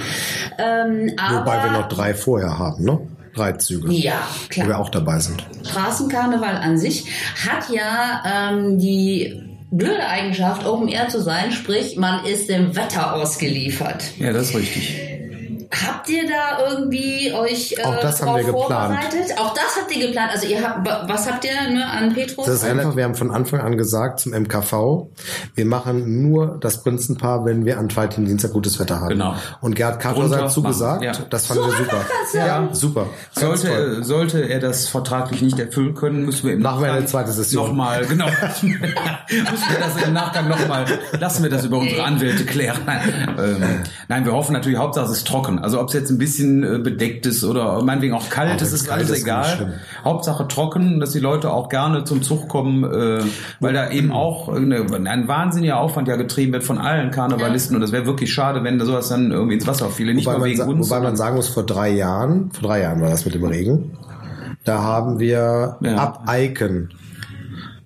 Ähm, 0.58 1.12
Wobei 1.32 1.63
wir 1.63 1.71
noch 1.71 1.88
drei 1.89 2.13
vorher 2.13 2.58
haben, 2.58 2.84
ne? 2.84 2.99
Reitzüge. 3.39 3.91
Ja, 3.91 4.21
klar. 4.49 4.65
Wo 4.65 4.69
wir 4.71 4.80
auch 4.80 4.89
dabei 4.89 5.19
sind. 5.19 5.45
Straßenkarneval 5.65 6.56
an 6.58 6.78
sich 6.78 7.06
hat 7.47 7.69
ja 7.73 8.52
ähm, 8.52 8.78
die 8.80 9.41
blöde 9.71 10.06
Eigenschaft, 10.08 10.65
Open 10.65 10.87
Air 10.87 11.10
zu 11.10 11.21
sein, 11.21 11.52
sprich, 11.52 11.96
man 11.96 12.25
ist 12.25 12.50
dem 12.50 12.75
Wetter 12.75 13.15
ausgeliefert. 13.15 14.04
Ja, 14.17 14.33
das 14.33 14.50
ist 14.50 14.56
richtig. 14.56 15.19
Habt 15.72 16.10
ihr 16.10 16.24
da 16.28 16.67
irgendwie 16.67 17.32
euch 17.32 17.76
äh, 17.78 17.84
Auch 17.84 18.00
das 18.00 18.24
haben 18.24 18.38
wir 18.38 18.46
vorbereitet? 18.46 19.12
Geplant. 19.12 19.40
Auch 19.40 19.54
das 19.54 19.78
habt 19.80 19.96
ihr 19.96 20.08
geplant. 20.08 20.32
Also 20.34 20.48
ihr 20.48 20.67
habt, 20.67 20.88
was 21.08 21.30
habt 21.30 21.46
ihr 21.46 21.52
ne, 21.72 21.86
an 21.86 22.12
Petrus? 22.12 22.48
Das 22.48 22.56
ist 22.56 22.63
einfach, 22.63 22.96
wir 22.96 23.04
haben 23.04 23.13
von 23.13 23.30
Anfang 23.30 23.60
an 23.60 23.78
gesagt 23.78 24.20
zum 24.20 24.32
MKV, 24.32 25.10
wir 25.54 25.65
machen 25.65 26.24
nur 26.24 26.58
das 26.60 26.82
Prinzenpaar, 26.82 27.46
wenn 27.46 27.65
wir 27.65 27.78
an 27.78 27.88
zweiten 27.88 28.26
Dienstag 28.26 28.54
gutes 28.54 28.80
Wetter 28.80 29.00
haben. 29.00 29.10
Genau. 29.10 29.36
Und 29.62 29.76
Gerhard 29.76 30.00
Kappers 30.00 30.36
hat 30.36 30.52
zugesagt, 30.52 31.04
ja. 31.04 31.12
das 31.30 31.46
fanden 31.46 31.65
so 31.65 31.70
wir 31.70 31.78
super. 31.78 32.06
ja. 32.34 32.48
ja, 32.48 32.70
super. 32.72 33.06
Sollte, 33.32 34.04
sollte 34.04 34.50
er 34.50 34.60
das 34.60 34.88
vertraglich 34.88 35.44
nicht 35.44 35.60
erfüllen 35.60 35.94
können, 35.94 36.26
müssen 36.26 36.48
wir 36.48 36.56
im 36.56 36.63
Machen 36.63 36.82
wir 36.82 36.94
eine 36.94 37.06
zweite 37.06 37.32
Session. 37.32 37.67
Nochmal, 37.67 38.08
genau. 38.08 38.26
müssen 38.62 39.70
wir 39.70 39.80
das 39.80 40.04
im 40.04 40.13
Nachgang 40.13 40.48
nochmal, 40.48 40.86
lassen 41.20 41.44
wir 41.44 41.52
das 41.52 41.63
über 41.63 41.78
unsere 41.78 42.04
Anwälte 42.04 42.44
klären. 42.44 42.82
Nein, 42.88 43.36
ähm, 43.38 43.63
nein 44.08 44.26
wir 44.26 44.34
hoffen 44.34 44.54
natürlich, 44.54 44.80
Hauptsache 44.80 45.06
es 45.06 45.20
ist 45.20 45.28
trocken. 45.28 45.58
Also 45.62 45.79
ob 45.79 45.87
es 45.87 45.93
jetzt 45.93 46.10
ein 46.10 46.17
bisschen 46.17 46.63
äh, 46.63 46.79
bedeckt 46.79 47.25
ist 47.25 47.43
oder 47.43 47.81
meinetwegen 47.83 48.13
auch 48.13 48.29
kalt, 48.29 48.62
das 48.62 48.73
ist 48.73 48.89
alles 48.89 49.12
egal. 49.12 49.79
Hauptsache 50.03 50.47
trocken, 50.47 50.99
dass 50.99 51.12
die 51.12 51.19
Leute 51.19 51.51
auch 51.51 51.69
gerne 51.69 52.03
zum 52.03 52.21
Zug 52.21 52.47
kommen, 52.47 52.83
äh, 52.83 53.23
weil 53.60 53.73
da 53.73 53.89
eben 53.91 54.12
auch 54.12 54.49
eine, 54.49 54.85
ein 55.10 55.27
wahnsinniger 55.27 55.79
Aufwand 55.79 56.07
ja 56.07 56.15
getrieben 56.15 56.53
wird 56.53 56.63
von 56.63 56.77
allen 56.77 57.12
Karnevalisten 57.12 57.75
und 57.75 57.81
das 57.81 57.91
wäre 57.91 58.05
wirklich 58.05 58.33
schade, 58.33 58.63
wenn 58.63 58.79
da 58.79 58.85
sowas 58.85 59.10
dann 59.10 59.31
irgendwie 59.31 59.55
ins 59.55 59.67
Wasser 59.67 59.89
fiele. 59.89 60.13
Nicht 60.13 60.25
wobei 60.25 60.37
nur 60.37 60.45
wegen 60.45 60.62
uns. 60.62 60.89
Wobei 60.89 61.01
man 61.01 61.15
sagen 61.15 61.35
muss, 61.35 61.47
vor 61.47 61.63
drei 61.63 61.89
Jahren, 61.89 62.51
vor 62.51 62.69
drei 62.69 62.81
Jahren 62.81 63.01
war 63.01 63.10
das 63.10 63.25
mit 63.25 63.35
dem 63.35 63.45
Regen, 63.45 63.97
da 64.63 64.81
haben 64.81 65.19
wir 65.19 65.77
ja. 65.81 65.95
ab 65.95 66.23
Eiken 66.27 66.89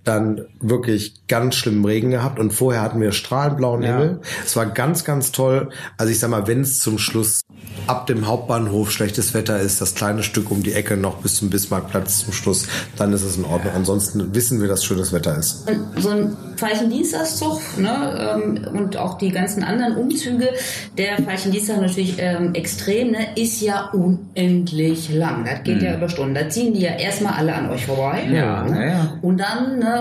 dann 0.04 0.42
wirklich 0.60 1.28
ganz 1.28 1.56
schlimmen 1.56 1.86
Regen 1.86 2.12
gehabt 2.12 2.40
und 2.40 2.52
vorher 2.52 2.82
hatten 2.82 3.00
wir 3.00 3.12
strahlenblauen 3.12 3.84
ja. 3.84 3.98
Himmel. 3.98 4.20
Es 4.46 4.56
war 4.56 4.66
ganz, 4.66 5.04
ganz 5.06 5.32
toll. 5.32 5.70
Also 5.98 6.12
ich 6.12 6.20
sag 6.20 6.30
mal, 6.30 6.48
wenn 6.48 6.62
es 6.62 6.80
zum 6.80 6.98
Schluss 6.98 7.42
ab 7.88 8.08
dem 8.08 8.28
Hauptbahnhof 8.28 8.92
schlechtes 8.92 9.34
Wetter 9.34 9.60
ist, 9.60 9.82
das 9.82 9.96
kleine 9.96 10.24
Stück 10.24 10.52
um 10.52 10.64
die 10.64 10.74
Ecke 10.74 10.98
noch 10.98 11.18
bis 11.18 11.36
zum 11.36 11.50
Bismarckplatz 11.50 12.26
zum 12.26 12.34
Schluss, 12.34 12.68
dann 12.98 13.14
ist 13.14 13.24
es 13.24 13.38
in 13.38 13.46
Ordnung. 13.46 13.74
Ansonsten 13.76 14.34
wissen 14.36 14.62
wir, 14.62 14.68
dass 14.68 14.84
schönes 14.84 15.14
Wetter 15.14 15.38
ist. 15.38 15.66
So 15.98 16.10
ein 16.10 16.38
Veilchendienstagszug 16.58 17.62
ne, 17.78 18.36
ähm, 18.36 18.68
und 18.74 18.98
auch 18.98 19.18
die 19.18 19.30
ganzen 19.30 19.64
anderen 19.64 19.96
Umzüge 19.96 20.50
der 20.98 21.26
Veilchendienstag 21.26 21.82
natürlich 21.82 22.16
ähm, 22.20 22.54
extrem, 22.54 23.12
ne, 23.12 23.28
ist 23.36 23.62
ja 23.62 23.90
unendlich 23.92 25.14
lang. 25.14 25.46
Das 25.46 25.64
geht 25.64 25.78
mhm. 25.78 25.86
ja 25.86 25.96
über 25.96 26.10
Stunden. 26.10 26.36
Da 26.36 26.50
ziehen 26.50 26.74
die 26.74 26.82
ja 26.82 26.96
erstmal 26.96 27.34
alle 27.34 27.54
an 27.54 27.70
euch 27.70 27.86
vorbei. 27.86 28.24
Ja, 28.32 28.64
ne? 28.64 28.80
ja, 28.80 28.88
ja. 28.88 29.18
Und 29.22 29.40
dann 29.40 29.80
ne, 29.80 29.93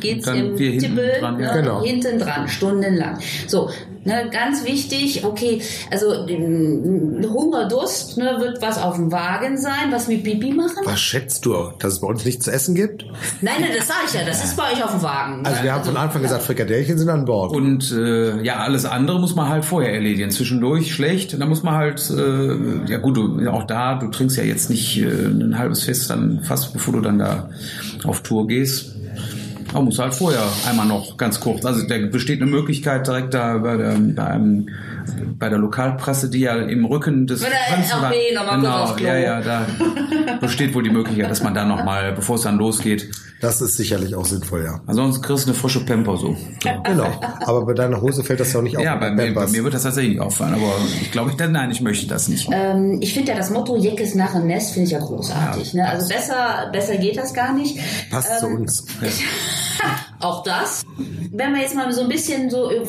geht's 0.00 0.26
im 0.26 0.56
Tippel 0.56 1.12
dran, 1.20 1.38
ne, 1.38 1.50
genau. 1.54 1.82
hinten 1.82 2.18
dran, 2.18 2.48
stundenlang. 2.48 3.18
So, 3.46 3.70
Ne, 4.08 4.30
ganz 4.30 4.64
wichtig, 4.64 5.22
okay, 5.24 5.60
also 5.90 6.26
Hunger, 6.26 7.68
Durst, 7.68 8.16
ne, 8.16 8.36
wird 8.38 8.62
was 8.62 8.80
auf 8.80 8.94
dem 8.94 9.12
Wagen 9.12 9.58
sein, 9.58 9.90
was 9.90 10.08
wir 10.08 10.22
Pipi 10.22 10.54
machen. 10.54 10.78
Was 10.84 10.98
schätzt 10.98 11.44
du, 11.44 11.72
dass 11.78 11.94
es 11.94 12.00
bei 12.00 12.06
uns 12.06 12.24
nichts 12.24 12.46
zu 12.46 12.50
essen 12.50 12.74
gibt? 12.74 13.04
Nein, 13.42 13.56
nein, 13.60 13.70
das 13.76 13.88
sage 13.88 14.00
ich 14.06 14.14
ja, 14.14 14.24
das 14.24 14.42
ist 14.42 14.56
bei 14.56 14.72
euch 14.72 14.82
auf 14.82 14.92
dem 14.92 15.02
Wagen. 15.02 15.44
Also 15.44 15.62
wir 15.62 15.74
haben 15.74 15.84
von 15.84 15.98
Anfang 15.98 16.22
gesagt, 16.22 16.42
Frikadellchen 16.42 16.96
sind 16.96 17.10
an 17.10 17.26
Bord. 17.26 17.52
Und 17.52 17.92
äh, 17.92 18.42
ja, 18.42 18.56
alles 18.56 18.86
andere 18.86 19.20
muss 19.20 19.34
man 19.34 19.50
halt 19.50 19.66
vorher 19.66 19.92
erledigen. 19.92 20.30
Zwischendurch 20.30 20.94
schlecht, 20.94 21.38
da 21.38 21.44
muss 21.44 21.62
man 21.62 21.74
halt, 21.74 22.08
äh, 22.08 22.90
ja 22.90 22.96
gut, 22.96 23.18
du, 23.18 23.50
auch 23.50 23.64
da, 23.64 23.96
du 23.96 24.08
trinkst 24.08 24.38
ja 24.38 24.44
jetzt 24.44 24.70
nicht 24.70 25.02
äh, 25.02 25.04
ein 25.04 25.58
halbes 25.58 25.84
Fest 25.84 26.08
dann 26.08 26.40
fast, 26.44 26.72
bevor 26.72 26.94
du 26.94 27.00
dann 27.02 27.18
da 27.18 27.50
auf 28.04 28.22
Tour 28.22 28.46
gehst. 28.46 28.94
Man 29.72 29.84
muss 29.84 29.98
halt 29.98 30.14
vorher 30.14 30.42
einmal 30.68 30.86
noch 30.86 31.16
ganz 31.16 31.40
kurz. 31.40 31.64
Also 31.64 31.86
da 31.86 31.98
besteht 31.98 32.40
eine 32.40 32.50
Möglichkeit 32.50 33.06
direkt 33.06 33.34
da 33.34 33.58
bei 33.58 33.76
der, 33.76 33.96
bei, 33.98 34.24
einem, 34.24 34.68
bei 35.38 35.48
der 35.48 35.58
Lokalpresse, 35.58 36.30
die 36.30 36.40
ja 36.40 36.56
im 36.56 36.84
Rücken 36.84 37.26
des 37.26 37.42
mal 37.42 38.12
genau, 38.56 38.96
ja, 38.96 39.16
ja, 39.16 39.40
da 39.40 39.66
besteht 40.40 40.74
wohl 40.74 40.82
die 40.82 40.90
Möglichkeit, 40.90 41.30
dass 41.30 41.42
man 41.42 41.54
da 41.54 41.64
noch 41.64 41.84
mal, 41.84 42.12
bevor 42.12 42.36
es 42.36 42.42
dann 42.42 42.56
losgeht. 42.56 43.10
Das 43.40 43.60
ist 43.60 43.76
sicherlich 43.76 44.16
auch 44.16 44.24
sinnvoll, 44.24 44.64
ja. 44.64 44.80
Ansonsten 44.86 45.22
kriegst 45.22 45.44
du 45.44 45.50
eine 45.50 45.58
frische 45.58 45.84
Pamper 45.84 46.16
so. 46.16 46.36
Ja. 46.64 46.78
Genau. 46.78 47.08
Aber 47.46 47.64
bei 47.66 47.72
deiner 47.72 48.00
Hose 48.00 48.24
fällt 48.24 48.40
das 48.40 48.52
ja 48.52 48.58
auch 48.58 48.64
nicht 48.64 48.76
auf. 48.76 48.82
Ja, 48.82 48.96
bei 48.96 49.12
mir, 49.12 49.32
bei 49.32 49.46
mir, 49.46 49.62
wird 49.62 49.74
das 49.74 49.84
tatsächlich 49.84 50.14
nicht 50.14 50.20
auffallen. 50.20 50.54
Aber 50.54 50.74
ich 51.00 51.12
glaube, 51.12 51.30
ich, 51.30 51.36
nein, 51.48 51.70
ich 51.70 51.80
möchte 51.80 52.08
das 52.08 52.26
nicht. 52.26 52.48
Ähm, 52.52 52.98
ich 53.00 53.14
finde 53.14 53.30
ja 53.30 53.38
das 53.38 53.50
Motto 53.50 53.76
Jeckes 53.76 54.16
nach 54.16 54.32
dem 54.32 54.48
Nest 54.48 54.72
finde 54.72 54.86
ich 54.86 54.92
ja 54.92 54.98
großartig. 54.98 55.72
Ja, 55.72 55.84
ne? 55.84 55.88
Also 55.88 56.08
besser, 56.08 56.68
besser 56.72 56.96
geht 56.96 57.16
das 57.16 57.32
gar 57.32 57.52
nicht. 57.52 57.78
Passt 58.10 58.30
ähm, 58.32 58.38
zu 58.40 58.46
uns. 58.48 58.84
Ja. 59.00 59.08
auch 60.20 60.42
das. 60.42 60.84
Wenn 61.30 61.54
wir 61.54 61.60
jetzt 61.60 61.74
mal 61.74 61.92
so 61.92 62.02
ein 62.02 62.08
bisschen 62.08 62.50
so 62.50 62.70
äh, 62.70 62.84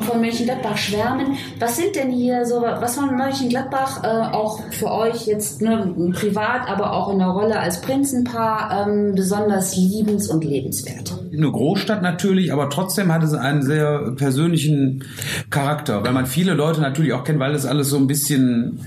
von 0.00 0.20
Mönchengladbach 0.20 0.76
schwärmen, 0.76 1.36
was 1.58 1.76
sind 1.76 1.96
denn 1.96 2.10
hier 2.10 2.44
so, 2.44 2.62
was 2.62 2.96
von 2.96 3.16
Mönchengladbach 3.16 4.04
äh, 4.04 4.06
auch 4.06 4.60
für 4.70 4.90
euch 4.90 5.26
jetzt 5.26 5.62
ne, 5.62 5.94
privat, 6.12 6.68
aber 6.68 6.92
auch 6.92 7.12
in 7.12 7.18
der 7.18 7.28
Rolle 7.28 7.58
als 7.58 7.80
Prinzenpaar 7.80 8.88
ähm, 8.88 9.14
besonders 9.14 9.76
liebens- 9.76 10.28
und 10.28 10.44
lebenswert? 10.44 11.14
Eine 11.32 11.50
Großstadt 11.50 12.02
natürlich, 12.02 12.52
aber 12.52 12.70
trotzdem 12.70 13.12
hat 13.12 13.22
es 13.22 13.34
einen 13.34 13.62
sehr 13.62 14.12
persönlichen 14.16 15.04
Charakter, 15.50 16.04
weil 16.04 16.12
man 16.12 16.26
viele 16.26 16.54
Leute 16.54 16.80
natürlich 16.80 17.12
auch 17.12 17.24
kennt, 17.24 17.38
weil 17.38 17.54
es 17.54 17.66
alles 17.66 17.88
so 17.88 17.96
ein 17.96 18.06
bisschen 18.06 18.80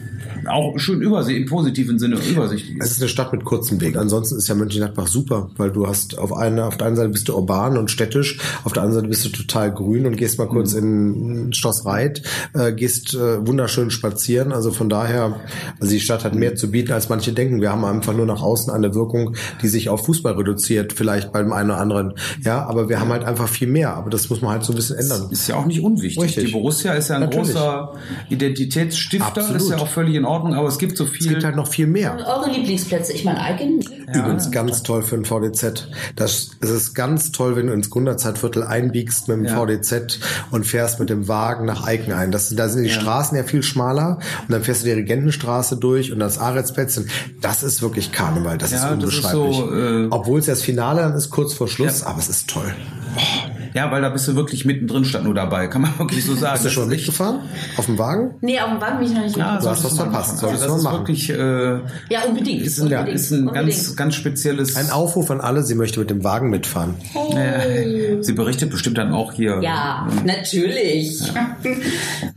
auch 0.48 0.78
schön 0.78 1.02
übersichtlich, 1.02 1.44
im 1.44 1.50
positiven 1.50 2.00
Sinne 2.00 2.18
übersichtlich 2.30 2.78
ist. 2.78 2.86
Es 2.86 2.92
ist 2.94 3.02
eine 3.02 3.10
Stadt 3.10 3.32
mit 3.32 3.44
kurzem 3.44 3.80
Weg. 3.82 3.98
Ansonsten 3.98 4.38
ist 4.38 4.48
ja 4.48 4.56
Mönchengladbach 4.56 5.08
super, 5.08 5.50
weil 5.58 5.72
du 5.72 5.88
hast 5.88 6.18
auf 6.18 6.34
einer, 6.34 6.68
auf 6.68 6.78
der 6.78 6.88
einen 6.88 6.96
Seite 6.96 7.10
bist 7.10 7.28
du 7.28 7.36
urban 7.36 7.78
und 7.82 7.92
städtisch, 7.92 8.40
auf 8.64 8.74
der 8.74 8.84
anderen 8.84 9.02
Seite 9.02 9.10
bist 9.10 9.26
du 9.26 9.30
total 9.30 9.74
grün 9.74 10.06
und 10.06 10.16
gehst 10.16 10.38
mal 10.38 10.48
kurz 10.48 10.74
mhm. 10.74 11.48
in 11.48 11.54
Schloss 11.54 11.86
Reit, 11.86 12.22
äh, 12.54 12.72
gehst 12.72 13.14
äh, 13.14 13.46
wunderschön 13.46 13.92
spazieren. 13.92 14.54
Also 14.54 14.72
von 14.72 14.90
daher, 14.90 15.42
also 15.80 15.92
die 15.92 16.00
Stadt 16.00 16.24
hat 16.24 16.36
mehr 16.36 16.56
zu 16.56 16.72
bieten, 16.72 16.94
als 16.94 17.10
manche 17.10 17.34
denken. 17.34 17.62
Wir 17.62 17.72
haben 17.72 17.84
einfach 17.84 18.14
nur 18.14 18.26
nach 18.26 18.42
außen 18.42 18.72
eine 18.72 18.94
Wirkung, 18.96 19.36
die 19.62 19.68
sich 19.68 19.90
auf 19.90 20.06
Fußball 20.06 20.34
reduziert, 20.34 20.94
vielleicht 20.94 21.34
beim 21.34 21.52
einen 21.52 21.72
oder 21.72 21.80
anderen. 21.80 22.14
Ja, 22.44 22.66
aber 22.66 22.90
wir 22.90 23.00
haben 23.00 23.10
halt 23.10 23.24
einfach 23.24 23.50
viel 23.50 23.68
mehr. 23.68 23.96
Aber 23.96 24.10
das 24.10 24.30
muss 24.30 24.42
man 24.42 24.52
halt 24.52 24.64
so 24.64 24.74
ein 24.74 24.76
bisschen 24.76 24.98
ändern. 24.98 25.28
Ist 25.32 25.48
ja 25.48 25.56
auch 25.56 25.66
nicht 25.66 25.82
unwichtig. 25.82 26.24
Richtig. 26.24 26.46
Die 26.46 26.52
Borussia 26.52 26.94
ist 26.94 27.10
ja 27.10 27.16
ein 27.16 27.22
Natürlich. 27.22 27.54
großer 27.54 27.94
Identitätsstifter. 28.30 29.28
Absolut. 29.28 29.62
Ist 29.62 29.70
ja 29.70 29.78
auch 29.78 29.88
völlig 29.88 30.16
in 30.16 30.26
Ordnung, 30.26 30.54
aber 30.54 30.68
es 30.68 30.78
gibt 30.78 30.98
so 30.98 31.06
viel. 31.06 31.22
Es 31.22 31.28
gibt 31.28 31.44
halt 31.44 31.56
noch 31.56 31.68
viel 31.68 31.88
mehr. 31.88 32.18
Eure 32.28 32.52
Lieblingsplätze, 32.52 33.14
ich 33.14 33.26
meine 33.26 33.42
Eigen. 33.42 33.82
Ja, 34.14 34.20
Übrigens 34.20 34.52
ganz 34.52 34.84
toll 34.84 35.02
für 35.04 35.16
ein 35.16 35.26
VDZ. 35.26 35.88
Das, 36.16 36.52
es 36.60 36.70
ist 36.70 36.94
ganz 36.94 37.32
toll, 37.32 37.56
wenn 37.56 37.68
du 37.68 37.71
ins 37.74 37.90
Gründerzeitviertel 37.90 38.64
einbiegst 38.64 39.28
mit 39.28 39.38
dem 39.38 39.46
ja. 39.46 39.56
VDZ 39.56 40.20
und 40.52 40.66
fährst 40.66 41.00
mit 41.00 41.10
dem 41.10 41.28
Wagen 41.28 41.66
nach 41.66 41.86
Eiken 41.86 42.14
ein. 42.14 42.32
Das, 42.32 42.54
da 42.56 42.70
sind 42.70 42.84
die 42.84 42.90
ja. 42.90 43.00
Straßen 43.00 43.38
ja 43.38 43.44
viel 43.44 43.64
schmaler 43.64 44.20
und 44.42 44.52
dann 44.52 44.64
fährst 44.64 44.82
du 44.82 44.86
die 44.86 44.94
Regentenstraße 44.94 45.78
durch 45.78 46.12
und 46.12 46.20
das 46.20 46.38
Aretsplätzchen. 46.38 47.10
Das 47.42 47.64
ist 47.64 47.82
wirklich 47.82 48.12
Karneval. 48.12 48.58
Das 48.58 48.72
ist 48.72 48.84
unbeschreiblich. 48.84 49.56
So, 49.56 49.74
äh, 49.74 50.08
Obwohl 50.10 50.40
es 50.40 50.48
ja 50.48 50.54
das 50.54 50.62
Finale 50.62 51.02
dann 51.02 51.14
ist, 51.14 51.30
kurz 51.30 51.54
vor 51.54 51.68
Schluss, 51.68 52.04
aber 52.04 52.20
es 52.20 52.30
ist 52.30 52.50
toll. 52.50 52.74
Oh. 53.16 53.41
Ja, 53.74 53.92
weil 53.92 54.02
da 54.02 54.10
bist 54.10 54.28
du 54.28 54.36
wirklich 54.36 54.66
mittendrin 54.66 55.06
statt 55.06 55.24
nur 55.24 55.34
dabei, 55.34 55.68
kann 55.68 55.82
man 55.82 55.92
wirklich 56.00 56.26
so 56.26 56.36
sagen. 56.36 56.54
Bist 56.54 56.66
du 56.66 56.70
schon 56.70 56.90
mitgefahren? 56.90 57.40
Auf 57.78 57.86
dem 57.86 57.98
Wagen? 57.98 58.36
Nee, 58.42 58.60
auf 58.60 58.70
dem 58.70 58.82
Wagen 58.82 59.00
bin 59.00 59.08
ich 59.08 59.14
noch 59.14 59.24
nicht 59.24 59.38
ja, 59.38 59.60
Du 59.60 59.70
hast 59.70 59.84
was 59.84 59.96
verpasst. 59.96 60.38
Soll 60.40 60.50
also 60.50 60.66
das 60.68 60.78
ist 60.78 60.84
machen. 60.84 61.00
wirklich 61.00 61.30
äh, 61.30 61.80
Ja, 62.10 62.24
unbedingt. 62.28 62.62
Ist 62.62 62.80
ein, 62.80 62.84
unbedingt, 62.88 63.10
ist 63.10 63.32
ein 63.32 63.48
unbedingt. 63.48 63.68
ganz 63.76 63.96
ganz 63.96 64.16
spezielles 64.16 64.76
Ein 64.76 64.90
Aufruf 64.90 65.30
an 65.32 65.42
alle, 65.42 65.64
sie 65.64 65.76
möchte 65.76 66.00
mit 66.00 66.10
dem 66.10 66.24
Wagen 66.24 66.50
mitfahren. 66.50 66.96
Hey. 67.14 68.18
sie 68.22 68.34
berichtet 68.34 68.72
bestimmt 68.72 68.98
dann 68.98 69.14
auch 69.14 69.32
hier. 69.34 69.60
Ja, 69.62 70.08
natürlich. 70.26 71.22
Ja. 71.34 71.58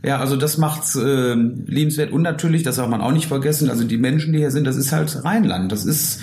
ja, 0.03 0.19
also 0.19 0.37
das 0.37 0.57
macht's 0.57 0.95
äh, 0.95 1.33
liebenswert 1.33 2.11
und 2.11 2.21
natürlich, 2.21 2.63
das 2.63 2.75
darf 2.75 2.87
man 2.87 3.01
auch 3.01 3.11
nicht 3.11 3.27
vergessen, 3.27 3.69
also 3.69 3.83
die 3.83 3.97
Menschen, 3.97 4.33
die 4.33 4.39
hier 4.39 4.51
sind, 4.51 4.65
das 4.65 4.75
ist 4.75 4.91
halt 4.91 5.23
Rheinland. 5.23 5.71
Das 5.71 5.85
ist 5.85 6.19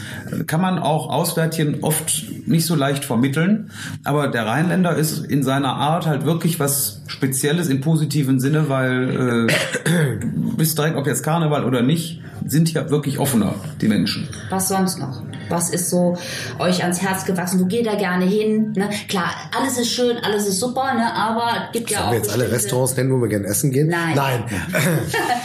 kann 0.46 0.60
man 0.60 0.78
auch 0.78 1.10
Auswärtigen 1.10 1.82
oft 1.82 2.24
nicht 2.46 2.66
so 2.66 2.74
leicht 2.74 3.04
vermitteln, 3.04 3.70
aber 4.04 4.28
der 4.28 4.46
Rheinländer 4.46 4.96
ist 4.96 5.01
in 5.02 5.42
seiner 5.42 5.74
Art 5.74 6.06
halt 6.06 6.24
wirklich 6.24 6.60
was 6.60 7.02
Spezielles 7.06 7.68
im 7.68 7.80
positiven 7.80 8.40
Sinne, 8.40 8.68
weil 8.68 9.48
äh, 9.48 10.20
du 10.20 10.56
bist 10.56 10.78
direkt, 10.78 10.96
ob 10.96 11.06
jetzt 11.06 11.22
Karneval 11.22 11.64
oder 11.64 11.82
nicht, 11.82 12.20
sind 12.46 12.72
ja 12.72 12.90
wirklich 12.90 13.18
offener, 13.18 13.54
die 13.80 13.88
Menschen. 13.88 14.28
Was 14.50 14.68
sonst 14.68 14.98
noch? 14.98 15.22
Was 15.48 15.70
ist 15.70 15.90
so 15.90 16.16
euch 16.58 16.82
ans 16.82 17.02
Herz 17.02 17.24
gewachsen? 17.24 17.60
Wo 17.60 17.66
geht 17.66 17.86
da 17.86 17.94
gerne 17.94 18.24
hin? 18.24 18.72
Ne? 18.76 18.88
Klar, 19.08 19.30
alles 19.56 19.78
ist 19.78 19.90
schön, 19.92 20.16
alles 20.22 20.46
ist 20.46 20.60
super, 20.60 20.94
ne? 20.94 21.14
aber 21.14 21.68
gibt 21.72 21.90
ja 21.90 21.98
Sollen 21.98 22.08
auch. 22.08 22.12
wir 22.12 22.18
jetzt 22.18 22.32
alle 22.32 22.50
Restaurants 22.50 22.96
nennen, 22.96 23.12
wo 23.12 23.20
wir 23.20 23.28
gerne 23.28 23.46
essen 23.46 23.70
gehen? 23.70 23.88
Nein. 23.88 24.16
Nein. 24.16 24.44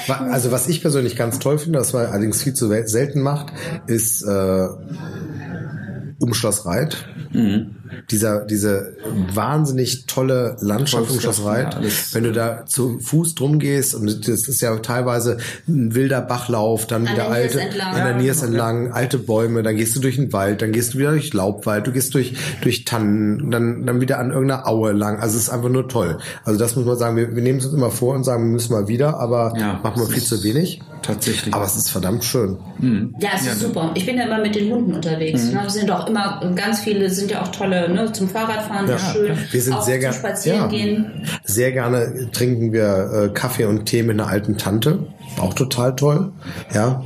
also 0.32 0.52
was 0.52 0.68
ich 0.68 0.82
persönlich 0.82 1.16
ganz 1.16 1.40
toll 1.40 1.58
finde, 1.58 1.80
was 1.80 1.94
man 1.94 2.06
allerdings 2.08 2.42
viel 2.42 2.54
zu 2.54 2.68
selten 2.68 3.22
macht, 3.22 3.54
ist 3.88 4.24
äh, 4.24 4.68
Umschloss 6.20 6.66
Reit. 6.66 7.06
Mhm 7.32 7.77
dieser, 8.10 8.46
diese 8.46 8.96
wahnsinnig 9.34 10.06
tolle 10.06 10.58
Landschaft 10.60 11.10
um 11.12 11.20
Schloss 11.20 11.44
Reit. 11.44 11.76
Ja, 11.76 11.90
wenn 12.14 12.24
du 12.24 12.32
da 12.32 12.66
zu 12.66 13.00
Fuß 13.00 13.36
drum 13.36 13.60
gehst 13.60 13.96
und 13.96 14.28
das 14.28 14.48
ist 14.48 14.62
ja 14.62 14.76
teilweise 14.78 15.38
ein 15.68 15.94
wilder 15.96 16.22
Bachlauf, 16.22 16.88
dann 16.88 17.08
an 17.08 17.14
wieder 17.14 17.30
alte, 17.30 17.62
entlang. 17.62 17.96
an 17.96 18.04
der 18.04 18.16
Niers 18.16 18.42
entlang, 18.42 18.92
alte 18.92 19.18
Bäume, 19.18 19.64
dann 19.64 19.76
gehst 19.76 19.96
du 19.96 20.00
durch 20.00 20.16
den 20.16 20.32
Wald, 20.34 20.62
dann 20.62 20.72
gehst 20.72 20.94
du 20.94 21.00
wieder 21.00 21.12
durch 21.12 21.34
Laubwald, 21.34 21.88
du 21.88 21.92
gehst 21.92 22.14
durch, 22.14 22.36
durch 22.62 22.86
Tannen, 22.86 23.52
dann, 23.52 23.86
dann 23.86 24.02
wieder 24.02 24.20
an 24.20 24.32
irgendeiner 24.32 24.68
Aue 24.68 24.92
lang. 24.92 25.20
Also 25.20 25.38
es 25.38 25.44
ist 25.44 25.50
einfach 25.50 25.70
nur 25.70 25.88
toll. 25.88 26.18
Also 26.44 26.60
das 26.60 26.76
muss 26.76 26.86
man 26.86 26.98
sagen, 26.98 27.16
wir, 27.16 27.36
wir 27.36 27.44
nehmen 27.44 27.60
es 27.60 27.66
uns 27.66 27.74
immer 27.74 27.92
vor 27.92 28.16
und 28.16 28.24
sagen, 28.24 28.44
wir 28.44 28.52
müssen 28.52 28.74
mal 28.74 28.88
wieder, 28.88 29.20
aber 29.20 29.54
ja, 29.58 29.80
machen 29.84 30.02
wir 30.02 30.08
viel 30.08 30.24
zu 30.24 30.44
wenig. 30.44 30.82
Tatsächlich. 31.02 31.54
Aber 31.54 31.64
es 31.64 31.78
ist 31.78 31.90
verdammt 31.90 32.24
schön. 32.24 32.58
Mhm. 32.80 33.16
Ja, 33.20 33.30
es 33.36 33.42
ist 33.42 33.48
ja, 33.48 33.56
super. 33.56 33.92
Ich 33.96 34.06
bin 34.06 34.18
ja 34.18 34.26
immer 34.26 34.40
mit 34.40 34.56
den 34.56 34.72
Hunden 34.72 34.94
unterwegs. 34.94 35.46
Mhm. 35.46 35.54
Ne? 35.54 35.70
sind 35.70 35.92
auch 35.92 36.08
immer 36.08 36.42
ganz 36.56 36.82
viele, 36.82 37.10
sind 37.10 37.32
ja 37.32 37.42
auch 37.44 37.48
tolle 37.50 37.77
ne? 37.88 38.12
zum 38.12 38.30
Fahrradfahren, 38.30 38.88
ja, 38.88 38.98
schön. 38.98 39.38
Wir 39.52 39.62
sind 39.62 39.74
auch 39.74 39.82
sehr 39.82 40.00
gerne 40.00 40.16
spazieren 40.16 40.60
ja, 40.62 40.68
gehen. 40.68 41.28
Sehr 41.44 41.72
gerne 41.72 42.30
trinken 42.32 42.72
wir 42.74 43.12
äh, 43.12 43.30
Kaffee 43.34 43.66
und 43.66 43.86
Tee 43.86 44.04
mit 44.04 44.20
einer 44.20 44.30
alten 44.30 44.58
Tante. 44.58 45.08
Auch 45.40 45.54
total 45.54 45.96
toll. 45.96 46.32
Ja. 46.74 47.04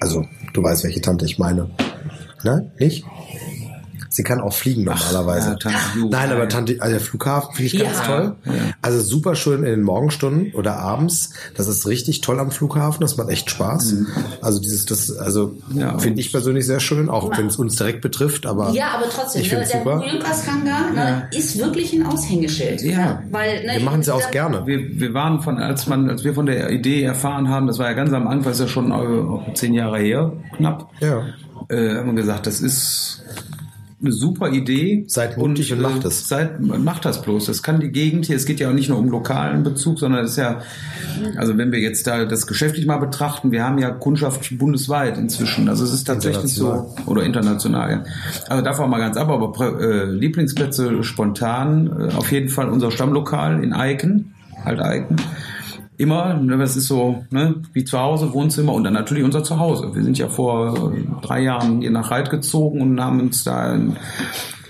Also, 0.00 0.24
du 0.54 0.62
weißt, 0.62 0.84
welche 0.84 1.00
Tante 1.00 1.24
ich 1.24 1.38
meine. 1.38 1.70
Ne? 2.44 2.70
Nicht? 2.78 3.04
Sie 4.18 4.24
kann 4.24 4.40
auch 4.40 4.52
fliegen 4.52 4.82
normalerweise. 4.82 5.56
Ach, 5.60 5.64
ja, 5.64 5.70
Tante 5.70 6.08
Nein, 6.10 6.32
aber 6.32 6.48
Tante, 6.48 6.76
also 6.80 6.92
der 6.92 7.00
Flughafen 7.00 7.54
finde 7.54 7.72
ich 7.72 7.80
ganz 7.80 8.02
toll. 8.02 8.34
Ja. 8.46 8.52
Also 8.82 9.00
super 9.00 9.36
schön 9.36 9.60
in 9.60 9.70
den 9.70 9.82
Morgenstunden 9.82 10.54
oder 10.54 10.76
abends. 10.76 11.34
Das 11.54 11.68
ist 11.68 11.86
richtig 11.86 12.20
toll 12.20 12.40
am 12.40 12.50
Flughafen. 12.50 13.00
Das 13.00 13.16
macht 13.16 13.28
echt 13.28 13.48
Spaß. 13.48 13.92
Mhm. 13.92 14.06
Also 14.42 14.58
dieses, 14.58 14.86
das, 14.86 15.16
also 15.16 15.54
ja. 15.72 15.96
finde 15.98 16.20
ich 16.20 16.32
persönlich 16.32 16.66
sehr 16.66 16.80
schön, 16.80 17.08
auch 17.08 17.38
wenn 17.38 17.46
es 17.46 17.58
uns 17.58 17.76
direkt 17.76 18.00
betrifft. 18.00 18.44
Aber 18.44 18.70
ja, 18.70 18.88
aber 18.96 19.08
trotzdem, 19.08 19.42
ich 19.42 19.52
ne, 19.52 19.58
der 19.58 19.66
super. 19.68 20.02
Hangar 20.48 20.90
ne, 20.92 21.28
ist 21.30 21.56
wirklich 21.56 21.92
ein 21.92 22.04
Aushängeschild. 22.04 22.82
Ja, 22.82 22.98
ne? 22.98 23.22
weil 23.30 23.66
ne, 23.66 23.74
wir 23.74 23.84
machen 23.84 24.00
es 24.00 24.08
auch 24.08 24.32
gerne. 24.32 24.66
Wir, 24.66 24.98
wir 24.98 25.14
waren 25.14 25.42
von, 25.42 25.58
als 25.58 25.86
man, 25.86 26.10
als 26.10 26.24
wir 26.24 26.34
von 26.34 26.46
der 26.46 26.70
Idee 26.70 27.04
erfahren 27.04 27.48
haben, 27.48 27.68
das 27.68 27.78
war 27.78 27.86
ja 27.86 27.92
ganz 27.92 28.12
am 28.12 28.26
Anfang, 28.26 28.50
ist 28.50 28.58
ja 28.58 28.66
schon 28.66 28.90
äh, 28.90 29.54
zehn 29.54 29.74
Jahre 29.74 30.00
her, 30.00 30.32
knapp. 30.56 30.90
Ja. 30.98 31.22
Äh, 31.68 31.98
haben 31.98 32.06
wir 32.06 32.14
gesagt, 32.14 32.48
das 32.48 32.60
ist 32.60 33.22
eine 34.00 34.12
super 34.12 34.50
Idee. 34.50 35.04
Seid 35.08 35.36
mutig 35.36 35.72
und, 35.72 35.78
und 35.78 35.82
macht 35.82 36.04
es. 36.04 36.28
Seid, 36.28 36.60
macht 36.60 37.04
das 37.04 37.22
bloß. 37.22 37.46
Das 37.46 37.62
kann 37.62 37.80
die 37.80 37.90
Gegend 37.90 38.26
hier, 38.26 38.36
es 38.36 38.46
geht 38.46 38.60
ja 38.60 38.68
auch 38.68 38.74
nicht 38.74 38.88
nur 38.88 38.98
um 38.98 39.08
lokalen 39.08 39.64
Bezug, 39.64 39.98
sondern 39.98 40.24
es 40.24 40.32
ist 40.32 40.36
ja, 40.36 40.60
also 41.36 41.58
wenn 41.58 41.72
wir 41.72 41.80
jetzt 41.80 42.06
da 42.06 42.24
das 42.24 42.46
geschäftlich 42.46 42.86
mal 42.86 42.98
betrachten, 42.98 43.50
wir 43.50 43.64
haben 43.64 43.78
ja 43.78 43.90
Kundschaft 43.90 44.56
bundesweit 44.58 45.18
inzwischen. 45.18 45.68
Also 45.68 45.84
es 45.84 45.92
ist 45.92 46.04
tatsächlich 46.04 46.54
so, 46.54 46.94
oder 47.06 47.24
international, 47.24 47.90
ja. 47.90 48.04
Also 48.48 48.62
davon 48.62 48.88
mal 48.88 48.98
ganz 48.98 49.16
ab, 49.16 49.28
aber 49.28 49.80
äh, 49.80 50.04
Lieblingsplätze 50.04 51.02
spontan, 51.02 52.10
äh, 52.10 52.14
auf 52.14 52.30
jeden 52.30 52.48
Fall 52.48 52.68
unser 52.68 52.90
Stammlokal 52.90 53.62
in 53.64 53.72
Eiken, 53.72 54.34
halt 54.64 54.80
Eiken 54.80 55.16
immer, 55.98 56.34
ne, 56.34 56.56
das 56.56 56.76
ist 56.76 56.86
so 56.86 57.24
ne, 57.30 57.56
wie 57.72 57.84
zu 57.84 57.98
Hause, 57.98 58.32
Wohnzimmer 58.32 58.72
und 58.72 58.84
dann 58.84 58.94
natürlich 58.94 59.24
unser 59.24 59.44
Zuhause. 59.44 59.90
Wir 59.94 60.02
sind 60.02 60.16
ja 60.16 60.28
vor 60.28 60.92
drei 61.20 61.42
Jahren 61.42 61.80
hier 61.80 61.90
nach 61.90 62.10
Reit 62.10 62.30
gezogen 62.30 62.80
und 62.80 63.00
haben 63.00 63.20
uns 63.20 63.44
da 63.44 63.74
in, 63.74 63.96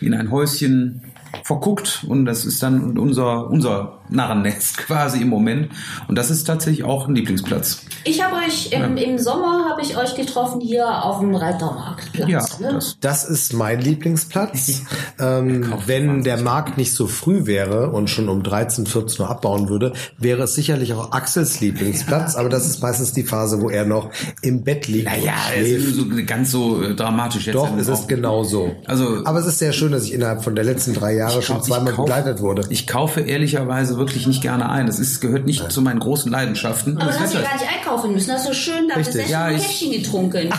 in 0.00 0.14
ein 0.14 0.30
Häuschen 0.30 1.02
verguckt 1.44 2.04
und 2.08 2.24
das 2.24 2.44
ist 2.44 2.62
dann 2.62 2.98
unser, 2.98 3.48
unser 3.50 3.97
Narrennest 4.10 4.78
quasi 4.86 5.22
im 5.22 5.28
Moment. 5.28 5.70
Und 6.08 6.16
das 6.16 6.30
ist 6.30 6.44
tatsächlich 6.44 6.84
auch 6.84 7.08
ein 7.08 7.14
Lieblingsplatz. 7.14 7.82
Ich 8.04 8.22
habe 8.22 8.36
euch 8.36 8.72
im, 8.72 8.96
ja. 8.96 9.04
im 9.04 9.18
Sommer 9.18 9.68
habe 9.68 9.82
ich 9.82 9.96
euch 9.96 10.14
getroffen 10.14 10.60
hier 10.60 11.04
auf 11.04 11.20
dem 11.20 11.34
Reitermarktplatz. 11.34 12.28
Ja, 12.28 12.40
ne? 12.60 12.74
das, 12.74 12.96
das, 13.00 13.24
ist 13.24 13.52
mein 13.52 13.80
Lieblingsplatz. 13.80 14.82
ähm, 15.18 15.72
wenn 15.86 16.22
der 16.24 16.38
Markt 16.38 16.78
nicht 16.78 16.92
so 16.92 17.06
früh 17.06 17.46
wäre 17.46 17.90
und 17.90 18.08
schon 18.08 18.28
um 18.28 18.42
13, 18.42 18.86
14 18.86 19.24
Uhr 19.24 19.30
abbauen 19.30 19.68
würde, 19.68 19.92
wäre 20.16 20.44
es 20.44 20.54
sicherlich 20.54 20.92
auch 20.94 21.12
Axels 21.12 21.60
Lieblingsplatz. 21.60 22.36
aber 22.36 22.48
das 22.48 22.66
ist 22.66 22.80
meistens 22.82 23.12
die 23.12 23.24
Phase, 23.24 23.60
wo 23.60 23.68
er 23.68 23.84
noch 23.84 24.10
im 24.42 24.64
Bett 24.64 24.88
liegt. 24.88 25.06
Naja, 25.06 25.34
es 25.56 25.68
ist 25.68 25.96
so, 25.96 26.06
ganz 26.26 26.50
so 26.50 26.82
äh, 26.82 26.94
dramatisch 26.94 27.46
jetzt. 27.46 27.54
Doch, 27.54 27.76
es 27.76 27.88
ist 27.88 28.08
genau 28.08 28.44
so. 28.44 28.74
Also, 28.86 29.24
aber 29.24 29.40
es 29.40 29.46
ist 29.46 29.58
sehr 29.58 29.72
schön, 29.72 29.92
dass 29.92 30.04
ich 30.04 30.14
innerhalb 30.14 30.42
von 30.42 30.54
der 30.54 30.64
letzten 30.64 30.94
drei 30.94 31.14
Jahre 31.14 31.42
schon 31.42 31.62
zweimal 31.62 31.92
kaufe, 31.92 32.06
begleitet 32.06 32.40
wurde. 32.40 32.64
Ich 32.70 32.86
kaufe 32.86 33.20
ehrlicherweise 33.20 33.97
wirklich 33.98 34.26
nicht 34.26 34.42
gerne 34.42 34.68
ein. 34.70 34.86
Das 34.86 34.98
ist, 34.98 35.20
gehört 35.20 35.46
nicht 35.46 35.70
zu 35.70 35.82
meinen 35.82 36.00
großen 36.00 36.30
Leidenschaften. 36.30 36.98
Aber 36.98 37.10
du 37.10 37.18
hast 37.18 37.34
ja 37.34 37.40
gar 37.40 37.54
nicht 37.54 37.68
einkaufen 37.68 38.12
müssen. 38.12 38.32
Hast 38.32 38.48
du 38.48 38.54
schön 38.54 38.88
da 38.88 38.96
besessen 38.96 39.30
ja, 39.30 39.44
ein 39.44 39.56
Käffchen 39.56 39.92
getrunken. 39.92 40.50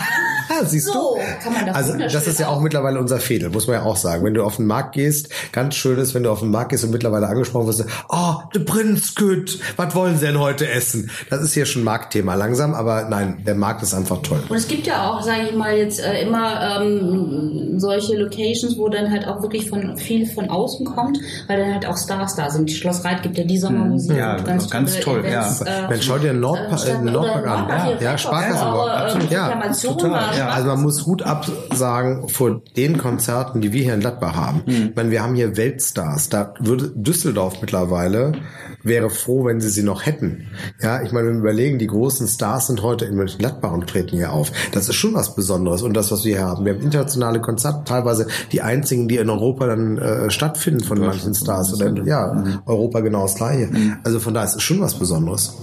siehst 0.64 0.86
so, 0.86 1.16
du? 1.16 1.42
Kann 1.42 1.52
man 1.52 1.66
das 1.66 1.76
also 1.76 1.96
das 1.96 2.26
ist 2.26 2.40
ja 2.40 2.48
auch 2.48 2.60
mittlerweile 2.60 2.98
unser 2.98 3.18
Fädel, 3.18 3.50
muss 3.50 3.66
man 3.66 3.76
ja 3.76 3.82
auch 3.82 3.96
sagen. 3.96 4.24
Wenn 4.24 4.34
du 4.34 4.44
auf 4.44 4.56
den 4.56 4.66
Markt 4.66 4.94
gehst, 4.94 5.28
ganz 5.52 5.74
schön 5.74 5.98
ist, 5.98 6.14
wenn 6.14 6.22
du 6.22 6.30
auf 6.30 6.40
den 6.40 6.50
Markt 6.50 6.70
gehst 6.70 6.84
und 6.84 6.90
mittlerweile 6.90 7.26
angesprochen 7.28 7.66
wirst, 7.66 7.84
oh, 8.08 8.34
der 8.54 8.60
Prinzküt, 8.60 9.60
was 9.76 9.94
wollen 9.94 10.18
sie 10.18 10.26
denn 10.26 10.38
heute 10.38 10.68
essen? 10.68 11.10
Das 11.30 11.42
ist 11.42 11.54
hier 11.54 11.66
schon 11.66 11.84
Marktthema 11.84 12.34
langsam, 12.34 12.74
aber 12.74 13.08
nein, 13.08 13.42
der 13.46 13.54
Markt 13.54 13.82
ist 13.82 13.94
einfach 13.94 14.22
toll. 14.22 14.42
Und 14.48 14.56
es 14.56 14.68
gibt 14.68 14.86
ja 14.86 15.10
auch, 15.10 15.22
sage 15.22 15.48
ich 15.50 15.54
mal, 15.54 15.76
jetzt 15.76 16.00
äh, 16.00 16.22
immer 16.22 16.80
ähm, 16.80 17.78
solche 17.78 18.16
Locations, 18.16 18.76
wo 18.76 18.88
dann 18.88 19.10
halt 19.10 19.26
auch 19.26 19.42
wirklich 19.42 19.68
von 19.68 19.96
viel 19.96 20.26
von 20.26 20.50
außen 20.50 20.86
kommt, 20.86 21.18
weil 21.46 21.58
dann 21.58 21.72
halt 21.72 21.86
auch 21.86 21.96
Stars 21.96 22.36
da 22.36 22.50
sind. 22.50 22.70
Schloss 22.70 23.04
Reit 23.04 23.22
gibt 23.22 23.38
ja 23.38 23.44
die 23.44 23.58
Sommermusik. 23.58 24.16
Ja, 24.16 24.36
ganz, 24.36 24.68
ganz 24.70 24.98
toll. 25.00 25.20
Events, 25.20 25.60
ja. 25.60 25.86
Äh, 25.86 25.88
Mensch, 25.88 26.06
schau 26.06 26.18
dir 26.18 26.32
Nordpark 26.32 26.88
äh, 26.88 26.98
Nordpark 26.98 27.46
an. 27.46 27.68
Ja, 27.68 27.98
ja 28.00 28.18
Sparkassen. 28.18 29.30
Ja, 29.30 29.60
total. 29.82 30.36
Ja. 30.40 30.48
Also 30.48 30.68
man 30.68 30.82
muss 30.82 31.06
Hut 31.06 31.22
absagen 31.22 32.28
vor 32.28 32.62
den 32.76 32.98
Konzerten, 32.98 33.60
die 33.60 33.72
wir 33.72 33.82
hier 33.82 33.94
in 33.94 34.00
Gladbach 34.00 34.34
haben. 34.34 34.62
Mhm. 34.66 34.88
Ich 34.90 34.96
meine, 34.96 35.10
wir 35.10 35.22
haben 35.22 35.34
hier 35.34 35.56
Weltstars. 35.56 36.28
Da 36.28 36.54
würde 36.60 36.92
Düsseldorf 36.94 37.60
mittlerweile 37.60 38.32
wäre 38.82 39.10
froh, 39.10 39.44
wenn 39.44 39.60
sie 39.60 39.68
sie 39.68 39.82
noch 39.82 40.06
hätten. 40.06 40.48
Ja, 40.82 41.02
ich 41.02 41.12
meine, 41.12 41.28
wenn 41.28 41.34
wir 41.34 41.40
überlegen, 41.40 41.78
die 41.78 41.86
großen 41.86 42.26
Stars 42.26 42.68
sind 42.68 42.82
heute 42.82 43.04
in 43.04 43.14
Mönchengladbach 43.14 43.72
und 43.72 43.86
treten 43.86 44.16
hier 44.16 44.32
auf. 44.32 44.52
Das 44.72 44.88
ist 44.88 44.94
schon 44.94 45.14
was 45.14 45.34
Besonderes 45.34 45.82
und 45.82 45.94
das, 45.94 46.10
was 46.10 46.24
wir 46.24 46.38
hier 46.38 46.46
haben. 46.46 46.64
Wir 46.64 46.74
haben 46.74 46.80
internationale 46.80 47.40
Konzerte, 47.40 47.82
teilweise 47.84 48.26
die 48.52 48.62
einzigen, 48.62 49.08
die 49.08 49.16
in 49.16 49.28
Europa 49.28 49.66
dann 49.66 49.98
äh, 49.98 50.30
stattfinden 50.30 50.82
von 50.82 50.98
manchen 50.98 51.34
Stars 51.34 51.74
oder 51.74 51.92
ja, 52.04 52.32
mhm. 52.32 52.60
Europa 52.64 53.00
genau 53.00 53.22
das 53.22 53.34
gleiche. 53.34 53.66
Mhm. 53.66 53.96
Also 54.02 54.18
von 54.20 54.34
da 54.34 54.44
ist 54.44 54.56
es 54.56 54.62
schon 54.62 54.80
was 54.80 54.94
Besonderes. 54.94 55.54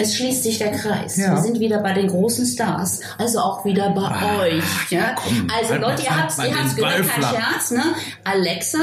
Es 0.00 0.16
schließt 0.16 0.44
sich 0.44 0.56
der 0.56 0.72
Kreis. 0.72 1.18
Ja. 1.18 1.34
Wir 1.34 1.42
sind 1.42 1.60
wieder 1.60 1.82
bei 1.82 1.92
den 1.92 2.08
großen 2.08 2.46
Stars, 2.46 3.00
also 3.18 3.38
auch 3.40 3.66
wieder 3.66 3.90
bei 3.90 4.00
ah, 4.00 4.40
euch. 4.40 4.64
Ja? 4.88 5.14
Komm, 5.14 5.46
also 5.54 5.72
halt 5.72 5.82
Leute, 5.82 6.02
ihr 6.02 6.16
habt 6.16 6.30
es 6.30 6.76
gehört, 6.76 7.06
kein 7.06 7.22
Scherz. 7.22 7.70
Ne? 7.70 7.82
Alexa 8.24 8.78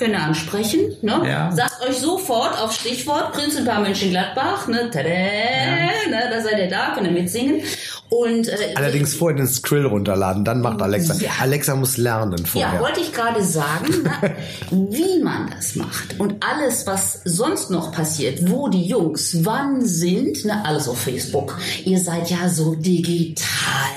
ihr 0.00 0.22
ansprechen, 0.22 0.96
ne? 1.02 1.22
Ja. 1.26 1.50
Sagt 1.52 1.82
euch 1.88 1.98
sofort 1.98 2.58
auf 2.60 2.72
Stichwort 2.72 3.32
Prinzenpaar 3.32 3.80
Mönchengladbach, 3.80 4.68
ne? 4.68 4.90
Tada, 4.90 5.08
ja. 5.08 6.10
ne? 6.10 6.30
Da 6.30 6.40
seid 6.40 6.58
ihr 6.58 6.68
da, 6.68 6.92
könnt 6.94 7.06
ihr 7.06 7.12
mitsingen. 7.12 7.62
Und, 8.08 8.48
äh, 8.48 8.74
Allerdings 8.76 9.14
vorher 9.14 9.36
den 9.36 9.48
Skrill 9.48 9.84
runterladen, 9.86 10.44
dann 10.44 10.60
macht 10.60 10.80
Alexa. 10.80 11.14
Ja. 11.14 11.30
Alexa 11.40 11.74
muss 11.74 11.96
lernen 11.96 12.46
vorher. 12.46 12.74
Ja, 12.74 12.80
wollte 12.80 13.00
ich 13.00 13.12
gerade 13.12 13.42
sagen, 13.42 13.86
ne, 14.02 14.36
wie 14.70 15.22
man 15.22 15.50
das 15.50 15.74
macht 15.74 16.18
und 16.20 16.36
alles, 16.44 16.86
was 16.86 17.20
sonst 17.24 17.70
noch 17.70 17.92
passiert, 17.92 18.50
wo 18.50 18.68
die 18.68 18.86
Jungs 18.86 19.44
wann 19.44 19.84
sind, 19.84 20.44
ne, 20.44 20.64
alles 20.64 20.88
auf 20.88 21.00
Facebook. 21.00 21.58
Ihr 21.84 21.98
seid 21.98 22.30
ja 22.30 22.48
so 22.48 22.74
digital. 22.74 23.46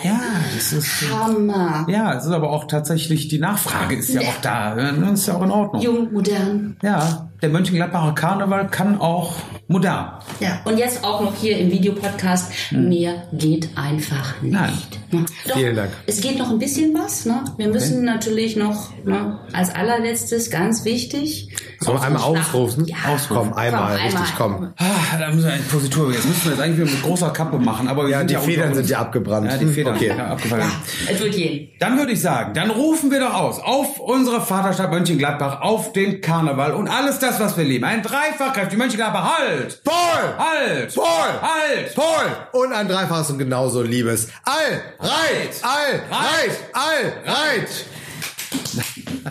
Ja, 0.03 0.20
das 0.55 0.74
ist 0.74 1.12
Hammer. 1.12 1.86
Ja, 1.88 2.18
es 2.18 2.26
ist 2.26 2.32
aber 2.32 2.49
auch 2.49 2.66
tatsächlich 2.66 3.28
die 3.28 3.39
Nachfrage 3.39 3.95
ist 3.95 4.10
ja, 4.10 4.22
ja. 4.22 4.30
auch 4.30 4.41
da. 4.41 4.76
Ne? 4.76 5.12
Ist 5.14 5.28
ja 5.28 5.36
auch 5.36 5.43
in 5.43 5.51
Ordnung. 5.51 5.82
Jung, 5.82 6.14
modern. 6.14 6.78
Ja, 6.82 7.29
der 7.42 7.50
Mönchengladbacher 7.50 8.14
Karneval 8.14 8.68
kann 8.68 9.00
auch 9.00 9.36
modern. 9.68 10.12
Ja, 10.40 10.62
und 10.66 10.78
jetzt 10.78 11.04
auch 11.04 11.22
noch 11.22 11.36
hier 11.36 11.58
im 11.58 11.72
Videopodcast. 11.72 12.52
Hm. 12.70 12.90
Mehr 12.90 13.24
geht 13.34 13.70
einfach 13.76 14.42
nicht. 14.42 14.54
Nein. 14.54 14.74
Ja. 15.12 15.20
Doch, 15.48 15.58
Vielen 15.58 15.76
Dank. 15.76 15.92
Es 16.06 16.22
geht 16.22 16.38
noch 16.38 16.50
ein 16.50 16.60
bisschen 16.60 16.94
was. 16.94 17.26
Ne? 17.26 17.44
Wir 17.58 17.70
müssen 17.70 17.98
okay. 17.98 18.06
natürlich 18.06 18.56
noch 18.56 18.90
ne, 19.06 19.40
als 19.54 19.74
allerletztes, 19.74 20.50
ganz 20.52 20.86
wichtig. 20.86 21.50
Sollen 21.80 21.98
wir 21.98 22.04
einmal 22.04 22.22
aufrufen? 22.24 22.86
Ja. 22.86 22.98
Auskommen, 23.14 23.54
einmal, 23.54 23.96
komm, 23.96 24.06
richtig, 24.06 24.36
komm. 24.38 24.74
Ah, 24.78 25.18
da 25.18 25.32
müssen 25.32 25.46
wir 25.46 25.54
eine 25.54 25.64
Positur. 25.64 26.12
Jetzt 26.12 26.28
müssen 26.28 26.44
wir 26.46 26.52
jetzt 26.52 26.62
eigentlich 26.62 26.92
mit 26.92 27.04
großer 27.04 27.30
Kappe 27.30 27.58
machen. 27.58 27.88
Aber 27.88 28.08
ja, 28.10 28.24
die 28.24 28.36
Federn 28.36 28.74
sind 28.74 28.90
ja 28.90 29.00
abgebrannt. 29.00 29.48
Ja, 29.50 29.58
die 29.58 29.66
Federn 29.68 29.96
okay. 29.96 30.10
sind 30.10 30.18
ja 30.18 30.28
abgefallen. 30.28 30.64
Ja, 30.64 31.12
es 31.14 31.20
wird 31.22 31.34
gehen. 31.34 31.70
Dann 31.80 31.98
würde 31.98 32.12
ich 32.12 32.22
sagen, 32.22 32.54
dann 32.54 32.70
rufen 32.70 33.12
wir 33.12 33.20
doch 33.20 33.34
aus 33.34 33.60
auf 33.60 34.00
unsere 34.00 34.42
Vaterstadt 34.42 34.92
Mönchengladbach, 34.92 35.62
auf 35.62 35.94
den 35.94 36.22
Karneval 36.22 36.74
und 36.74 36.88
alles 36.88 37.20
das, 37.30 37.40
was 37.40 37.58
wir 37.58 37.64
leben. 37.64 37.86
Ein 37.86 38.02
Dreifachkräftig 38.02 38.78
Mönchengladbach. 38.78 39.38
Halt! 39.38 39.84
Paul! 39.84 40.38
Halt! 40.38 40.96
Paul! 40.96 41.42
Halt! 41.42 41.96
Paul! 41.96 42.62
Und 42.62 42.74
ein 42.74 42.88
Dreifaches 42.88 43.30
und 43.30 43.40
genauso 43.40 43.82
liebes 43.82 44.30
All! 44.44 44.82
Reit! 45.00 45.56
All! 45.62 46.02
Reit! 46.12 46.60
All! 46.74 47.14
Reit! 47.26 47.70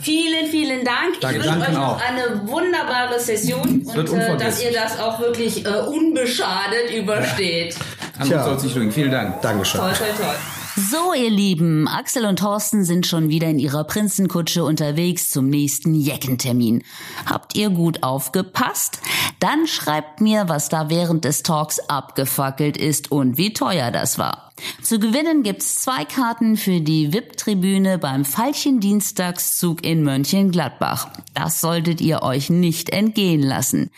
Vielen, 0.03 0.47
vielen 0.49 0.85
Dank. 0.85 1.21
Danke, 1.21 1.39
ich 1.39 1.45
wünsche 1.45 1.61
euch 1.61 1.73
noch 1.73 2.01
eine 2.01 2.47
wunderbare 2.47 3.19
Session 3.19 3.83
und 3.83 4.13
äh, 4.13 4.37
dass 4.37 4.63
ihr 4.63 4.73
das 4.73 5.01
auch 5.01 5.19
wirklich 5.19 5.65
äh, 5.65 5.69
unbeschadet 5.69 6.93
übersteht. 6.95 7.75
Ja. 7.75 7.81
An 8.21 8.33
uns 8.33 8.63
soll 8.63 8.71
es 8.71 8.77
nicht 8.77 8.95
Vielen 8.95 9.11
Dank. 9.11 9.43
Dankeschön. 9.43 9.81
Toll, 9.81 9.93
toll, 9.93 10.09
toll. 10.17 10.35
So, 10.79 11.13
ihr 11.13 11.29
Lieben, 11.29 11.89
Axel 11.89 12.25
und 12.25 12.39
Thorsten 12.39 12.85
sind 12.85 13.05
schon 13.05 13.29
wieder 13.29 13.49
in 13.49 13.59
ihrer 13.59 13.83
Prinzenkutsche 13.83 14.63
unterwegs 14.63 15.29
zum 15.29 15.49
nächsten 15.49 15.93
Jeckentermin. 15.97 16.85
Habt 17.27 17.57
ihr 17.57 17.71
gut 17.71 18.05
aufgepasst? 18.05 19.01
Dann 19.41 19.67
schreibt 19.67 20.21
mir, 20.21 20.49
was 20.49 20.69
da 20.69 20.89
während 20.89 21.25
des 21.25 21.43
Talks 21.43 21.81
abgefackelt 21.81 22.77
ist 22.77 23.11
und 23.11 23.39
wie 23.39 23.53
teuer 23.53 23.91
das 23.91 24.21
war. 24.21 24.53
Zu 24.81 25.01
gewinnen 25.01 25.43
gibt's 25.43 25.75
zwei 25.75 26.05
Karten 26.05 26.57
für 26.57 26.81
die 26.81 27.13
VIP-Tribüne 27.13 27.99
beim 27.99 28.25
Veilchen-Dienstagszug 28.25 29.85
in 29.85 30.05
Mönchengladbach. 30.05 31.09
Das 31.35 31.61
solltet 31.61 32.01
ihr 32.01 32.23
euch 32.23 32.51
nicht 32.51 32.91
entgehen 32.91 33.43
lassen. 33.43 33.91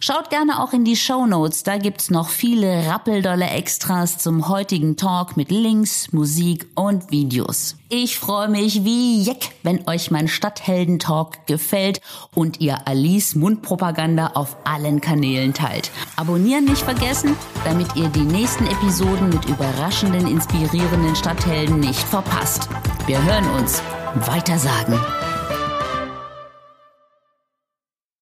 Schaut 0.00 0.30
gerne 0.30 0.62
auch 0.62 0.72
in 0.72 0.84
die 0.84 0.94
Show 0.94 1.26
Notes, 1.26 1.64
da 1.64 1.76
gibt's 1.76 2.08
noch 2.08 2.28
viele 2.28 2.86
rappeldolle 2.86 3.46
Extras 3.50 4.18
zum 4.18 4.48
heutigen 4.48 4.96
Talk 4.96 5.36
mit 5.36 5.50
Links, 5.50 6.12
Musik 6.12 6.68
und 6.76 7.10
Videos. 7.10 7.74
Ich 7.88 8.16
freue 8.16 8.48
mich 8.48 8.84
wie 8.84 9.22
Jeck, 9.22 9.50
wenn 9.64 9.88
euch 9.88 10.12
mein 10.12 10.28
Stadthelden-Talk 10.28 11.46
gefällt 11.46 12.00
und 12.32 12.60
ihr 12.60 12.86
Alice 12.86 13.34
Mundpropaganda 13.34 14.32
auf 14.34 14.56
allen 14.64 15.00
Kanälen 15.00 15.52
teilt. 15.52 15.90
Abonnieren 16.14 16.66
nicht 16.66 16.82
vergessen, 16.82 17.34
damit 17.64 17.96
ihr 17.96 18.08
die 18.08 18.20
nächsten 18.20 18.68
Episoden 18.68 19.30
mit 19.30 19.46
überraschenden, 19.46 20.28
inspirierenden 20.28 21.16
Stadthelden 21.16 21.80
nicht 21.80 22.02
verpasst. 22.02 22.68
Wir 23.06 23.20
hören 23.24 23.48
uns. 23.50 23.82
Weitersagen. 24.26 24.98